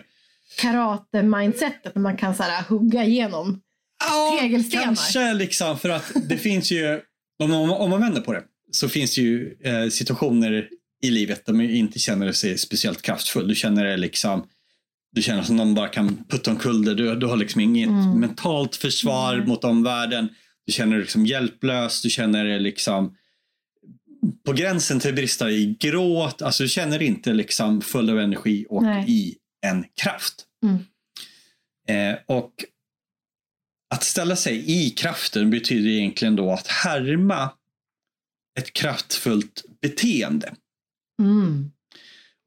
Karate-mindsetet 0.61 1.95
när 1.95 2.01
man 2.01 2.17
kan 2.17 2.35
så 2.35 2.43
här, 2.43 2.63
hugga 2.63 3.03
igenom. 3.03 3.61
Ja, 4.09 4.37
Tegelstenar. 4.41 4.83
Kanske 4.85 5.33
liksom 5.33 5.79
för 5.79 5.89
att 5.89 6.11
det 6.29 6.37
finns 6.47 6.71
ju, 6.71 6.99
om 7.43 7.49
man, 7.49 7.69
om 7.69 7.89
man 7.89 8.01
vänder 8.01 8.21
på 8.21 8.33
det, 8.33 8.43
så 8.71 8.89
finns 8.89 9.15
det 9.15 9.21
ju 9.21 9.57
eh, 9.63 9.89
situationer 9.89 10.69
i 11.03 11.09
livet 11.09 11.45
där 11.45 11.53
man 11.53 11.69
inte 11.69 11.99
känner 11.99 12.31
sig 12.31 12.57
speciellt 12.57 13.01
kraftfull. 13.01 13.47
Du 13.47 13.55
känner 13.55 13.85
det 13.85 13.97
liksom, 13.97 14.43
du 15.15 15.21
känner 15.21 15.43
som 15.43 15.55
någon 15.55 15.73
bara 15.73 15.87
kan 15.87 16.23
putta 16.29 16.51
omkull 16.51 16.85
dig. 16.85 16.95
Du, 16.95 17.15
du 17.15 17.25
har 17.25 17.37
liksom 17.37 17.61
inget 17.61 17.89
Mm. 17.89 18.19
mentalt 18.19 18.75
försvar 18.75 19.33
Mm. 19.35 19.49
mot 19.49 19.63
omvärlden. 19.63 20.29
Du 20.65 20.71
känner 20.73 20.91
dig 20.91 21.01
liksom 21.01 21.25
hjälplös, 21.25 22.01
du 22.01 22.09
känner 22.09 22.45
dig 22.45 22.59
liksom 22.59 23.15
på 24.45 24.53
gränsen 24.53 24.99
till 24.99 25.09
att 25.09 25.15
brista 25.15 25.51
i 25.51 25.77
gråt. 25.79 26.41
Alltså 26.41 26.63
du 26.63 26.69
känner 26.69 26.99
dig 26.99 27.07
inte 27.07 27.33
liksom 27.33 27.81
full 27.81 28.09
av 28.09 28.19
energi 28.19 28.65
och 28.69 28.83
Nej. 28.83 29.05
i 29.07 29.35
en 29.65 29.85
kraft. 30.01 30.45
Mm. 30.63 30.77
Eh, 31.87 32.17
och 32.25 32.51
att 33.93 34.03
ställa 34.03 34.35
sig 34.35 34.71
i 34.71 34.89
kraften 34.89 35.49
betyder 35.49 35.89
egentligen 35.89 36.35
då 36.35 36.51
att 36.51 36.67
härma 36.67 37.49
ett 38.59 38.73
kraftfullt 38.73 39.65
beteende. 39.81 40.53
Mm. 41.21 41.71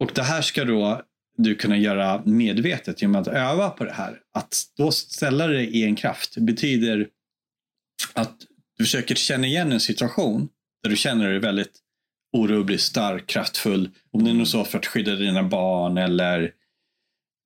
Och 0.01 0.11
det 0.15 0.23
här 0.23 0.43
ska 0.43 0.65
då 0.65 1.03
du 1.39 1.55
kunna 1.55 1.77
göra 1.77 2.23
medvetet 2.25 3.03
genom 3.03 3.21
att 3.21 3.29
öva 3.29 3.71
på 3.71 3.85
det 3.85 3.93
här. 3.93 4.19
Att 4.35 4.55
då 4.77 4.91
ställa 4.93 5.47
dig 5.47 5.65
i 5.67 5.85
en 5.85 5.97
kraft 5.97 6.37
betyder 6.37 7.09
att 8.15 8.37
du 8.79 8.85
försöker 8.85 9.15
känna 9.15 9.47
igen 9.47 9.73
en 9.73 9.81
situation 9.81 10.49
där 10.83 10.91
du 10.91 10.97
känner 10.97 11.31
dig 11.31 11.39
väldigt 11.39 11.73
orubblig, 12.37 12.81
stark, 12.81 13.27
kraftfull. 13.27 13.91
Om 14.13 14.25
det 14.25 14.31
är 14.31 14.35
något 14.35 14.49
så 14.49 14.65
för 14.65 14.79
att 14.79 14.87
skydda 14.87 15.15
dina 15.15 15.43
barn 15.43 15.99
eller 15.99 16.53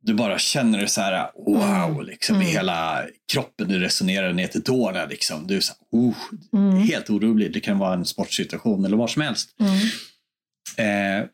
du 0.05 0.14
bara 0.14 0.38
känner 0.38 0.80
det 0.80 0.88
så 0.88 1.01
här 1.01 1.30
wow, 1.36 2.05
liksom 2.05 2.36
i 2.36 2.38
Mm. 2.38 2.53
hela 2.53 3.07
kroppen. 3.32 3.68
Du 3.68 3.78
resonerar 3.78 4.32
ner 4.32 4.47
till 4.47 4.62
tårna 4.62 5.05
liksom. 5.07 5.47
Du 5.47 5.57
är 5.57 5.61
så 5.61 5.72
här, 5.72 5.99
oh, 6.01 6.14
Mm. 6.53 6.76
helt 6.82 7.11
orolig. 7.11 7.53
Det 7.53 7.61
kan 7.61 7.78
vara 7.78 7.95
en 7.95 8.05
sportsituation 8.05 8.84
eller 8.84 8.97
vad 8.97 9.11
som 9.11 9.22
helst. 9.22 9.51
Mm. 9.61 11.20
Eh, 11.20 11.26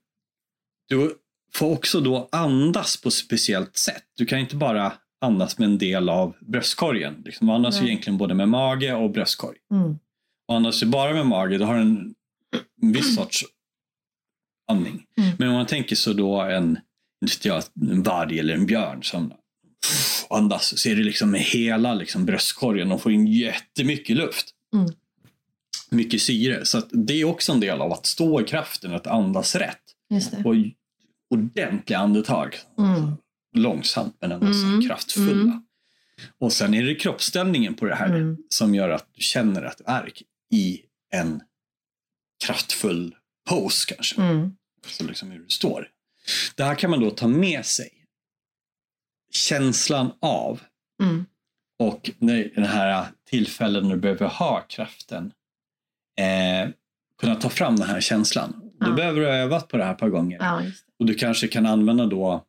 du 0.89 1.15
får 1.55 1.73
också 1.73 2.01
då 2.01 2.29
andas 2.33 3.03
på 3.03 3.09
ett 3.09 3.15
speciellt 3.15 3.77
sätt. 3.77 4.05
Du 4.17 4.27
kan 4.27 4.39
inte 4.39 4.57
bara 4.57 4.93
andas 5.21 5.59
med 5.59 5.67
en 5.67 5.79
del 5.79 6.09
av 6.09 6.37
bröstkorgen. 6.41 7.23
Liksom, 7.25 7.47
du 7.47 7.53
andas 7.53 7.83
ju 7.83 7.87
egentligen 7.87 8.19
både 8.19 8.35
med 8.35 8.49
mage 8.49 8.95
och 8.95 9.11
bröstkorg. 9.11 9.57
Mm. 9.73 9.99
Och 10.49 10.57
andas 10.57 10.81
du 10.81 10.87
bara 10.87 11.13
med 11.13 11.27
mage, 11.27 11.59
då 11.59 11.65
har 11.65 11.75
du 11.75 11.81
en, 11.81 12.15
en 12.83 12.93
viss 12.93 13.15
sorts 13.17 13.45
andning. 14.71 15.05
Mm. 15.21 15.31
Men 15.39 15.49
om 15.49 15.55
man 15.55 15.67
tänker 15.67 15.97
så 15.97 16.13
då 16.13 16.41
en, 16.41 16.79
en 17.91 18.03
varg 18.03 18.39
eller 18.39 18.55
en 18.55 18.67
björn 18.67 19.03
som 19.03 19.33
andas, 20.31 20.79
så 20.79 20.89
är 20.89 20.97
det 20.97 21.03
liksom 21.03 21.31
med 21.31 21.41
hela 21.41 21.95
liksom 21.95 22.27
bröstkorgen 22.27 22.93
och 22.93 23.03
får 23.03 23.13
in 23.13 23.27
jättemycket 23.27 24.17
luft. 24.17 24.51
Mm. 24.75 24.91
Mycket 25.91 26.23
syre. 26.23 26.65
Så 26.65 26.83
det 26.91 27.21
är 27.21 27.25
också 27.25 27.53
en 27.53 27.61
del 27.61 27.81
av 27.81 27.93
att 27.93 28.07
stå 28.07 28.41
i 28.41 28.45
kraften, 28.45 28.95
att 28.95 29.07
andas 29.07 29.55
rätt. 29.55 29.83
Just 30.11 30.31
det. 30.31 30.45
Och 30.45 30.55
ordentliga 31.31 31.99
andetag. 31.99 32.57
Mm. 32.79 33.13
Långsamt 33.57 34.17
men 34.21 34.33
ändå 34.33 34.53
så 34.53 34.67
Mm. 34.67 34.89
kraftfulla. 34.89 35.43
Mm. 35.43 35.63
Och 36.41 36.53
sen 36.53 36.75
är 36.75 36.85
det 36.85 36.95
kroppsställningen 36.95 37.75
på 37.75 37.85
det 37.85 37.95
här 37.95 38.09
Mm. 38.09 38.37
som 38.49 38.75
gör 38.75 38.89
att 38.89 39.07
du 39.15 39.21
känner 39.23 39.63
att 39.63 39.79
du 39.79 39.85
är 39.87 40.13
i 40.53 40.81
en 41.11 41.41
kraftfull 42.45 43.15
pose 43.49 43.95
kanske. 43.95 44.23
Mm. 44.23 44.57
Så 44.87 45.05
liksom 45.05 45.31
hur 45.31 45.39
du 45.39 45.49
står. 45.49 45.89
Det 46.57 46.65
här 46.65 46.75
kan 46.75 46.91
man 46.91 47.01
då 47.01 47.11
ta 47.11 47.29
med 47.29 47.67
sig. 47.67 47.91
Känslan 49.33 50.13
av 50.21 50.61
Mm. 51.03 51.27
och 51.79 52.11
när 52.19 52.53
den 52.55 52.65
här 52.65 53.07
tillfällen 53.27 53.83
när 53.89 53.95
du 53.95 54.01
behöver 54.01 54.27
ha 54.27 54.61
kraften. 54.69 55.33
Eh, 56.19 56.71
kunna 57.21 57.35
ta 57.35 57.49
fram 57.49 57.77
den 57.77 57.89
här 57.89 58.01
känslan. 58.01 58.68
Då 58.81 58.87
Ja. 58.91 58.93
behöver 58.95 59.21
du 59.21 59.27
ha 59.27 59.33
övat 59.35 59.69
på 59.69 59.77
det 59.77 59.85
här 59.85 59.93
ett 59.93 59.99
par 59.99 60.09
gånger. 60.09 60.39
Ja. 60.41 60.63
Och 60.99 61.07
du 61.07 61.15
kanske 61.15 61.49
kan 61.49 61.67
använda 61.67 62.07
då 62.07 62.45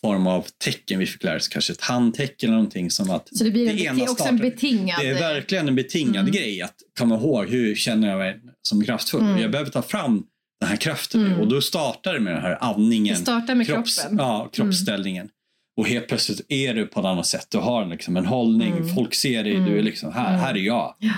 form 0.00 0.26
av 0.26 0.46
tecken. 0.64 0.98
Vi 0.98 1.06
fick 1.06 1.22
lära 1.22 1.36
oss 1.36 1.48
kanske 1.48 1.72
ett 1.72 1.80
handtecken 1.80 2.48
eller 2.48 2.56
någonting 2.56 2.90
som 2.90 3.10
att 3.10 3.28
Så 3.36 3.44
det 3.44 3.50
blir 3.50 3.70
en 3.70 3.76
det 3.76 3.82
ena 3.82 4.02
också 4.10 4.24
en 4.28 4.36
betingad... 4.36 5.00
Det 5.00 5.08
är 5.10 5.14
verkligen 5.20 5.68
en 5.68 5.74
betingad 5.74 6.16
Mm. 6.20 6.32
grej 6.32 6.62
att 6.62 6.74
komma 6.98 7.14
ihåg 7.14 7.48
hur 7.48 7.74
känner 7.74 8.08
jag 8.08 8.18
mig 8.18 8.40
som 8.62 8.84
kraftfull. 8.84 9.20
Mm. 9.20 9.38
Jag 9.38 9.50
behöver 9.50 9.70
ta 9.70 9.82
fram 9.82 10.22
den 10.60 10.68
här 10.68 10.76
kraften 10.76 11.26
Mm. 11.26 11.40
och 11.40 11.48
då 11.48 11.60
startar 11.60 12.14
det 12.14 12.20
med 12.20 12.34
den 12.34 12.42
här 12.42 12.58
andningen. 12.60 13.14
Det 13.14 13.20
startar 13.22 13.54
med 13.54 13.66
kropps, 13.66 13.96
kroppen. 13.98 14.18
Mm. 14.18 14.26
ja, 14.26 14.48
kroppsställningen. 14.52 15.28
Och 15.76 15.86
helt 15.88 16.08
plötsligt 16.08 16.40
är 16.48 16.74
du 16.74 16.86
på 16.86 17.00
ett 17.00 17.06
annat 17.06 17.26
sätt. 17.26 17.46
Du 17.50 17.58
har 17.58 17.86
liksom 17.86 18.16
en 18.16 18.26
hållning, 18.26 18.72
Mm. 18.72 18.94
folk 18.94 19.14
ser 19.14 19.44
dig, 19.44 19.54
Mm. 19.54 19.70
du 19.70 19.78
är 19.78 19.82
liksom 19.82 20.12
här, 20.12 20.28
Mm. 20.28 20.40
här 20.40 20.54
är 20.54 20.58
jag. 20.58 20.94
Ja. 20.98 21.10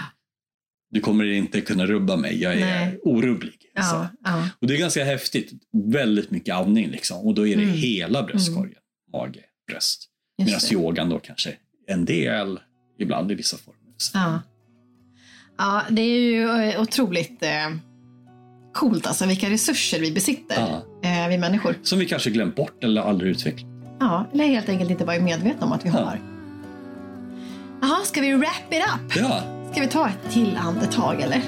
Du 0.91 1.01
kommer 1.01 1.25
inte 1.25 1.61
kunna 1.61 1.87
rubba 1.87 2.17
mig, 2.17 2.43
jag 2.43 2.55
är 2.55 2.61
Nej. 2.61 2.99
orubblig. 3.03 3.55
Ja, 3.75 4.09
ja. 4.25 4.49
Och 4.61 4.67
det 4.67 4.75
är 4.75 4.79
ganska 4.79 5.05
häftigt. 5.05 5.53
Väldigt 5.93 6.31
mycket 6.31 6.55
andning 6.55 6.89
liksom. 6.91 7.27
Och 7.27 7.35
då 7.35 7.47
är 7.47 7.57
det 7.57 7.63
Mm. 7.63 7.75
hela 7.75 8.23
bröstkorgen. 8.23 8.79
Mage, 9.13 9.41
bröst. 9.71 10.05
Medan 10.39 10.61
yogan 10.73 11.09
då 11.09 11.19
kanske 11.19 11.55
en 11.87 12.05
del, 12.05 12.61
ibland 12.99 13.33
i 13.33 13.35
vissa 13.35 13.57
former. 13.57 13.81
Ja. 14.15 14.41
ja, 15.59 15.83
det 15.91 16.03
är 16.03 16.21
ju 16.21 16.43
eh, 16.71 16.81
otroligt 16.81 17.43
eh, 17.43 17.77
coolt 18.75 19.07
alltså 19.07 19.27
vilka 19.27 19.51
resurser 19.51 20.01
vi 20.01 20.13
besitter, 20.13 20.57
eh, 21.03 21.29
vi 21.29 21.39
människor. 21.39 21.75
Som 21.83 21.99
vi 21.99 22.07
kanske 22.07 22.31
glömt 22.31 22.57
bort 22.57 22.85
eller 22.85 23.01
aldrig 23.03 23.31
utvecklat. 23.31 23.71
Ja, 24.01 24.27
eller 24.35 24.45
helt 24.47 24.69
enkelt 24.69 24.91
inte 24.91 25.05
varit 25.05 25.23
medvetna 25.23 25.67
om 25.67 25.73
att 25.73 25.85
vi 25.85 25.89
har. 25.89 26.21
Jaha, 27.83 28.05
ska 28.05 28.21
vi 28.21 28.33
wrap 28.35 28.73
it 28.73 28.79
up? 28.79 29.17
Ja, 29.17 29.56
Ska 29.73 29.81
vi 29.81 29.89
ta 29.89 30.09
ett 30.09 30.33
till 30.33 30.57
andetag 30.57 31.21
eller? 31.21 31.43